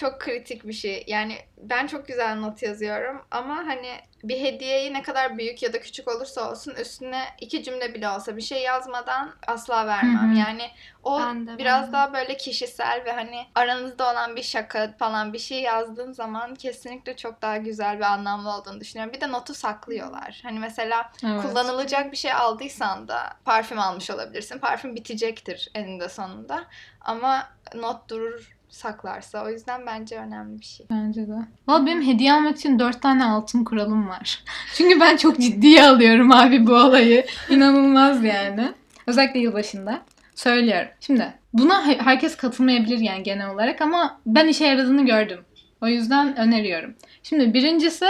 çok 0.00 0.20
kritik 0.20 0.66
bir 0.66 0.72
şey. 0.72 1.04
Yani 1.06 1.36
ben 1.58 1.86
çok 1.86 2.08
güzel 2.08 2.36
not 2.36 2.62
yazıyorum 2.62 3.22
ama 3.30 3.56
hani 3.56 4.00
bir 4.24 4.40
hediyeyi 4.40 4.94
ne 4.94 5.02
kadar 5.02 5.38
büyük 5.38 5.62
ya 5.62 5.72
da 5.72 5.80
küçük 5.80 6.08
olursa 6.08 6.50
olsun 6.50 6.74
üstüne 6.74 7.24
iki 7.40 7.62
cümle 7.62 7.94
bile 7.94 8.08
olsa 8.08 8.36
bir 8.36 8.42
şey 8.42 8.62
yazmadan 8.62 9.34
asla 9.46 9.86
vermem. 9.86 10.30
Hı 10.30 10.34
hı. 10.34 10.38
Yani 10.38 10.70
o 11.02 11.20
Ben 11.20 11.46
de, 11.46 11.58
biraz 11.58 11.82
ben 11.82 11.88
de. 11.88 11.92
daha 11.92 12.12
böyle 12.12 12.36
kişisel 12.36 13.02
ve 13.04 13.12
hani 13.12 13.46
aranızda 13.54 14.12
olan 14.12 14.36
bir 14.36 14.42
şaka 14.42 14.94
falan 14.98 15.32
bir 15.32 15.38
şey 15.38 15.62
yazdığın 15.62 16.12
zaman 16.12 16.54
kesinlikle 16.54 17.16
çok 17.16 17.42
daha 17.42 17.56
güzel 17.56 17.98
ve 17.98 18.06
anlamlı 18.06 18.50
olduğunu 18.56 18.80
düşünüyorum. 18.80 19.14
Bir 19.14 19.20
de 19.20 19.32
notu 19.32 19.54
saklıyorlar. 19.54 20.40
Hani 20.42 20.58
mesela 20.58 21.12
Evet. 21.26 21.42
kullanılacak 21.42 22.12
bir 22.12 22.16
şey 22.16 22.32
aldıysan 22.32 23.08
da 23.08 23.32
parfüm 23.44 23.78
almış 23.78 24.10
olabilirsin. 24.10 24.58
Parfüm 24.58 24.94
bitecektir 24.96 25.70
eninde 25.74 26.08
sonunda. 26.08 26.64
Ama 27.00 27.48
not 27.74 28.08
durur 28.10 28.59
saklarsa. 28.70 29.44
O 29.44 29.50
yüzden 29.50 29.86
bence 29.86 30.16
önemli 30.16 30.60
bir 30.60 30.64
şey. 30.64 30.86
Bence 30.90 31.28
de. 31.28 31.32
Valla 31.68 31.86
benim 31.86 32.02
hediye 32.06 32.32
almak 32.32 32.56
için 32.56 32.78
dört 32.78 33.02
tane 33.02 33.24
altın 33.24 33.64
kuralım 33.64 34.08
var. 34.08 34.44
Çünkü 34.74 35.00
ben 35.00 35.16
çok 35.16 35.38
ciddiye 35.38 35.84
alıyorum 35.86 36.32
abi 36.32 36.66
bu 36.66 36.72
olayı. 36.74 37.26
İnanılmaz 37.50 38.24
yani. 38.24 38.72
Özellikle 39.06 39.40
yılbaşında. 39.40 40.00
Söylüyorum. 40.34 40.88
Şimdi 41.00 41.32
buna 41.52 41.86
he- 41.86 41.98
herkes 41.98 42.36
katılmayabilir 42.36 42.98
yani 42.98 43.22
genel 43.22 43.50
olarak 43.50 43.80
ama 43.80 44.20
ben 44.26 44.48
işe 44.48 44.64
yaradığını 44.66 45.06
gördüm. 45.06 45.40
O 45.82 45.86
yüzden 45.86 46.36
öneriyorum. 46.36 46.94
Şimdi 47.22 47.54
birincisi 47.54 48.06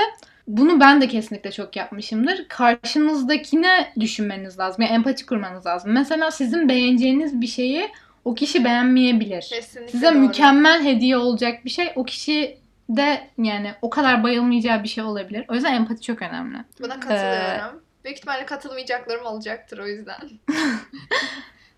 bunu 0.48 0.80
ben 0.80 1.00
de 1.00 1.08
kesinlikle 1.08 1.50
çok 1.52 1.76
yapmışımdır. 1.76 2.48
Karşınızdakine 2.48 3.92
düşünmeniz 4.00 4.58
lazım. 4.58 4.82
Yani 4.82 4.92
empati 4.94 5.26
kurmanız 5.26 5.66
lazım. 5.66 5.92
Mesela 5.92 6.30
sizin 6.30 6.68
beğeneceğiniz 6.68 7.40
bir 7.40 7.46
şeyi 7.46 7.88
o 8.24 8.34
kişi 8.34 8.64
beğenmeyebilir. 8.64 9.42
Kesinlikle 9.42 9.92
Size 9.92 10.10
doğru. 10.10 10.18
mükemmel 10.18 10.84
hediye 10.84 11.16
olacak 11.16 11.64
bir 11.64 11.70
şey 11.70 11.92
o 11.96 12.04
kişi 12.04 12.58
de 12.88 13.28
yani 13.38 13.72
o 13.82 13.90
kadar 13.90 14.22
bayılmayacağı 14.22 14.82
bir 14.82 14.88
şey 14.88 15.04
olabilir. 15.04 15.44
O 15.48 15.54
yüzden 15.54 15.74
empati 15.74 16.02
çok 16.02 16.22
önemli. 16.22 16.58
Buna 16.80 17.00
katılıyorum. 17.00 17.82
Büyük 18.04 18.18
ihtimalle 18.18 18.46
katılmayacaklarım 18.46 19.26
olacaktır 19.26 19.78
o 19.78 19.86
yüzden. 19.86 20.20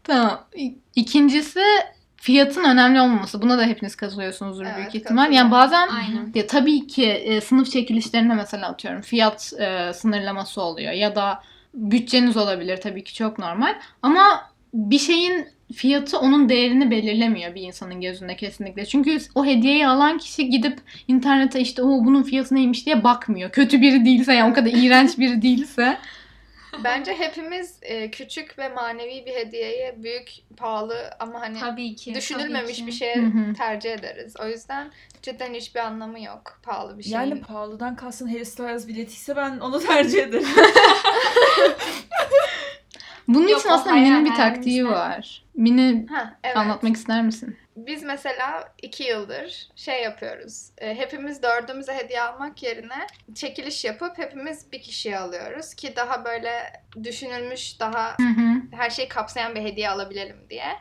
Tamam. 0.04 0.44
İkincisi 0.94 1.60
fiyatın 2.16 2.64
önemli 2.64 3.00
olmaması. 3.00 3.42
Buna 3.42 3.58
da 3.58 3.64
hepiniz 3.64 3.96
katılıyorsunuzdur 3.96 4.64
Evet, 4.64 4.76
büyük 4.76 4.94
ihtimal. 4.94 5.32
Yani 5.32 5.50
bazen 5.50 5.88
Aynen. 5.88 6.32
ya 6.34 6.46
tabii 6.46 6.86
ki 6.86 7.06
e, 7.06 7.40
sınıf 7.40 7.70
çekilişlerinde 7.70 8.34
mesela 8.34 8.68
atıyorum 8.68 9.00
fiyat 9.00 9.52
e, 9.58 9.92
sınırlaması 9.92 10.62
oluyor 10.62 10.92
ya 10.92 11.14
da 11.16 11.42
bütçeniz 11.74 12.36
olabilir 12.36 12.76
tabii 12.80 13.04
ki 13.04 13.14
çok 13.14 13.38
normal. 13.38 13.74
Ama 14.02 14.50
bir 14.74 14.98
şeyin 14.98 15.48
fiyatı 15.72 16.18
onun 16.18 16.48
değerini 16.48 16.90
belirlemiyor 16.90 17.54
bir 17.54 17.62
insanın 17.62 18.00
gözünde 18.00 18.36
kesinlikle. 18.36 18.86
Çünkü 18.86 19.18
o 19.34 19.44
hediyeyi 19.44 19.86
alan 19.86 20.18
kişi 20.18 20.50
gidip 20.50 20.78
internete 21.08 21.60
işte 21.60 21.82
o 21.82 21.86
bunun 22.04 22.22
fiyatı 22.22 22.54
neymiş 22.54 22.86
diye 22.86 23.04
bakmıyor. 23.04 23.50
Kötü 23.50 23.80
biri 23.80 24.04
değilse 24.04 24.32
yani 24.34 24.50
o 24.52 24.54
kadar 24.54 24.70
iğrenç 24.70 25.18
biri 25.18 25.42
değilse. 25.42 25.98
Bence 26.84 27.14
hepimiz 27.14 27.78
e, 27.82 28.10
küçük 28.10 28.58
ve 28.58 28.68
manevi 28.68 29.26
bir 29.26 29.34
hediyeye 29.34 30.02
büyük, 30.02 30.30
pahalı 30.56 31.10
ama 31.20 31.40
hani 31.40 31.58
Tabii 31.60 31.94
ki. 31.96 32.14
düşünülmemiş 32.14 32.76
tabii 32.78 32.86
bir 32.86 32.92
ki. 32.92 32.98
şeye 32.98 33.16
Hı 33.16 33.26
hı. 33.26 33.54
tercih 33.54 33.92
ederiz. 33.92 34.34
O 34.44 34.48
yüzden 34.48 34.90
cidden 35.22 35.54
hiçbir 35.54 35.80
anlamı 35.80 36.20
yok 36.20 36.60
pahalı 36.62 36.98
bir 36.98 37.02
şeyin. 37.02 37.16
Yani 37.16 37.40
pahalıdan 37.40 37.96
kalsın 37.96 38.28
Harry 38.28 38.44
Styles 38.44 38.88
biletiyse 38.88 39.36
ben 39.36 39.58
onu 39.58 39.80
tercih 39.80 40.22
ederim. 40.22 40.46
Bunun 43.28 43.48
Yok, 43.48 43.60
için 43.60 43.68
aslında 43.68 43.94
Mine'nin 43.94 44.24
bir 44.24 44.34
taktiği 44.34 44.86
var. 44.86 45.44
Mine 45.54 46.06
Ha, 46.10 46.38
evet. 46.44 46.56
anlatmak 46.56 46.96
ister 46.96 47.22
misin? 47.22 47.56
Biz 47.76 48.02
mesela 48.02 48.74
iki 48.82 49.04
yıldır 49.04 49.68
şey 49.76 50.02
yapıyoruz. 50.02 50.70
E, 50.78 50.94
hepimiz 50.94 51.42
dördümüze 51.42 51.94
hediye 51.94 52.22
almak 52.22 52.62
yerine 52.62 53.06
çekiliş 53.34 53.84
yapıp 53.84 54.18
hepimiz 54.18 54.72
bir 54.72 54.82
kişiye 54.82 55.18
alıyoruz 55.18 55.74
ki 55.74 55.96
daha 55.96 56.24
böyle 56.24 56.72
düşünülmüş, 57.04 57.80
daha 57.80 58.16
Hı 58.16 58.22
hı. 58.22 58.62
her 58.72 58.90
şeyi 58.90 59.08
kapsayan 59.08 59.54
bir 59.54 59.60
hediye 59.60 59.90
alabilelim 59.90 60.36
diye. 60.50 60.76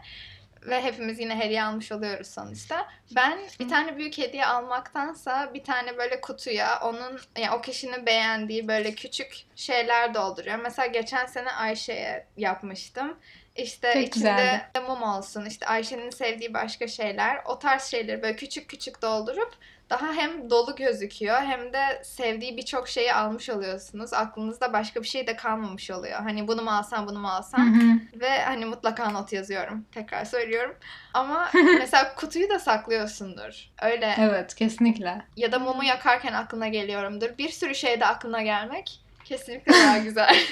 Ve 0.65 0.83
hepimiz 0.83 1.19
yine 1.19 1.39
hediye 1.39 1.63
almış 1.63 1.91
oluyoruz 1.91 2.27
sonuçta. 2.27 2.87
Ben 3.15 3.39
bir 3.59 3.69
tane 3.69 3.97
büyük 3.97 4.17
hediye 4.17 4.45
almaktansa 4.45 5.53
bir 5.53 5.63
tane 5.63 5.97
böyle 5.97 6.21
kutuya 6.21 6.79
onun 6.83 7.19
yani 7.37 7.55
o 7.55 7.61
kişinin 7.61 8.05
beğendiği 8.05 8.67
böyle 8.67 8.95
küçük 8.95 9.45
şeyler 9.55 10.13
dolduruyorum. 10.13 10.63
Mesela 10.63 10.85
geçen 10.85 11.25
sene 11.25 11.51
Ayşe'ye 11.51 12.27
yapmıştım. 12.37 13.17
İşte 13.55 13.93
Çok 13.93 14.03
içinde 14.03 14.29
güzeldi. 14.29 14.87
mum 14.87 15.03
olsun, 15.03 15.45
işte 15.45 15.65
Ayşe'nin 15.67 16.09
sevdiği 16.09 16.53
başka 16.53 16.87
şeyler. 16.87 17.41
O 17.45 17.59
tarz 17.59 17.83
şeyleri 17.83 18.21
böyle 18.23 18.35
küçük 18.35 18.69
küçük 18.69 19.01
doldurup 19.01 19.57
daha 19.91 20.13
hem 20.13 20.49
dolu 20.49 20.75
gözüküyor 20.75 21.41
hem 21.41 21.73
de 21.73 22.01
sevdiği 22.03 22.57
birçok 22.57 22.87
şeyi 22.89 23.13
almış 23.13 23.49
oluyorsunuz. 23.49 24.13
Aklınızda 24.13 24.73
başka 24.73 25.03
bir 25.03 25.07
şey 25.07 25.27
de 25.27 25.35
kalmamış 25.35 25.91
oluyor. 25.91 26.19
Hani 26.19 26.47
bunu 26.47 26.61
mu 26.61 26.71
alsam 26.71 27.07
bunu 27.07 27.19
mu 27.19 27.27
alsam. 27.27 27.79
Ve 28.13 28.41
hani 28.41 28.65
mutlaka 28.65 29.09
not 29.09 29.33
yazıyorum. 29.33 29.85
Tekrar 29.91 30.25
söylüyorum. 30.25 30.75
Ama 31.13 31.49
mesela 31.79 32.15
kutuyu 32.15 32.49
da 32.49 32.59
saklıyorsundur. 32.59 33.69
Öyle. 33.81 34.15
Evet 34.19 34.55
kesinlikle. 34.55 35.21
Ya 35.37 35.51
da 35.51 35.59
mumu 35.59 35.83
yakarken 35.83 36.33
aklına 36.33 36.67
geliyorumdur. 36.67 37.37
Bir 37.37 37.49
sürü 37.49 37.75
şeyde 37.75 38.05
aklına 38.05 38.41
gelmek 38.41 38.99
kesinlikle 39.23 39.73
daha 39.73 39.97
güzel. 39.97 40.35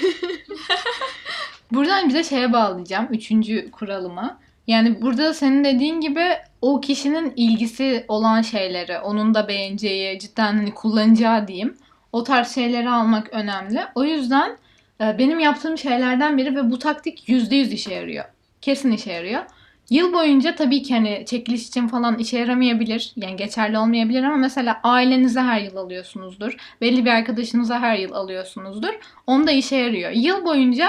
Buradan 1.72 2.10
bir 2.10 2.14
de 2.14 2.24
şeye 2.24 2.54
bağlayacağım. 2.54 3.08
Üçüncü 3.12 3.72
kuralıma. 3.72 4.40
Yani 4.68 5.02
burada 5.02 5.34
senin 5.34 5.64
dediğin 5.64 6.02
gibi 6.02 6.24
o 6.62 6.82
kişinin 6.82 7.34
ilgisi 7.36 8.06
olan 8.08 8.42
şeyleri, 8.42 9.00
onun 9.00 9.34
da 9.34 9.48
beğeneceği, 9.48 10.20
cidden 10.20 10.54
hani 10.54 10.74
kullanacağı 10.74 11.48
diyeyim. 11.48 11.78
O 12.12 12.24
tarz 12.24 12.56
şeyleri 12.56 12.90
almak 12.90 13.34
önemli. 13.34 13.82
O 13.96 14.04
yüzden 14.04 14.58
e, 15.02 15.18
benim 15.18 15.40
yaptığım 15.40 15.78
şeylerden 15.78 16.38
biri 16.38 16.56
ve 16.56 16.72
bu 16.72 16.80
taktik 16.80 17.30
%100 17.30 17.74
işe 17.74 17.94
yarıyor. 17.94 18.26
Kesin 18.62 18.92
işe 18.92 19.12
yarıyor. 19.12 19.42
Yıl 19.90 20.14
boyunca 20.14 20.56
tabii 20.56 20.84
ki 20.84 20.94
hani 20.94 21.24
çekiliş 21.26 21.68
için 21.68 21.88
falan 21.88 22.18
işe 22.18 22.40
yaramayabilir. 22.40 23.14
Yani 23.16 23.36
geçerli 23.36 23.78
olmayabilir 23.78 24.24
ama 24.24 24.36
mesela 24.36 24.80
ailenize 24.84 25.42
her 25.42 25.62
yıl 25.62 25.76
alıyorsunuzdur. 25.76 26.58
Belli 26.82 27.06
bir 27.06 27.10
arkadaşınıza 27.10 27.80
her 27.80 27.98
yıl 27.98 28.12
alıyorsunuzdur. 28.12 28.94
Onda 29.28 29.52
işe 29.52 29.76
yarıyor. 29.76 30.12
Yıl 30.12 30.46
boyunca 30.46 30.88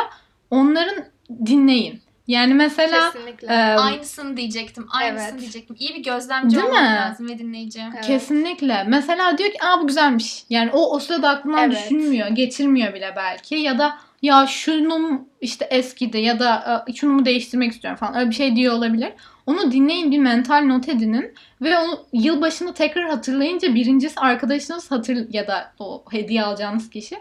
onların 0.51 1.05
dinleyin. 1.47 2.01
Yani 2.27 2.55
mesela 2.55 3.13
kesinlikle. 3.13 3.47
e, 3.47 3.57
Aynısını 3.57 4.37
diyecektim. 4.37 4.87
Aynısını 4.91 5.29
Evet. 5.31 5.41
diyecektim. 5.41 5.77
İyi 5.79 5.95
bir 5.95 6.03
gözlemci 6.03 6.57
Değil 6.57 6.67
olman 6.69 6.83
mi? 6.85 6.89
lazım 6.97 7.29
ve 7.29 7.39
dinleyici. 7.39 7.81
Evet. 7.95 8.07
kesinlikle 8.07 8.85
mesela 8.89 9.39
diyor 9.39 9.51
ki 9.51 9.57
aa 9.65 9.81
bu 9.83 9.87
güzelmiş. 9.87 10.45
Yani 10.51 10.71
o 10.73 10.95
o 10.95 10.99
sırada 10.99 11.29
aklından 11.29 11.71
Evet. 11.71 11.79
düşünmüyor, 11.85 12.29
geçirmiyor 12.29 12.95
bile 12.95 13.13
belki 13.17 13.55
ya 13.55 13.79
da 13.79 13.97
ya 14.23 14.47
şunun 14.47 15.29
işte 15.41 15.65
eskidi 15.65 16.19
ya 16.19 16.39
da 16.39 16.85
e, 16.89 16.93
şunu 16.93 17.13
mu 17.13 17.25
değiştirmek 17.25 17.73
istiyorum 17.73 17.99
falan 18.01 18.15
öyle 18.17 18.31
bir 18.31 18.35
şey 18.35 18.57
diyor 18.57 18.75
olabilir. 18.75 19.13
Onu 19.47 19.73
dinleyin 19.73 20.11
bir 20.11 20.19
mental 20.19 20.65
not 20.65 20.89
edinin 20.89 21.35
ve 21.63 21.79
onu 21.79 21.99
yılbaşını 22.13 22.75
tekrar 22.75 23.11
hatırlayınca 23.11 23.75
birincisi 23.75 24.21
arkadaşınız 24.21 24.91
hatır 24.91 25.33
ya 25.33 25.47
da 25.47 25.73
o 25.79 26.05
hediye 26.11 26.43
alacağınız 26.43 26.91
kişi 26.91 27.17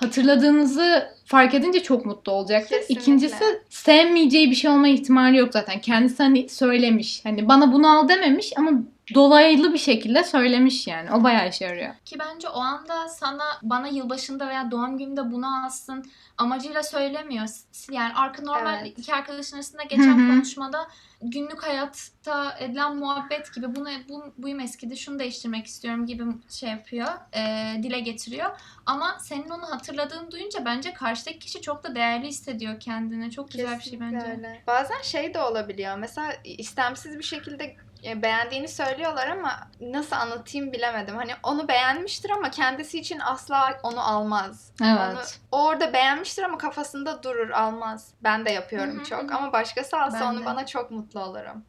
hatırladığınızı 0.00 1.08
fark 1.24 1.54
edince 1.54 1.82
çok 1.82 2.06
mutlu 2.06 2.32
olacaktır. 2.32 2.76
Kesinlikle. 2.78 3.02
İkincisi 3.02 3.44
sevmeyeceği 3.68 4.50
bir 4.50 4.56
şey 4.56 4.70
olma 4.70 4.88
ihtimali 4.88 5.36
yok 5.36 5.52
zaten. 5.52 5.80
Kendisi 5.80 6.22
hani 6.22 6.48
söylemiş. 6.48 7.24
Hani 7.24 7.48
bana 7.48 7.72
bunu 7.72 7.98
al 7.98 8.08
dememiş 8.08 8.52
ama 8.56 8.70
dolaylı 9.14 9.72
bir 9.72 9.78
şekilde 9.78 10.24
söylemiş 10.24 10.86
yani. 10.86 11.12
O 11.12 11.24
bayağı 11.24 11.48
işe 11.48 11.64
yarıyor. 11.64 11.94
Ki 12.04 12.16
bence 12.18 12.48
o 12.48 12.60
anda 12.60 13.08
sana 13.08 13.44
bana 13.62 13.88
yılbaşında 13.88 14.48
veya 14.48 14.70
doğum 14.70 14.98
gününde 14.98 15.32
bunu 15.32 15.64
alsın 15.64 16.04
amacıyla 16.40 16.82
söylemiyor. 16.82 17.46
Yani 17.90 18.14
arka 18.14 18.42
normal 18.42 18.78
Evet. 18.80 18.98
iki 18.98 19.14
arkadaşın 19.14 19.56
arasında 19.56 19.82
geçen 19.82 20.18
Hı 20.18 20.24
hı. 20.24 20.30
konuşmada 20.30 20.88
günlük 21.22 21.62
hayatta 21.62 22.56
edilen 22.58 22.96
muhabbet 22.96 23.54
gibi 23.54 23.76
bunu 23.76 23.88
bu, 24.08 24.32
buyum 24.38 24.60
eskidi 24.60 24.96
şunu 24.96 25.18
değiştirmek 25.18 25.66
istiyorum 25.66 26.06
gibi 26.06 26.22
şey 26.50 26.70
yapıyor, 26.70 27.08
e, 27.32 27.74
dile 27.82 28.00
getiriyor. 28.00 28.50
Ama 28.86 29.18
senin 29.20 29.48
onu 29.48 29.62
hatırladığını 29.70 30.30
duyunca 30.30 30.64
bence 30.64 30.92
karşıdaki 30.92 31.38
kişi 31.38 31.60
çok 31.62 31.84
da 31.84 31.94
değerli 31.94 32.26
hissediyor 32.26 32.80
kendini. 32.80 33.30
Çok 33.30 33.50
güzel 33.50 33.78
bir 33.78 33.82
şey 33.82 33.92
Kesinlikle 33.92 34.16
bence. 34.16 34.30
öyle. 34.32 34.62
Bazen 34.66 35.02
şey 35.02 35.34
de 35.34 35.40
olabiliyor. 35.42 35.98
Mesela 35.98 36.32
istemsiz 36.44 37.18
bir 37.18 37.24
şekilde 37.24 37.76
beğendiğini 38.04 38.68
söylüyorlar 38.68 39.28
ama 39.28 39.58
nasıl 39.80 40.16
anlatayım 40.16 40.72
bilemedim. 40.72 41.16
Hani 41.16 41.32
onu 41.42 41.68
beğenmiştir 41.68 42.30
ama 42.30 42.50
kendisi 42.50 42.98
için 42.98 43.18
asla 43.18 43.80
onu 43.82 44.08
almaz. 44.08 44.72
Onu, 44.82 44.88
Evet. 45.14 45.40
o 45.52 45.64
orada 45.66 45.92
beğenmiştir 45.92 46.42
ama 46.42 46.58
kafasında 46.58 47.22
durur 47.22 47.50
almaz. 47.50 48.14
Ben 48.22 48.44
de 48.44 48.50
yapıyorum 48.50 48.96
Hı 48.96 49.00
hı 49.00 49.04
çok 49.04 49.32
ama 49.32 49.52
başkası 49.52 50.00
alsa 50.00 50.20
Ben 50.20 50.26
onu 50.26 50.40
de. 50.40 50.44
bana 50.46 50.66
çok 50.66 50.90
mutlu 50.90 51.20
olurum. 51.20 51.64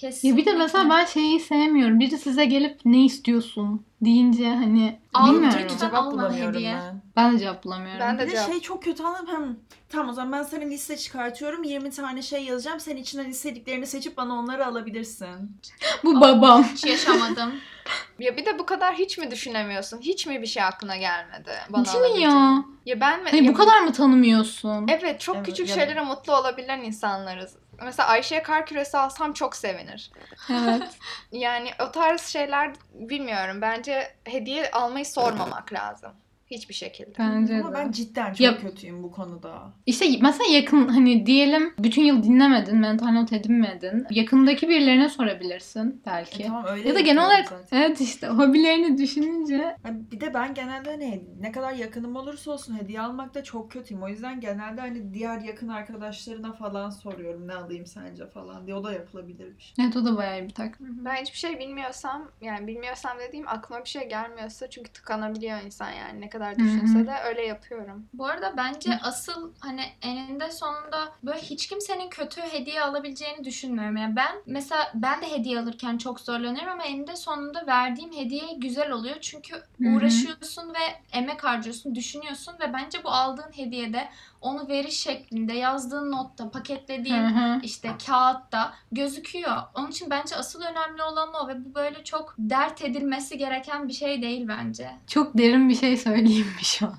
Kesinlikle. 0.00 0.28
Ya 0.28 0.36
bir 0.36 0.52
de 0.52 0.58
mesela 0.58 0.90
ben 0.90 1.04
şeyi 1.04 1.40
sevmiyorum. 1.40 2.00
Biri 2.00 2.18
size 2.18 2.44
gelip 2.44 2.80
ne 2.84 3.04
istiyorsun 3.04 3.84
deyince 4.02 4.54
hani 4.54 4.98
Al, 5.14 5.32
bilmiyorum. 5.32 5.58
lütfen. 5.64 5.88
Cevap 5.88 6.12
bulamıyorum 6.12 6.54
hediye. 6.54 6.74
ben. 6.74 7.02
Ben 7.16 7.34
de 7.34 7.38
cevap 7.38 7.64
bulamıyorum. 7.64 8.00
Ben 8.00 8.18
de 8.18 8.22
Bir 8.26 8.30
de 8.32 8.36
cevap- 8.36 8.50
şey 8.50 8.60
çok 8.60 8.82
kötü 8.82 9.02
anladım. 9.02 9.26
Hem, 9.32 9.56
tamam 9.88 10.08
o 10.08 10.12
zaman 10.12 10.32
ben 10.32 10.42
sana 10.42 10.64
liste 10.64 10.96
çıkartıyorum. 10.96 11.64
20 11.64 11.90
tane 11.90 12.22
şey 12.22 12.44
yazacağım. 12.44 12.80
Sen 12.80 12.96
içinden 12.96 13.30
istediklerini 13.30 13.86
seçip 13.86 14.16
bana 14.16 14.34
onları 14.34 14.66
alabilirsin. 14.66 15.56
Bu 16.04 16.20
babam. 16.20 16.64
Hiç 16.64 16.84
yaşamadım. 16.84 17.52
Ya 18.18 18.36
bir 18.36 18.46
de 18.46 18.58
bu 18.58 18.66
kadar 18.66 18.94
hiç 18.94 19.18
mi 19.18 19.30
düşünemiyorsun? 19.30 20.00
Hiç 20.00 20.26
mi 20.26 20.42
bir 20.42 20.46
şey 20.46 20.62
aklına 20.62 20.96
gelmedi? 20.96 21.50
Bana 21.68 21.84
Değil 21.84 22.14
mi 22.14 22.20
ya? 22.22 22.64
Ya 22.86 23.00
ben 23.00 23.22
mi? 23.22 23.30
Hani 23.30 23.46
ya 23.46 23.52
bu 23.52 23.56
kadar 23.56 23.80
mı 23.80 23.92
tanımıyorsun? 23.92 24.86
Evet 24.88 25.20
çok 25.20 25.36
Evet, 25.36 25.46
küçük 25.46 25.68
ya- 25.68 25.74
şeylere 25.74 26.00
mutlu 26.00 26.36
olabilen 26.36 26.82
insanlarız. 26.82 27.56
Mesela 27.82 28.08
Ayşe'ye 28.08 28.42
kar 28.42 28.66
küresi 28.66 28.98
alsam 28.98 29.32
çok 29.32 29.56
sevinir. 29.56 30.10
Evet. 30.50 30.82
Yani 31.32 31.70
o 31.88 31.90
tarz 31.92 32.22
şeyler 32.22 32.72
bilmiyorum. 32.94 33.60
Bence 33.62 34.16
hediye 34.24 34.70
almayı 34.70 35.06
sormamak 35.06 35.72
lazım. 35.72 36.12
Hiçbir 36.50 36.74
şekilde. 36.74 37.10
Bence 37.18 37.60
Ama 37.60 37.70
de. 37.70 37.74
ben 37.74 37.92
cidden 37.92 38.28
çok 38.30 38.40
Ya- 38.40 38.58
kötüyüm 38.58 39.02
bu 39.02 39.10
konuda. 39.10 39.72
İşte 39.86 40.06
mesela 40.22 40.50
yakın 40.56 40.88
hani 40.88 41.26
diyelim 41.26 41.74
bütün 41.78 42.02
yıl 42.02 42.22
dinlemedin, 42.22 42.76
mental 42.78 43.06
not 43.06 43.32
edinmedin. 43.32 44.06
Yakındaki 44.10 44.68
birilerine 44.68 45.08
sorabilirsin 45.08 46.02
belki. 46.06 46.42
E, 46.42 46.46
tamam 46.46 46.64
öyle 46.66 46.88
Ya 46.88 46.94
da 46.94 47.00
genel 47.00 47.24
olarak 47.26 47.48
zaten. 47.48 47.78
evet 47.82 48.00
işte 48.00 48.26
hobilerini 48.26 48.98
düşününce 48.98 49.76
bir 50.12 50.20
de 50.20 50.34
ben 50.34 50.54
genelde 50.54 50.90
hani 50.90 51.24
ne 51.40 51.52
kadar 51.52 51.72
yakınım 51.72 52.16
olursa 52.16 52.50
olsun 52.50 52.78
hediye 52.78 53.00
almakta 53.00 53.44
çok 53.44 53.70
kötüyüm. 53.72 54.02
O 54.02 54.08
yüzden 54.08 54.40
genelde 54.40 54.80
hani 54.80 55.14
diğer 55.14 55.40
yakın 55.40 55.68
arkadaşlarına 55.68 56.52
falan 56.52 56.90
soruyorum 56.90 57.48
ne 57.48 57.54
alayım 57.54 57.86
sence 57.86 58.26
falan 58.26 58.66
diye. 58.66 58.76
O 58.76 58.84
da 58.84 58.92
yapılabilir 58.92 59.56
bir 59.56 59.62
şey. 59.62 59.84
evet 59.84 59.96
o 59.96 60.04
da 60.04 60.16
bayağı 60.16 60.42
bir 60.44 60.50
taktik. 60.50 60.80
Ben 60.80 61.14
hiçbir 61.14 61.38
şey 61.38 61.58
bilmiyorsam 61.58 62.28
yani 62.40 62.66
bilmiyorsam 62.66 63.18
dediğim 63.28 63.48
aklıma 63.48 63.84
bir 63.84 63.88
şey 63.88 64.08
gelmiyorsa 64.08 64.70
çünkü 64.70 64.92
tıkanabiliyor 64.92 65.60
insan 65.62 65.90
yani 65.90 66.20
ne 66.20 66.28
kadar 66.28 66.39
düşünse 66.58 67.06
de 67.06 67.14
öyle 67.28 67.46
yapıyorum. 67.46 68.06
Bu 68.12 68.26
arada 68.26 68.56
bence 68.56 68.98
asıl 69.02 69.52
hani 69.60 69.82
eninde 70.02 70.50
sonunda 70.50 71.12
böyle 71.22 71.40
hiç 71.40 71.66
kimsenin 71.66 72.10
kötü 72.10 72.40
hediye 72.40 72.82
alabileceğini 72.82 73.44
düşünmüyorum. 73.44 73.96
Yani 73.96 74.16
ben 74.16 74.32
mesela 74.46 74.90
ben 74.94 75.22
de 75.22 75.32
hediye 75.32 75.60
alırken 75.60 75.98
çok 75.98 76.20
zorlanıyorum 76.20 76.72
ama 76.72 76.84
eninde 76.84 77.16
sonunda 77.16 77.66
verdiğim 77.66 78.12
hediye 78.16 78.44
güzel 78.56 78.90
oluyor. 78.90 79.16
Çünkü 79.20 79.62
uğraşıyorsun 79.80 80.68
ve 80.68 81.18
emek 81.18 81.44
harcıyorsun, 81.44 81.94
düşünüyorsun 81.94 82.54
ve 82.60 82.72
bence 82.72 83.04
bu 83.04 83.08
aldığın 83.08 83.52
hediyede 83.56 84.08
onu 84.40 84.68
veriş 84.68 84.98
şeklinde, 85.02 85.52
yazdığın 85.52 86.12
notta, 86.12 86.50
paketlediğin 86.50 87.24
Hı 87.24 87.40
hı. 87.40 87.60
işte 87.62 87.90
kağıtta 88.06 88.74
gözüküyor. 88.92 89.56
Onun 89.74 89.90
için 89.90 90.10
bence 90.10 90.36
asıl 90.36 90.62
önemli 90.62 91.02
olan 91.02 91.28
o 91.44 91.48
ve 91.48 91.64
bu 91.64 91.74
böyle 91.74 92.04
çok 92.04 92.34
dert 92.38 92.82
edilmesi 92.84 93.38
gereken 93.38 93.88
bir 93.88 93.92
şey 93.92 94.22
değil 94.22 94.48
bence. 94.48 94.90
Çok 95.06 95.38
derin 95.38 95.68
bir 95.68 95.74
şey 95.74 95.96
söyleyeyim 95.96 96.46
mi 96.56 96.64
şu 96.64 96.86
an? 96.86 96.96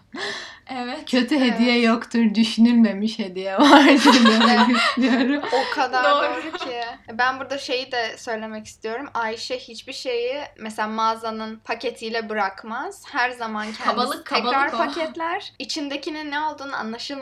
Evet. 0.70 1.12
Kötü 1.12 1.36
Evet. 1.36 1.54
hediye 1.54 1.80
yoktur, 1.82 2.36
düşünülmemiş 2.36 3.20
hediye 3.20 3.58
vardır 3.58 4.14
demek 4.26 4.78
istiyorum. 4.78 5.42
O 5.54 5.76
kadar 5.76 6.04
Doğru. 6.04 6.24
doğru 6.44 6.58
ki. 6.58 6.82
Ben 7.14 7.40
burada 7.40 7.58
şeyi 7.58 7.92
de 7.92 8.18
söylemek 8.18 8.66
istiyorum. 8.66 9.08
Ayşe 9.14 9.58
hiçbir 9.58 9.94
şeyi 9.94 10.42
mesela 10.60 10.88
mağazanın 10.88 11.56
paketiyle 11.60 12.30
bırakmaz. 12.30 13.04
Her 13.12 13.32
zaman 13.32 13.64
kendisi 13.64 13.84
Kabalık, 13.84 14.26
tekrar 14.30 14.72
kabalık 14.72 14.74
o. 14.74 14.78
paketler. 14.94 15.54
İçindekinin 15.60 16.32
ne 16.32 16.40
olduğunu 16.40 16.76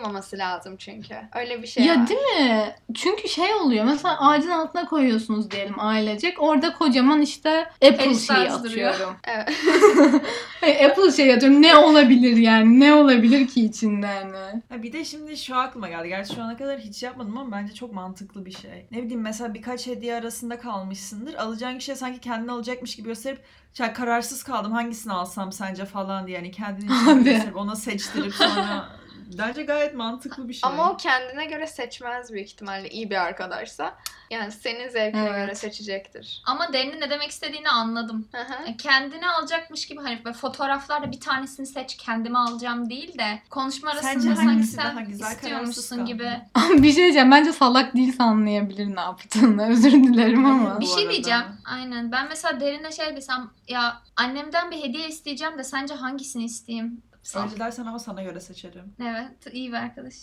anlaşılmaması 0.10 0.38
lazım 0.38 0.76
çünkü. 0.78 1.16
Öyle 1.36 1.62
bir 1.62 1.68
şey 1.68 1.86
ya 1.86 1.96
var. 1.96 2.08
değil 2.08 2.20
mi? 2.22 2.76
Çünkü 2.94 3.30
şey 3.30 3.54
oluyor. 3.54 3.86
Mesela 3.86 4.20
ağacın 4.20 4.50
altına 4.50 4.86
koyuyorsunuz 4.86 5.52
diyelim 5.52 5.76
ailecek. 5.80 6.42
Orada 6.42 6.74
kocaman 6.74 7.22
işte 7.22 7.60
Apple 7.60 7.98
Harry 7.98 8.16
şeyi 8.16 8.64
duruyor. 8.64 8.92
atıyorum. 8.94 9.16
Evet. 9.28 10.82
Apple 10.92 11.12
şey 11.12 11.34
atıyorum. 11.34 11.62
Ne 11.62 11.76
olabilir 11.76 12.38
yani? 12.38 12.80
Ne 12.80 12.94
olabilir 12.94 13.48
ki 13.48 13.66
içinde 13.66 14.08
yani? 14.08 14.62
Ha 14.70 14.84
bir 14.84 14.94
de 14.94 15.06
şimdi 15.06 15.38
şu 15.38 15.56
aklıma 15.56 15.90
geldi. 15.90 16.08
Gerçi 16.08 16.36
şu 16.36 16.44
ana 16.44 16.58
kadar 16.58 16.80
hiç 16.80 17.04
yapmadım 17.04 17.38
ama 17.38 17.52
bence 17.52 17.74
çok 17.74 17.94
mantıklı 17.94 18.46
bir 18.46 18.52
şey. 18.52 18.86
Ne 18.92 19.04
bileyim 19.04 19.22
mesela 19.22 19.54
birkaç 19.54 19.88
hediye 19.88 20.16
arasında 20.16 20.60
kalmışsındır. 20.60 21.34
Alacağın 21.34 21.78
kişiye 21.78 21.98
sanki 21.98 22.20
kendini 22.20 22.52
alacakmış 22.52 22.96
gibi 22.96 23.08
gösterip 23.08 23.42
ya 23.80 23.94
kararsız 23.94 24.44
kaldım 24.44 24.72
hangisini 24.72 25.14
alsam 25.14 25.52
sence 25.52 25.86
falan 25.86 26.28
diye 26.28 26.38
yani 26.38 26.52
kendini 26.52 26.86
için 27.02 27.08
Abi. 27.08 27.24
gösterip 27.24 27.56
ona 27.56 27.76
seçtirip 27.76 28.34
sonra 28.34 28.90
Bence 29.38 29.64
gayet 29.64 29.96
mantıklı 29.96 30.50
bir 30.50 30.54
şey. 30.54 30.70
Ama 30.70 30.92
o 30.92 30.98
kendine 30.98 31.46
göre 31.46 31.68
seçmez 31.68 32.34
büyük 32.34 32.48
ihtimalle 32.48 32.90
iyi 32.90 33.10
bir 33.10 33.16
arkadaşsa. 33.16 33.96
Yani 34.30 34.52
senin 34.52 34.90
zevkine 34.90 35.22
Evet. 35.22 35.36
göre 35.36 35.56
seçecektir. 35.56 36.42
Ama 36.46 36.74
Derin'in 36.74 37.02
ne 37.02 37.10
demek 37.10 37.30
istediğini 37.30 37.70
anladım. 37.70 38.28
Hı 38.32 38.42
hı. 38.42 38.54
Yani 38.66 38.78
kendine 38.78 39.30
alacakmış 39.30 39.88
gibi 39.88 40.02
hani 40.02 40.26
böyle 40.26 40.38
fotoğraflarda 40.38 41.12
bir 41.12 41.20
tanesini 41.20 41.66
seç 41.66 41.98
kendime 41.98 42.40
alacağım 42.40 42.90
değil 42.90 43.18
de 43.18 43.40
konuşma 43.50 43.92
Sence 43.92 44.08
arasında 44.08 44.36
sanki 44.36 44.50
hangisi 44.50 44.72
sen 44.72 44.86
daha 44.86 45.02
güzel, 45.02 45.28
kararsız 45.28 45.44
istiyormuşsun 45.78 46.06
gibi. 46.06 46.30
bir 46.84 46.92
şey 46.92 47.04
diyeceğim. 47.04 47.32
Bence 47.32 47.52
salak 47.54 47.96
değilse 47.96 48.24
anlayabilir 48.24 48.96
ne 48.96 49.02
yaptığını. 49.02 49.68
Özür 49.70 49.92
dilerim 49.92 50.46
ama. 50.46 50.80
Bir 50.80 50.86
Bu 50.86 50.90
şey 50.90 51.04
arada. 51.04 51.12
diyeceğim. 51.12 51.44
Aynen. 51.66 52.12
Ben 52.12 52.28
mesela 52.30 52.60
Derin'e 52.60 52.92
şey 52.92 53.16
desem 53.16 53.50
ya 53.68 54.02
annemden 54.16 54.72
bir 54.72 54.78
hediye 54.84 55.08
isteyeceğim 55.08 55.58
de 55.58 55.64
sence 55.64 55.94
hangisini 55.94 56.44
isteyeyim? 56.44 57.02
Öyle 57.36 57.60
dersen 57.60 57.86
ama 57.86 58.00
sana 58.00 58.24
göre 58.24 58.40
seçerim. 58.40 58.96
Evet, 59.02 59.54
iyi 59.54 59.70
bir 59.70 59.78
arkadaş. 59.78 60.16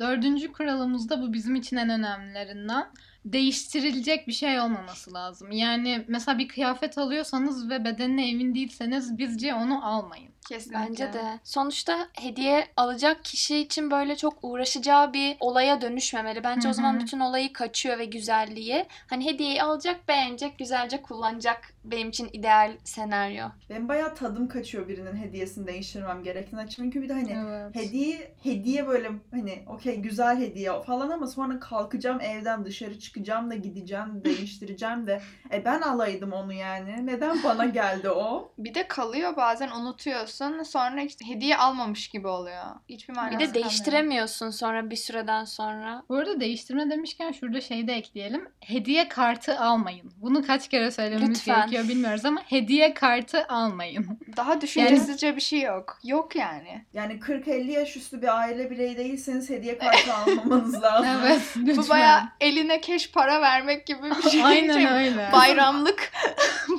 Dördüncü 0.00 0.52
kuralımız 0.52 1.08
da 1.08 1.22
bu 1.22 1.32
bizim 1.32 1.54
için 1.54 1.76
en 1.76 1.90
önemlilerinden. 1.90 2.86
Değiştirilecek 3.24 4.26
bir 4.28 4.32
şey 4.32 4.60
olmaması 4.60 5.14
lazım. 5.14 5.50
Yani 5.50 6.04
mesela 6.08 6.38
bir 6.38 6.48
kıyafet 6.48 6.98
alıyorsanız 6.98 7.70
ve 7.70 7.84
bedenine 7.84 8.30
emin 8.30 8.54
değilseniz 8.54 9.18
bizce 9.18 9.54
onu 9.54 9.86
almayın. 9.86 10.32
Kesinlikle. 10.48 10.80
Bence 10.88 11.12
de. 11.12 11.40
Sonuçta 11.44 12.08
hediye 12.20 12.66
alacak 12.76 13.24
kişi 13.24 13.58
için 13.58 13.90
böyle 13.90 14.16
çok 14.16 14.38
uğraşacağı 14.42 15.12
bir 15.12 15.36
olaya 15.40 15.80
dönüşmemeli. 15.80 16.44
Bence 16.44 16.68
Hı 16.68 16.70
o 16.70 16.74
zaman 16.74 17.00
bütün 17.00 17.20
olayı 17.20 17.52
kaçıyor 17.52 17.98
ve 17.98 18.04
güzelliği. 18.04 18.86
Hani 19.06 19.26
hediyeyi 19.26 19.62
alacak, 19.62 20.08
beğenecek, 20.08 20.58
güzelce 20.58 21.02
kullanacak 21.02 21.74
benim 21.84 22.08
için 22.08 22.30
ideal 22.32 22.72
senaryo. 22.84 23.46
Benim 23.70 23.88
bayağı 23.88 24.14
tadım 24.14 24.48
kaçıyor 24.48 24.88
birinin 24.88 25.16
hediyesini 25.16 25.66
değiştirmem 25.66 26.22
gerektiğinden. 26.22 26.66
Çünkü 26.66 27.02
bir 27.02 27.08
de 27.08 27.12
hani 27.12 27.32
Evet. 27.46 27.74
hediye 27.74 28.34
hediye 28.42 28.86
böyle 28.86 29.10
hani 29.30 29.62
okey 29.66 29.96
güzel 29.96 30.38
hediye 30.40 30.82
falan 30.82 31.10
ama 31.10 31.26
sonra 31.26 31.60
kalkacağım 31.60 32.20
evden 32.20 32.64
dışarı 32.64 32.98
çıkacağım 32.98 33.50
da 33.50 33.54
gideceğim 33.54 34.20
değiştireceğim 34.24 35.06
de 35.06 35.20
e 35.52 35.64
ben 35.64 35.80
alaydım 35.80 36.32
onu 36.32 36.52
yani. 36.52 37.06
Neden 37.06 37.42
bana 37.44 37.64
geldi 37.64 38.10
o? 38.10 38.52
Bir 38.58 38.74
de 38.74 38.88
kalıyor 38.88 39.36
bazen 39.36 39.70
unutuyorsun. 39.70 40.37
Sonra 40.64 41.02
işte 41.02 41.26
hediye 41.28 41.56
almamış 41.56 42.08
gibi 42.08 42.28
oluyor. 42.28 42.64
Hiçbir 42.88 43.14
manası 43.14 43.30
Bir 43.30 43.38
kalmıyor. 43.44 43.54
de 43.54 43.62
değiştiremiyorsun 43.62 44.50
sonra 44.50 44.90
bir 44.90 44.96
süreden 44.96 45.44
sonra. 45.44 46.02
Bu 46.08 46.16
arada 46.16 46.40
değiştirme 46.40 46.90
demişken 46.90 47.32
şurada 47.32 47.60
şey 47.60 47.88
de 47.88 47.92
ekleyelim. 47.94 48.48
Hediye 48.60 49.08
kartı 49.08 49.60
almayın. 49.60 50.12
Bunu 50.16 50.46
kaç 50.46 50.68
kere 50.68 50.90
söylememiz 50.90 51.38
Lütfen. 51.38 51.56
gerekiyor 51.60 51.88
bilmiyoruz 51.88 52.24
ama 52.24 52.40
hediye 52.46 52.94
kartı 52.94 53.46
almayın. 53.48 54.18
Daha 54.36 54.60
düşüncesizce 54.60 55.36
bir 55.36 55.40
şey 55.40 55.60
yok. 55.60 55.98
Yok 56.04 56.36
yani. 56.36 56.84
Yani 56.94 57.12
40-50 57.12 57.70
yaş 57.70 57.96
üstü 57.96 58.22
bir 58.22 58.38
aile 58.38 58.70
bireyi 58.70 58.96
değilseniz 58.96 59.50
hediye 59.50 59.78
kartı 59.78 60.14
almamanız 60.14 60.82
lazım. 60.82 61.08
Evet 61.26 61.40
lütfen. 61.56 61.76
Bu 61.84 61.88
baya 61.88 62.32
eline 62.40 62.80
keş 62.80 63.10
para 63.12 63.40
vermek 63.40 63.86
gibi 63.86 64.10
bir 64.24 64.30
şey. 64.30 64.44
Aynen 64.44 64.92
öyle. 64.92 65.28
Bayramlık. 65.32 66.12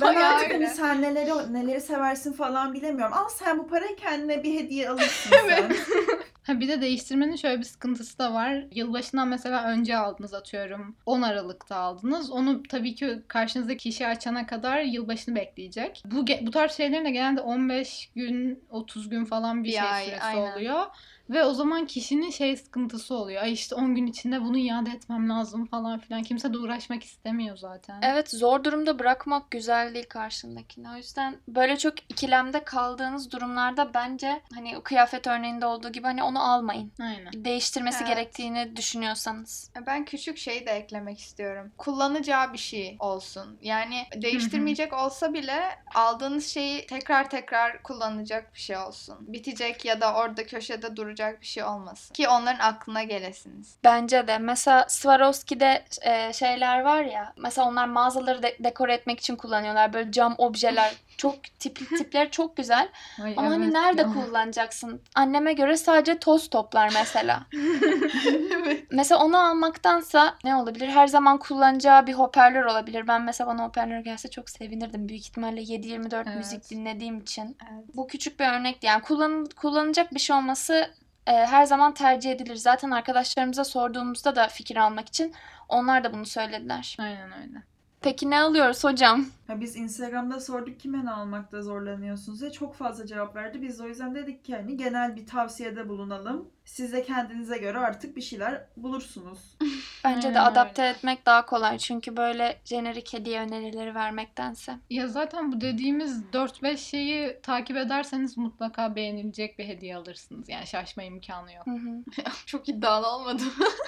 Ben 0.02 0.16
artık 0.16 0.52
öyle. 0.52 0.66
hani 0.66 0.76
sen 0.76 1.02
neleri 1.02 1.54
neleri 1.54 1.82
seversin 1.82 2.34
falan 2.34 2.74
bilemiyorum. 2.74 3.14
Al 3.18 3.30
sen 3.30 3.49
bu 3.58 3.68
parayı 3.68 3.96
kendine 3.96 4.44
bir 4.44 4.54
hediye 4.54 4.90
alırsın 4.90 5.32
sen. 5.48 5.76
Ha 6.50 6.60
bir 6.60 6.68
de 6.68 6.82
değiştirmenin 6.82 7.36
şöyle 7.36 7.60
bir 7.60 7.64
sıkıntısı 7.64 8.20
da 8.20 8.34
var. 8.34 8.66
Yılbaşından 8.72 9.28
mesela 9.28 9.64
önce 9.64 9.98
aldınız 9.98 10.34
atıyorum. 10.34 10.96
10 11.06 11.22
Aralık'ta 11.22 11.76
aldınız. 11.76 12.32
Onu 12.32 12.64
tabii 12.64 12.96
ki 12.96 13.20
karşınızdaki 13.28 13.90
kişi 13.90 14.08
açana 14.08 14.46
kadar 14.48 14.82
yılbaşını 14.82 15.36
bekleyecek. 15.36 16.04
Bu 16.06 16.26
bu 16.42 16.52
tarz 16.52 16.72
şeylerin 16.72 17.06
de 17.06 17.10
genelde 17.12 17.42
15 17.42 18.12
gün, 18.16 18.64
30 18.70 19.10
gün 19.10 19.26
falan 19.26 19.64
bir, 19.64 19.70
Bir 19.70 19.74
şey 19.74 19.82
ay, 19.82 20.06
süresi 20.06 20.24
aynen. 20.24 20.52
oluyor. 20.52 20.86
Ve 21.30 21.44
o 21.44 21.54
zaman 21.54 21.86
kişinin 21.86 22.30
şey 22.30 22.58
sıkıntısı 22.58 23.16
oluyor. 23.16 23.44
Ay 23.44 23.54
işte 23.54 23.76
10 23.76 23.96
gün 23.96 24.08
içinde 24.08 24.42
bunu 24.42 24.58
iade 24.58 24.90
etmem 24.90 25.30
lazım 25.30 25.66
falan 25.66 26.00
filan. 26.00 26.24
Kimse 26.24 26.54
de 26.54 26.58
uğraşmak 26.58 27.04
istemiyor 27.04 27.58
zaten. 27.58 28.00
Evet 28.02 28.32
zor 28.32 28.64
durumda 28.64 29.00
bırakmak 29.00 29.52
güzel 29.52 29.94
değil 29.94 30.10
karşındakini. 30.10 30.88
O 30.94 30.96
yüzden 30.96 31.38
böyle 31.48 31.78
çok 31.78 31.94
ikilemde 32.12 32.64
kaldığınız 32.64 33.29
durumlarda 33.32 33.94
bence 33.94 34.42
hani 34.56 34.82
kıyafet 34.84 35.28
örneğinde 35.28 35.66
olduğu 35.66 35.92
gibi 35.92 36.08
hani 36.08 36.24
onu 36.24 36.52
almayın. 36.52 36.92
Aynen. 37.02 37.46
Değiştirmesi 37.46 37.98
Evet. 38.04 38.08
gerektiğini 38.08 38.76
düşünüyorsanız. 38.76 39.72
Ben 39.88 40.06
küçük 40.06 40.38
şey 40.38 40.66
de 40.68 40.72
eklemek 40.72 41.20
istiyorum. 41.20 41.72
Kullanacağı 41.78 42.54
bir 42.54 42.58
şey 42.58 42.96
olsun. 43.00 43.58
Yani 43.62 44.06
değiştirmeyecek 44.16 44.94
olsa 44.94 45.34
bile 45.34 45.60
aldığınız 45.96 46.48
şeyi 46.48 46.86
tekrar 46.88 47.30
tekrar 47.30 47.84
kullanacak 47.84 48.54
bir 48.54 48.60
şey 48.60 48.78
olsun. 48.78 49.16
Bitecek 49.20 49.86
ya 49.86 50.02
da 50.02 50.14
orada 50.14 50.46
köşede 50.48 50.96
duracak 50.96 51.42
bir 51.42 51.46
şey 51.46 51.64
olmasın. 51.64 52.14
Ki 52.14 52.28
onların 52.30 52.60
aklına 52.60 53.04
gelesiniz. 53.04 53.76
Bence 53.84 54.28
de. 54.28 54.38
Mesela 54.38 54.86
Swarovski'de 54.90 55.86
e, 56.02 56.34
şeyler 56.34 56.80
var 56.82 57.04
ya. 57.04 57.34
Mesela 57.38 57.68
onlar 57.68 57.86
mağazaları 57.86 58.44
de- 58.44 58.58
dekore 58.60 58.94
etmek 58.94 59.20
için 59.20 59.36
kullanıyorlar. 59.36 59.94
Böyle 59.94 60.12
cam 60.12 60.36
objeler. 60.38 60.94
Çok 61.20 61.36
tip, 61.60 61.76
tipleri 61.98 62.32
çok 62.32 62.58
güzel. 62.58 62.90
Ay, 63.24 63.34
Ama 63.38 63.50
hani 63.50 63.64
evet 63.64 63.74
nerede 63.74 64.02
ya. 64.02 64.14
kullanacaksın? 64.14 65.02
Anneme 65.16 65.54
göre 65.54 65.78
sadece 65.78 66.20
toz 66.20 66.50
toplar 66.50 66.92
mesela. 66.94 67.46
mesela 68.92 69.24
onu 69.24 69.38
almaktansa 69.50 70.36
ne 70.44 70.56
olabilir? 70.56 70.88
Her 70.88 71.08
zaman 71.08 71.38
kullanacağı 71.38 72.08
bir 72.08 72.14
hoparlör 72.14 72.66
olabilir. 72.66 73.08
Ben 73.08 73.22
mesela 73.22 73.48
bana 73.48 73.64
hoparlör 73.64 74.00
gelse 74.00 74.30
çok 74.30 74.50
sevinirdim. 74.50 75.10
Büyük 75.10 75.22
ihtimalle 75.22 75.62
7-24 75.62 76.16
Evet. 76.16 76.38
müzik 76.38 76.70
dinlediğim 76.70 77.20
için. 77.20 77.58
Evet. 77.72 77.84
Bu 77.96 78.08
küçük 78.08 78.40
bir 78.40 78.46
örnekti. 78.48 78.88
Yani 78.88 79.02
kullan, 79.02 79.46
kullanacak 79.56 80.14
bir 80.14 80.20
şey 80.20 80.36
olması 80.36 80.92
e, 81.28 81.32
her 81.32 81.66
zaman 81.66 81.94
tercih 81.94 82.32
edilir. 82.32 82.56
Zaten 82.56 82.92
arkadaşlarımıza 82.92 83.64
sorduğumuzda 83.64 84.36
da 84.36 84.48
fikir 84.48 84.76
almak 84.76 85.08
için 85.08 85.34
onlar 85.70 86.04
da 86.04 86.14
bunu 86.14 86.26
söylediler. 86.26 86.98
Aynen 87.00 87.32
öyle. 87.34 87.64
Peki 88.02 88.30
ne 88.30 88.40
alıyoruz 88.40 88.84
hocam? 88.84 89.26
Ha, 89.50 89.62
biz 89.62 89.76
Instagram'da 89.76 90.40
sorduk 90.40 90.80
kime 90.80 91.06
ne 91.06 91.12
almakta 91.12 91.62
zorlanıyorsunuz 91.62 92.42
diye 92.42 92.52
çok 92.52 92.76
fazla 92.76 93.06
cevap 93.06 93.36
verdi. 93.36 93.62
Biz 93.62 93.80
de 93.80 93.84
o 93.84 93.88
yüzden 93.88 94.16
dedik 94.16 94.46
ki 94.46 94.56
hani 94.56 94.78
genel 94.78 95.16
bir 95.16 95.26
tavsiyede 95.26 95.90
bulunalım. 95.90 96.50
Siz 96.66 96.94
de 96.94 97.04
kendinize 97.04 97.58
göre 97.58 97.78
artık 97.78 98.16
bir 98.16 98.22
şeyler 98.22 98.66
bulursunuz. 98.78 99.58
Bence 100.04 100.34
de 100.34 100.40
adapte 100.40 100.86
etmek 100.86 101.26
daha 101.26 101.46
kolay. 101.46 101.78
Çünkü 101.78 102.18
böyle 102.18 102.60
jenerik 102.66 103.14
hediye 103.14 103.40
önerileri 103.42 103.96
vermektense. 103.96 104.76
Ya 104.90 105.08
zaten 105.08 105.52
bu 105.52 105.62
dediğimiz 105.62 106.24
4-5 106.34 106.78
şeyi 106.78 107.40
takip 107.44 107.78
ederseniz 107.78 108.38
mutlaka 108.38 108.96
beğenilecek 108.96 109.60
bir 109.60 109.66
hediye 109.66 109.96
alırsınız. 109.96 110.50
Yani 110.50 110.68
şaşma 110.68 111.04
imkanı 111.04 111.54
yok. 111.54 111.66
Hı 111.66 111.72
hı. 111.72 112.04
Çok 112.46 112.70
iddialı 112.70 113.08
olmadı. 113.08 113.44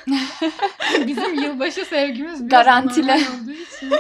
Bizim 1.08 1.34
yılbaşı 1.44 1.86
sevgimiz 1.86 2.48
biraz 2.48 2.50
Garantili. 2.50 3.12
anormal 3.12 3.42
olduğu 3.42 3.52
için. 3.52 3.94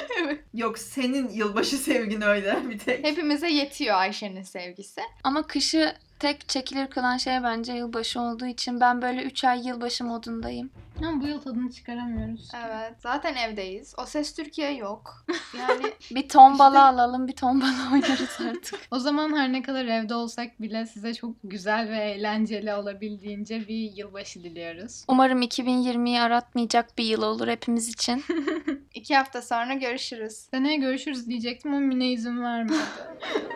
Yok 0.53 0.77
senin 0.77 1.29
yılbaşı 1.51 1.77
sevgin 1.77 2.21
öyle 2.21 2.57
bir 2.69 2.79
tek. 2.79 3.05
Hepimize 3.05 3.49
yetiyor 3.49 3.95
Ayşe'nin 3.95 4.43
sevgisi. 4.43 5.01
Ama 5.23 5.47
kışı 5.47 5.95
tek 6.21 6.49
çekilir 6.49 6.87
kılan 6.87 7.17
şey 7.17 7.43
bence 7.43 7.73
yılbaşı 7.73 8.21
olduğu 8.21 8.45
için 8.45 8.79
ben 8.79 9.01
böyle 9.01 9.23
3 9.23 9.43
ay 9.43 9.67
yılbaşı 9.67 10.03
modundayım. 10.03 10.69
Ama 10.99 11.21
bu 11.21 11.27
yıl 11.27 11.41
tadını 11.41 11.71
çıkaramıyoruz. 11.71 12.49
Evet. 12.65 12.93
Zaten 12.99 13.35
evdeyiz. 13.35 13.95
O 13.97 14.05
ses 14.05 14.35
Türkiye 14.35 14.71
yok. 14.71 15.25
Yani 15.57 15.93
Bir 16.11 16.29
tombala 16.29 16.87
alalım, 16.87 17.27
bir 17.27 17.35
tombala 17.35 17.93
oynarız 17.93 18.37
artık. 18.49 18.79
O 18.91 18.99
zaman 18.99 19.37
her 19.37 19.53
ne 19.53 19.61
kadar 19.61 19.85
evde 19.85 20.15
olsak 20.15 20.61
bile 20.61 20.85
size 20.85 21.13
çok 21.13 21.35
güzel 21.43 21.89
ve 21.89 21.97
eğlenceli 21.97 22.73
olabildiğince 22.73 23.67
bir 23.67 23.91
yılbaşı 23.95 24.43
diliyoruz. 24.43 25.05
Umarım 25.07 25.41
2020'yi 25.41 26.21
aratmayacak 26.21 26.97
bir 26.97 27.03
yıl 27.03 27.21
olur 27.21 27.47
hepimiz 27.47 27.89
için. 27.89 28.23
iki 28.93 29.15
hafta 29.15 29.41
sonra 29.41 29.73
görüşürüz. 29.73 30.33
Seneye 30.33 30.77
görüşürüz 30.77 31.27
diyecektim 31.27 31.73
ama 31.73 31.85
Mine 31.85 32.11
izin 32.11 32.41
vermedi. 32.43 32.77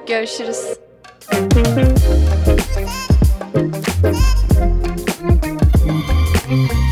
Görüşürüz. 0.07 0.94
Thank 1.27 1.55
you. 6.71 6.84